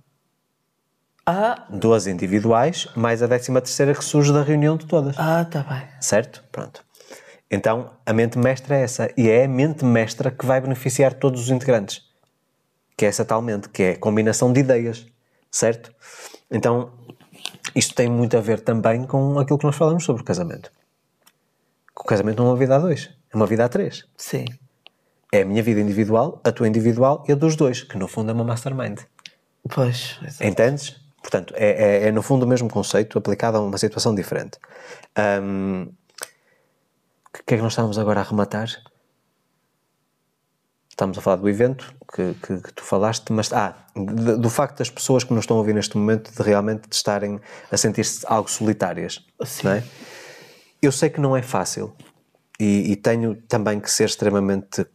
[1.26, 1.68] Ah.
[1.70, 5.16] Duas individuais, mais a décima terceira que surge da reunião de todas.
[5.20, 5.84] Ah, tá bem.
[6.00, 6.44] Certo?
[6.52, 6.84] Pronto.
[7.52, 9.12] Então, a mente mestra é essa.
[9.16, 12.02] E é a mente mestra que vai beneficiar todos os integrantes.
[12.98, 15.06] Que é essa tal mente, que é a combinação de ideias.
[15.52, 15.94] Certo?
[16.50, 16.97] Então,
[17.76, 20.72] isto tem muito a ver também com aquilo que nós falamos sobre o casamento.
[22.00, 24.06] O casamento não é uma vida a dois, é uma vida a três.
[24.16, 24.46] Sim.
[25.32, 28.32] É a minha vida individual, a tua individual e a dos dois, que no fundo
[28.32, 29.00] é uma mastermind.
[29.70, 30.18] Pois.
[30.22, 30.48] Exatamente.
[30.48, 31.08] Entendes?
[31.22, 34.58] Portanto, é, é, é, no fundo o mesmo conceito aplicado a uma situação diferente.
[35.42, 35.92] Um,
[37.38, 38.70] o que é que nós estávamos agora a rematar?
[40.98, 44.80] Estamos a falar do evento que, que, que tu falaste, mas ah, de, do facto
[44.80, 47.40] das pessoas que nos estão a ouvir neste momento de realmente estarem
[47.72, 49.24] a sentir-se algo solitárias.
[49.46, 49.68] Sim.
[49.68, 49.84] É?
[50.82, 51.94] Eu sei que não é fácil
[52.60, 54.88] e, e, tenho também que ser extremamente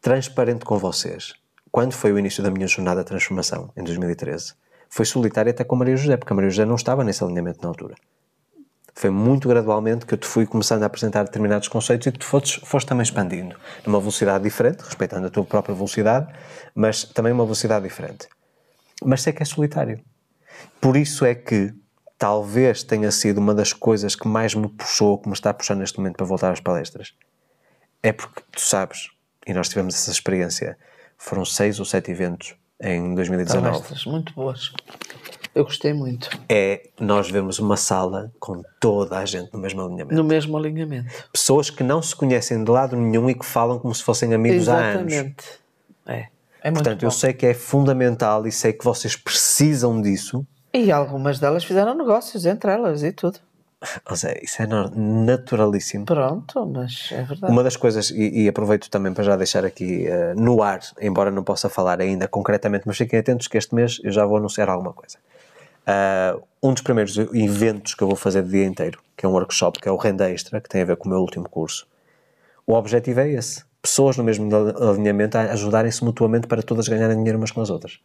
[0.00, 1.34] transparente com vocês.
[1.70, 4.54] Quando foi o início da minha jornada de transformação, em 2013,
[4.88, 7.60] foi solitário até com a Maria José, porque a Maria José não estava nesse alinhamento
[7.60, 7.96] na altura
[8.96, 12.24] foi muito gradualmente que eu te fui começando a apresentar determinados conceitos e que tu
[12.24, 13.54] foste, foste também expandindo
[13.84, 16.34] numa velocidade diferente, respeitando a tua própria velocidade,
[16.74, 18.26] mas também uma velocidade diferente.
[19.04, 20.00] mas sei que é solitário.
[20.80, 21.74] Por isso é que
[22.16, 25.74] talvez tenha sido uma das coisas que mais me puxou, que me está a puxar
[25.74, 27.12] neste momento para voltar às palestras.
[28.02, 29.10] É porque tu sabes,
[29.46, 30.78] e nós tivemos essa experiência,
[31.18, 33.68] foram seis ou sete eventos em 2019.
[33.68, 34.72] Palestras muito boas.
[35.56, 36.28] Eu gostei muito.
[36.50, 40.14] É nós vemos uma sala com toda a gente no mesmo alinhamento.
[40.14, 41.10] No mesmo alinhamento.
[41.32, 44.68] Pessoas que não se conhecem de lado nenhum e que falam como se fossem amigos
[44.68, 45.10] há anos.
[45.14, 45.44] Exatamente.
[46.04, 46.26] É.
[46.62, 47.06] É muito Portanto, bom.
[47.06, 50.46] eu sei que é fundamental e sei que vocês precisam disso.
[50.74, 53.38] E algumas delas fizeram negócios entre elas e tudo.
[54.10, 56.04] Ou seja, isso é naturalíssimo.
[56.04, 57.50] Pronto, mas é verdade.
[57.50, 61.30] Uma das coisas, e, e aproveito também para já deixar aqui eh, no ar, embora
[61.30, 64.68] não possa falar ainda concretamente, mas fiquem atentos que este mês eu já vou anunciar
[64.68, 65.16] alguma coisa.
[65.86, 69.32] Ah, um dos primeiros eventos que eu vou fazer de dia inteiro, que é um
[69.32, 71.86] workshop, que é o Renda Extra, que tem a ver com o meu último curso.
[72.66, 74.50] O objetivo é esse: pessoas no mesmo
[74.82, 78.00] alinhamento ajudarem-se mutuamente para todas ganharem dinheiro umas com as outras.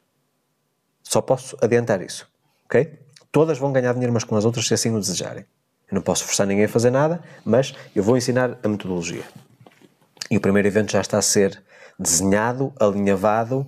[1.03, 2.29] Só posso adiantar isso,
[2.65, 2.99] ok?
[3.31, 5.45] Todas vão ganhar dinheiro umas com as outras se assim o desejarem.
[5.89, 9.23] Eu não posso forçar ninguém a fazer nada, mas eu vou ensinar a metodologia.
[10.29, 11.61] E o primeiro evento já está a ser
[11.99, 13.67] desenhado, alinhavado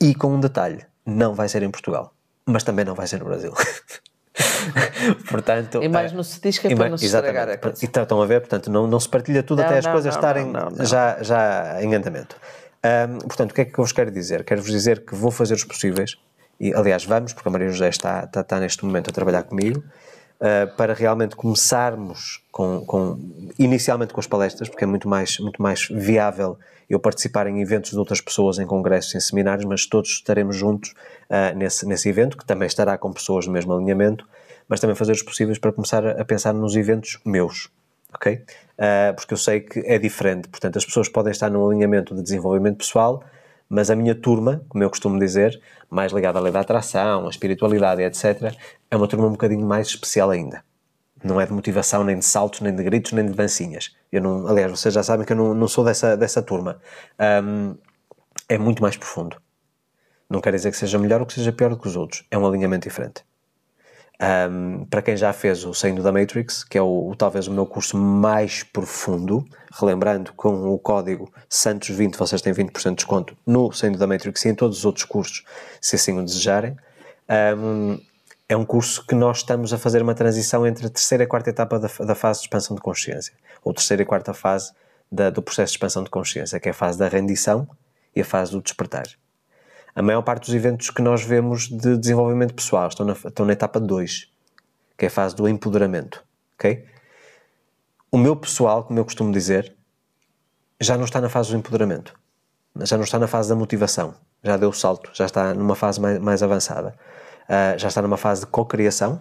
[0.00, 2.11] e com um detalhe: não vai ser em Portugal,
[2.46, 3.52] mas também não vai ser no Brasil.
[5.28, 7.84] portanto, E mais eh, não se diz que é para não se estragar a coisa.
[7.84, 10.14] Então, estão a ver, portanto, não, não se partilha tudo Não, até as não, coisas
[10.14, 10.52] não, estarem.
[10.86, 12.36] Já, já em andamento.
[12.82, 14.44] Ahm, portanto, o que é que eu vos quero dizer?
[14.44, 16.16] Quero-vos dizer que vou fazer os possíveis,
[16.58, 19.82] e aliás, vamos, porque a Maria José está, está, está neste momento a trabalhar comigo,
[20.42, 23.16] ah, para realmente começarmos com, com,
[23.56, 26.58] inicialmente com as palestras, porque é muito mais, muito mais viável
[26.90, 30.94] eu participar em eventos de outras pessoas, em congressos, em seminários, mas todos estaremos juntos
[31.30, 34.28] ah, nesse, nesse evento, que também estará com pessoas do mesmo alinhamento,
[34.68, 37.70] mas também fazer os possíveis para começar a, pensar nos eventos meus,
[38.12, 38.42] ok?
[38.76, 42.22] Ah, porque eu sei que é diferente, portanto, as pessoas podem estar num alinhamento de
[42.22, 43.22] desenvolvimento pessoal,
[43.72, 45.58] mas a minha turma, como eu costumo dizer,
[45.88, 48.54] mais ligada à lei da atração, à espiritualidade, etc.,
[48.90, 50.62] é uma turma um bocadinho mais especial ainda.
[51.24, 53.96] Não é de motivação, nem de saltos, nem de gritos, nem de dancinhas.
[54.12, 56.82] Eu não, aliás, vocês já sabem que eu não, não sou dessa, dessa turma.
[57.18, 57.74] Ahm,
[58.46, 59.40] é muito mais profundo.
[60.28, 62.26] Não quer dizer que seja melhor ou que seja pior do que os outros.
[62.30, 63.24] É um alinhamento diferente.
[64.24, 67.50] Um, para quem já fez o Saindo da Matrix, que é o, o- talvez o
[67.50, 73.72] meu curso mais profundo, relembrando com o código Santos20 vocês têm 20% de desconto no
[73.72, 75.42] Saindo da Matrix e em todos os outros cursos,
[75.80, 76.76] se assim o desejarem.
[77.58, 77.98] Um,
[78.48, 81.28] é um curso que nós estamos a fazer uma transição entre a terceira e a
[81.28, 83.32] quarta etapa da, da fase de expansão de consciência,
[83.64, 84.72] ou terceira e quarta fase
[85.10, 87.66] da- do processo de expansão de consciência, que é a fase da rendição
[88.14, 89.06] e a fase do despertar.
[89.94, 93.52] A maior parte dos eventos que nós vemos de desenvolvimento pessoal estão na, estão na
[93.52, 94.26] etapa 2,
[94.96, 96.24] que é a fase do empoderamento.
[96.54, 96.84] ok?
[98.10, 99.76] O meu pessoal, como eu costumo dizer,
[100.80, 102.18] já não está na fase do empoderamento,
[102.80, 106.00] já não está na fase da motivação, já deu o salto, já está numa fase
[106.00, 106.94] mais, mais avançada,
[107.48, 109.20] Ah, já está numa fase de cocriação,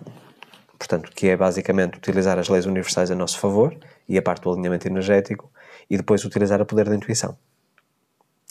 [0.77, 3.75] portanto, que é basicamente utilizar as leis universais a nosso favor
[4.07, 5.51] e a parte do alinhamento energético,
[5.89, 7.37] e depois utilizar o poder da intuição.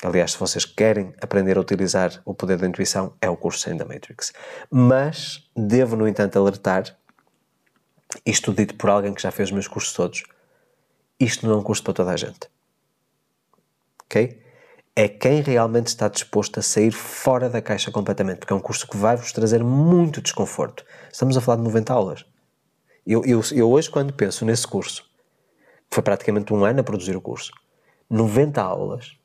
[0.02, 3.76] Aliás, se vocês querem aprender a utilizar o poder da intuição, é o curso Sem
[3.76, 4.32] da Matrix.
[4.70, 6.96] Mas devo, no entanto, alertar,
[8.24, 10.22] isto dito por alguém que já fez os meus cursos todos,
[11.18, 12.50] isto não é um curso para toda a gente.
[14.04, 14.42] Ok?
[14.96, 18.88] É quem realmente está disposto a sair fora da caixa completamente, porque é um curso
[18.88, 20.84] que vai vos trazer muito desconforto.
[21.12, 22.24] Estamos a falar de 90 aulas.
[23.06, 25.08] Eu, eu, eu hoje, quando penso nesse curso,
[25.90, 27.52] foi praticamente um ano a produzir o curso,
[28.08, 29.19] 90 aulas,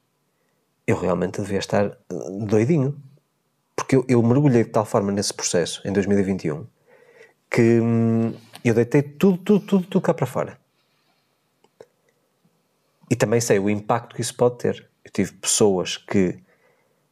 [0.88, 1.96] eu realmente devia estar eh,
[2.42, 2.96] doidinho.
[3.76, 6.66] Porque eu, eu mergulhei de tal forma nesse processo, em 2021,
[7.50, 8.34] que hum,
[8.64, 10.58] eu deitei tudo, tudo, tudo, tudo cá para fora.
[13.10, 14.90] E também sei o impacto que isso pode ter.
[15.04, 16.40] Eu tive pessoas que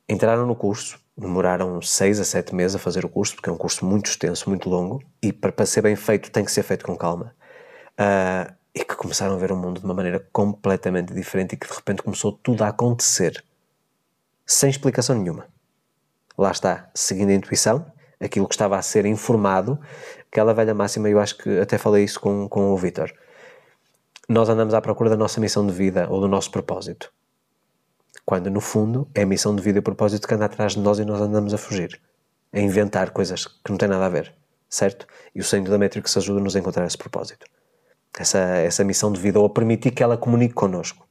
[0.07, 3.57] entraram no curso, demoraram seis a sete meses a fazer o curso, porque é um
[3.57, 6.85] curso muito extenso, muito longo, e para, para ser bem feito tem que ser feito
[6.85, 7.35] com calma.
[7.97, 11.67] Ah, e que começaram a ver o mundo de uma maneira completamente diferente e que
[11.67, 13.43] de repente começou tudo a acontecer
[14.45, 15.47] sem explicação nenhuma.
[16.37, 17.85] Lá está, seguindo a intuição,
[18.19, 19.79] aquilo que estava a ser informado,
[20.31, 23.11] aquela velha máxima, eu acho que até falei isso com, com o Vitor.
[24.27, 27.11] Nós andamos à procura da nossa missão de vida ou do nosso propósito.
[28.25, 30.79] Quando, no fundo, é a missão de vida e o propósito que anda atrás de
[30.79, 31.99] nós e nós andamos a fugir.
[32.53, 34.33] A inventar coisas que não têm nada a ver,
[34.69, 35.05] certo?
[35.35, 37.45] E o Senho da Matrix ajuda-nos a encontrar esse propósito.
[38.17, 41.02] Essa, essa missão de vida ou a permitir que ela comunique connosco.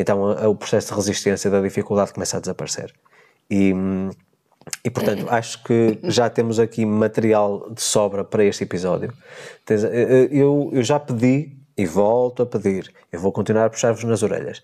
[0.00, 2.92] Então o processo de resistência da dificuldade começa a desaparecer.
[3.50, 3.74] E,
[4.84, 9.12] e portanto, acho que já temos aqui material de sobra para este episódio.
[9.68, 14.04] Eh, eh, Eu, eu já pedi e volto a pedir, eu vou continuar a puxar-vos
[14.04, 14.62] nas orelhas.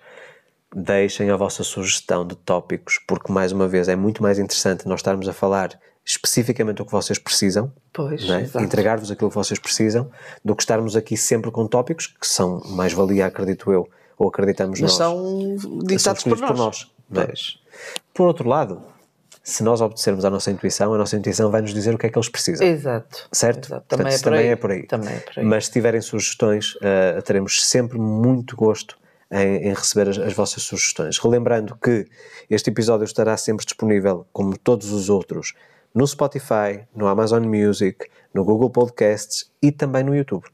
[0.75, 5.01] deixem a vossa sugestão de tópicos, porque mais uma vez é muito mais interessante nós
[5.01, 7.73] estarmos a falar especificamente o que vocês precisam,
[8.31, 8.63] é?
[8.63, 10.11] entregar-vos aquilo que vocês precisam,
[10.45, 14.91] do que estarmos aqui sempre com tópicos que são mais-valia, acredito eu, ou acreditamos Mas
[14.93, 14.99] nós.
[14.99, 16.91] são são ditados por nós.
[17.15, 17.25] é?
[17.27, 17.59] Pois.
[18.15, 18.83] Por outro lado,
[19.43, 22.11] se nós obedecermos à nossa intuição, a nossa intuição vai nos dizer o que é
[22.11, 22.67] que eles precisam.
[22.67, 23.29] Exato.
[23.31, 23.67] Certo?
[23.67, 23.85] Exato.
[23.87, 24.49] Portanto, Também, é isso por também aí.
[24.51, 24.83] é por aí.
[24.87, 25.45] Também é por aí.
[25.45, 28.97] Mas se tiverem sugestões, eh, teremos sempre muito gosto
[29.31, 31.19] em, em receber as, as vossas sugestões.
[31.19, 32.07] Relembrando que
[32.51, 35.53] este episódio estará sempre disponível, como todos os outros,
[35.95, 40.45] no Spotify, no Amazon Music, no Google Podcasts e também no YouTube.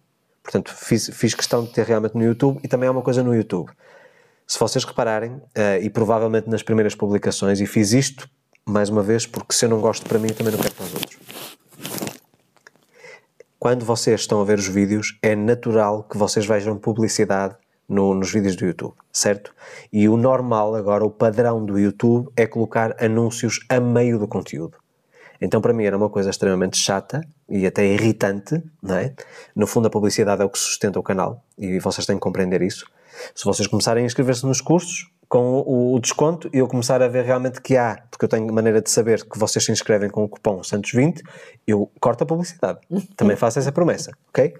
[0.42, 3.34] Portanto, fiz, fiz questão de ter realmente no YouTube e também há uma coisa no
[3.34, 3.70] YouTube.
[4.46, 8.28] Se vocês repararem, eh, e provavelmente nas primeiras publicações, e fiz isto
[8.66, 10.94] mais uma vez porque se eu não gosto para mim, também não quero para os
[10.94, 11.18] outros
[13.62, 17.54] quando vocês estão a ver os vídeos, é natural que vocês vejam publicidade
[17.88, 19.54] no- nos vídeos do YouTube, certo?
[19.92, 24.78] E o normal agora, o padrão do YouTube, é colocar anúncios a meio do conteúdo.
[25.42, 29.12] Então, para mim, era uma coisa extremamente chata e até irritante, não é?
[29.56, 32.62] No fundo, a publicidade é o que sustenta o canal e vocês têm que compreender
[32.62, 32.86] isso.
[33.34, 37.24] Se vocês começarem a inscrever-se nos cursos, com o, desconto, e eu começar a ver
[37.24, 40.28] realmente que há, porque eu tenho maneira de saber que vocês se inscrevem com o
[40.28, 41.22] cupom Santos20,
[41.66, 42.80] eu corto a publicidade.
[43.16, 44.54] Também faço essa promessa, ok?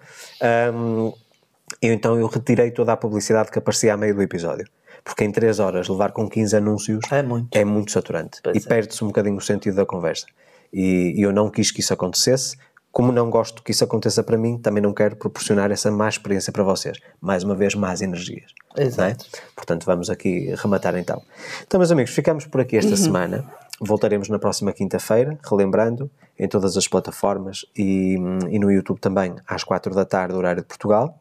[1.81, 4.67] E então eu retirei toda a publicidade que aparecia a meio do episódio.
[5.05, 7.49] Porque em 3 horas levar com 15 anúncios É muito.
[7.57, 8.41] é muito saturante.
[8.43, 8.69] Pois e é.
[8.69, 10.27] perde-se um bocadinho o sentido da conversa.
[10.73, 12.57] E, e eu não quis que isso acontecesse.
[12.91, 16.53] Como não gosto que isso aconteça para mim, também não quero proporcionar essa má experiência
[16.53, 16.99] para vocês.
[17.21, 18.53] Mais uma vez, más energias.
[18.77, 19.01] Exato.
[19.01, 19.17] não é?
[19.57, 21.23] Portanto, vamos aqui rematar então.
[21.67, 22.83] Então, meus amigos, ficamos por aqui Uhum.
[22.83, 23.51] esta semana.
[23.81, 28.15] Voltaremos na próxima quinta-feira, relembrando, em todas as plataformas e,
[28.51, 31.19] e no YouTube também, às 4 da tarde, horário de Portugal.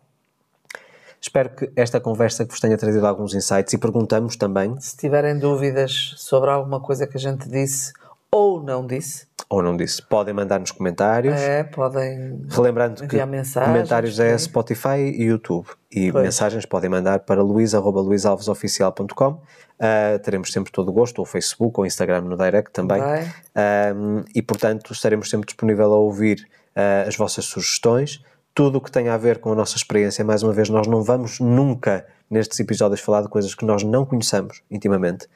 [1.19, 6.15] Espero que esta conversa vos tenha trazido alguns insights e perguntamos também, Se tiverem dúvidas
[6.17, 7.93] sobre alguma coisa que a gente disse
[8.33, 11.35] ou não disse, ou não disse, podem mandar nos comentários.
[11.35, 14.37] é, podem Relembrando que mensagens, comentários é.
[14.37, 15.67] Spotify e YouTube.
[15.91, 16.23] E Pois.
[16.23, 19.41] mensagens podem mandar para luís.luisalvesoficial.com.
[19.77, 23.01] Ah, teremos sempre todo o gosto, ou Facebook ou Instagram no direct também.
[23.01, 23.23] Vai.
[23.53, 28.23] Ahm, e portanto estaremos sempre disponível a ouvir ah, as vossas sugestões.
[28.53, 31.01] Tudo o que tenha a ver com a nossa experiência, mais uma vez, nós não
[31.03, 35.27] vamos nunca nestes episódios falar de coisas que nós não conheçamos intimamente.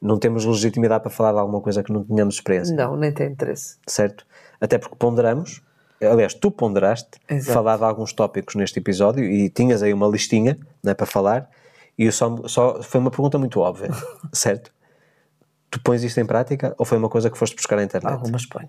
[0.00, 3.30] Não temos legitimidade para falar de alguma coisa que não tenhamos experiência Não, nem tem
[3.32, 3.76] interesse.
[3.86, 4.24] certo?
[4.60, 5.60] Até porque ponderamos,
[6.00, 7.52] aliás, tu ponderaste Exato.
[7.52, 11.50] falar de alguns tópicos neste episódio e tinhas aí uma listinha né, para falar
[11.98, 13.90] e só, só foi uma pergunta muito óbvia,
[14.32, 14.72] certo?
[15.70, 18.12] Tu pões isto em prática ou foi uma coisa que foste buscar na internet?
[18.12, 18.68] Algumas põe.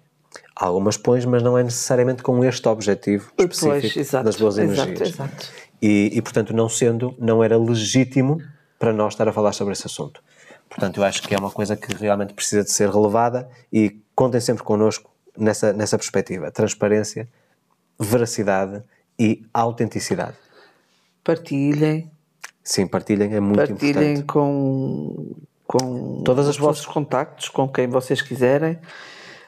[0.56, 4.90] Algumas pões, mas não é necessariamente com este objetivo específico Pois, exato, das boas exato,
[4.90, 5.10] energias.
[5.10, 5.48] exato.
[5.82, 8.42] E, e, portanto, não sendo, não era legítimo
[8.80, 10.22] para nós estar a falar sobre esse assunto.
[10.70, 14.42] Portanto, eu acho que é uma coisa que realmente precisa de ser relevada e contem
[14.42, 16.52] sempre connosco nessa, nessa perspectiva.
[16.52, 17.28] Transparência,
[18.00, 18.84] veracidade
[19.18, 20.36] e autenticidade.
[21.24, 22.12] Partilhem,
[22.66, 24.24] Sim, partilhem, é muito partilhem importante.
[24.24, 25.36] com,
[25.68, 28.80] com Todas as os vossos contactos, com quem vocês quiserem.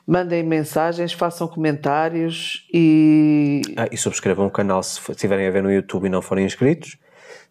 [0.09, 5.69] Mandem mensagens, façam comentários e Ah, e subscrevam o canal se estiverem a ver no
[5.71, 6.97] YouTube e não forem inscritos.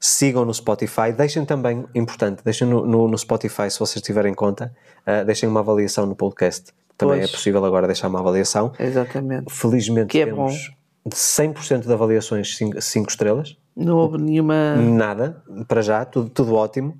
[0.00, 1.12] Sigam no Spotify.
[1.14, 4.74] Deixem também, importante, deixem no, no, no Spotify, se vocês tiverem conta,
[5.04, 6.72] ah, deixem uma avaliação no podcast.
[6.96, 7.28] Também Pois.
[7.28, 8.72] é possível agora deixar uma avaliação.
[8.78, 9.52] exatamente.
[9.52, 10.54] Felizmente Que é temos
[11.04, 13.54] de 100% de avaliações 5 estrelas.
[13.76, 14.74] Não houve nenhuma.
[14.76, 16.96] Nada, para já, tudo, tudo ótimo.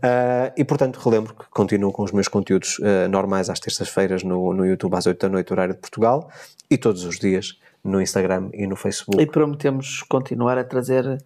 [0.00, 4.52] Ah, e portanto, relembro que continuo com os meus conteúdos ah, normais às terças-feiras no,
[4.54, 6.30] no YouTube às 8 da noite, horário de Portugal,
[6.70, 9.20] e todos os dias no Instagram e no Facebook.
[9.20, 11.20] E prometemos continuar a trazer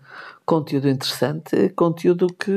[0.46, 2.52] conteúdo interessante, conteúdo que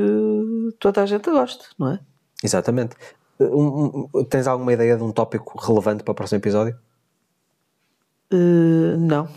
[0.79, 1.99] toda a gente gosta, não é?
[2.43, 2.95] Exatamente.
[3.39, 6.75] Um- um- tens alguma ideia de um tópico relevante para o próximo episódio?
[8.31, 9.27] Uh, não,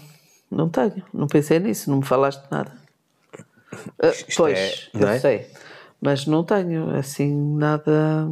[0.51, 1.03] não tenho.
[1.13, 2.80] Não pensei nisso, não me falaste nada.
[3.73, 5.19] Uh, pois, é- não eu é?
[5.21, 5.47] sei.
[6.01, 8.29] Mas não tenho assim nada.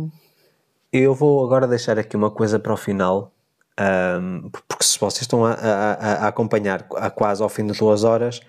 [0.92, 3.32] Eu vou agora deixar aqui uma coisa para o final,
[3.78, 7.78] ahm, porque se vocês estão a, a- a- a acompanhar a quase ao fim de
[7.78, 8.40] duas horas,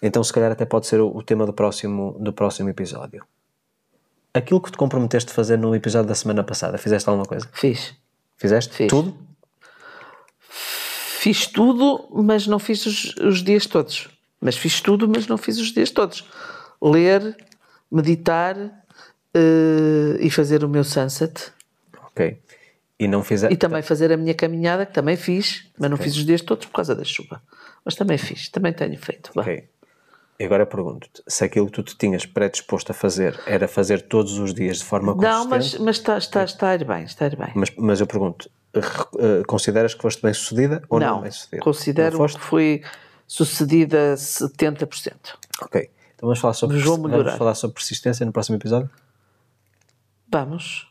[0.00, 3.24] então se calhar até pode ser o, o tema do próximo, do próximo episódio.
[4.32, 7.48] Aquilo que te comprometeste a fazer no episódio da semana passada, fizeste alguma coisa?
[7.52, 7.92] Fiz.
[8.36, 8.72] Fizeste?
[8.72, 8.88] Fiz.
[8.88, 9.16] Tudo?
[10.48, 14.08] Fiz tudo, mas não fiz os, os dias todos.
[14.40, 16.24] Mas fiz tudo, mas não fiz os dias todos.
[16.80, 17.36] Ler,
[17.90, 21.52] meditar uh, e fazer o meu sunset.
[22.06, 22.38] Ok.
[22.98, 23.54] E não fizeste.
[23.54, 26.66] E também fazer a minha caminhada, que também fiz, mas não fiz os dias todos
[26.66, 27.42] por causa da chuva.
[27.84, 29.30] Mas também fiz, também tenho feito.
[29.34, 29.42] vá.
[29.42, 29.64] Ok.
[30.38, 34.38] E agora pergunto-te, se aquilo que tu te tinhas predisposto a fazer era fazer todos
[34.38, 37.24] os dias de forma Não, mas, consistente, mas está, está, está a ir bem, está
[37.26, 37.52] a ir bem.
[37.54, 38.82] mas, mas eu pergunto, re-
[39.18, 41.62] eh, consideras que foste bem sucedida ou não, não, bem sucedida?
[41.62, 42.82] considero Não que fui
[43.30, 45.12] sucedida a 70%.
[45.62, 45.88] Ok.
[46.16, 47.38] Então vamos falar sobre, vamos melhorar.
[47.38, 48.90] falar sobre persistência no próximo episódio?
[50.28, 50.88] Vamos.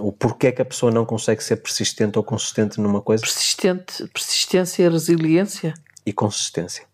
[0.00, 4.82] O porquê que a pessoa não consegue ser persistente ou consistente numa coisa Persistente, persistência
[4.82, 5.74] e resiliência.
[6.04, 6.84] e consistência.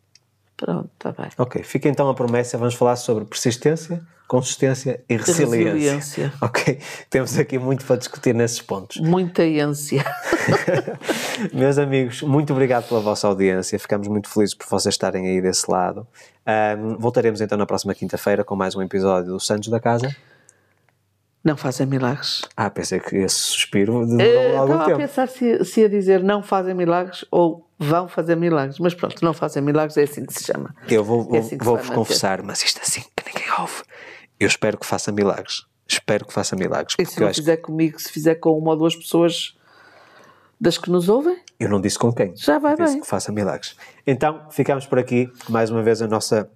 [0.59, 1.31] Pronto, está bem.
[1.39, 5.73] Ok, fica então a promessa, vamos falar sobre persistência, consistência e resiliência.
[5.73, 6.33] resiliência.
[6.41, 6.79] Ok,
[7.11, 8.97] temos aqui muito para discutir nesses pontos.
[8.97, 10.03] Muita ânsia.
[11.53, 15.71] Meus amigos, muito obrigado pela vossa audiência, ficamos muito felizes por vocês estarem aí desse
[15.71, 16.07] lado.
[16.47, 20.15] Ahm, voltaremos então na próxima quinta-feira com mais um episódio do Santos da Casa.
[21.45, 22.41] Não fazem milagres.
[22.57, 24.99] Ah, pensei que esse suspiro demorou Eh, algum Estava a tempo.
[25.01, 28.79] pensar se, se ia dizer não fazem milagres ou vão fazer milagres.
[28.79, 30.75] Mas pronto, não fazem milagres é assim que se chama.
[30.89, 31.95] Eu vou, É vou, assim vou-vos manter.
[31.99, 33.83] confessar, mas isto assim que ninguém ouve.
[34.43, 35.65] Eu espero que faça milagres.
[35.87, 36.97] Espero que faça milagres.
[36.99, 39.57] E se eu não fizer comigo, se fizer com uma ou duas pessoas
[40.61, 42.35] das que nos ouvem, Eu não disse com quem.
[42.37, 43.01] Já vai Eu disse bem.
[43.03, 43.77] que faça milagres.
[44.05, 45.31] Então, ficamos por aqui.
[45.49, 46.51] Mais uma vez, a nossa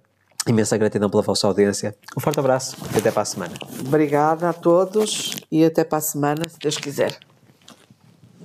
[0.45, 1.95] imensa gratidão pela vossa audiência.
[2.17, 3.53] Um forte abraço e até para a semana.
[3.85, 7.17] obrigada a todos e até para a semana, se Deus quiser.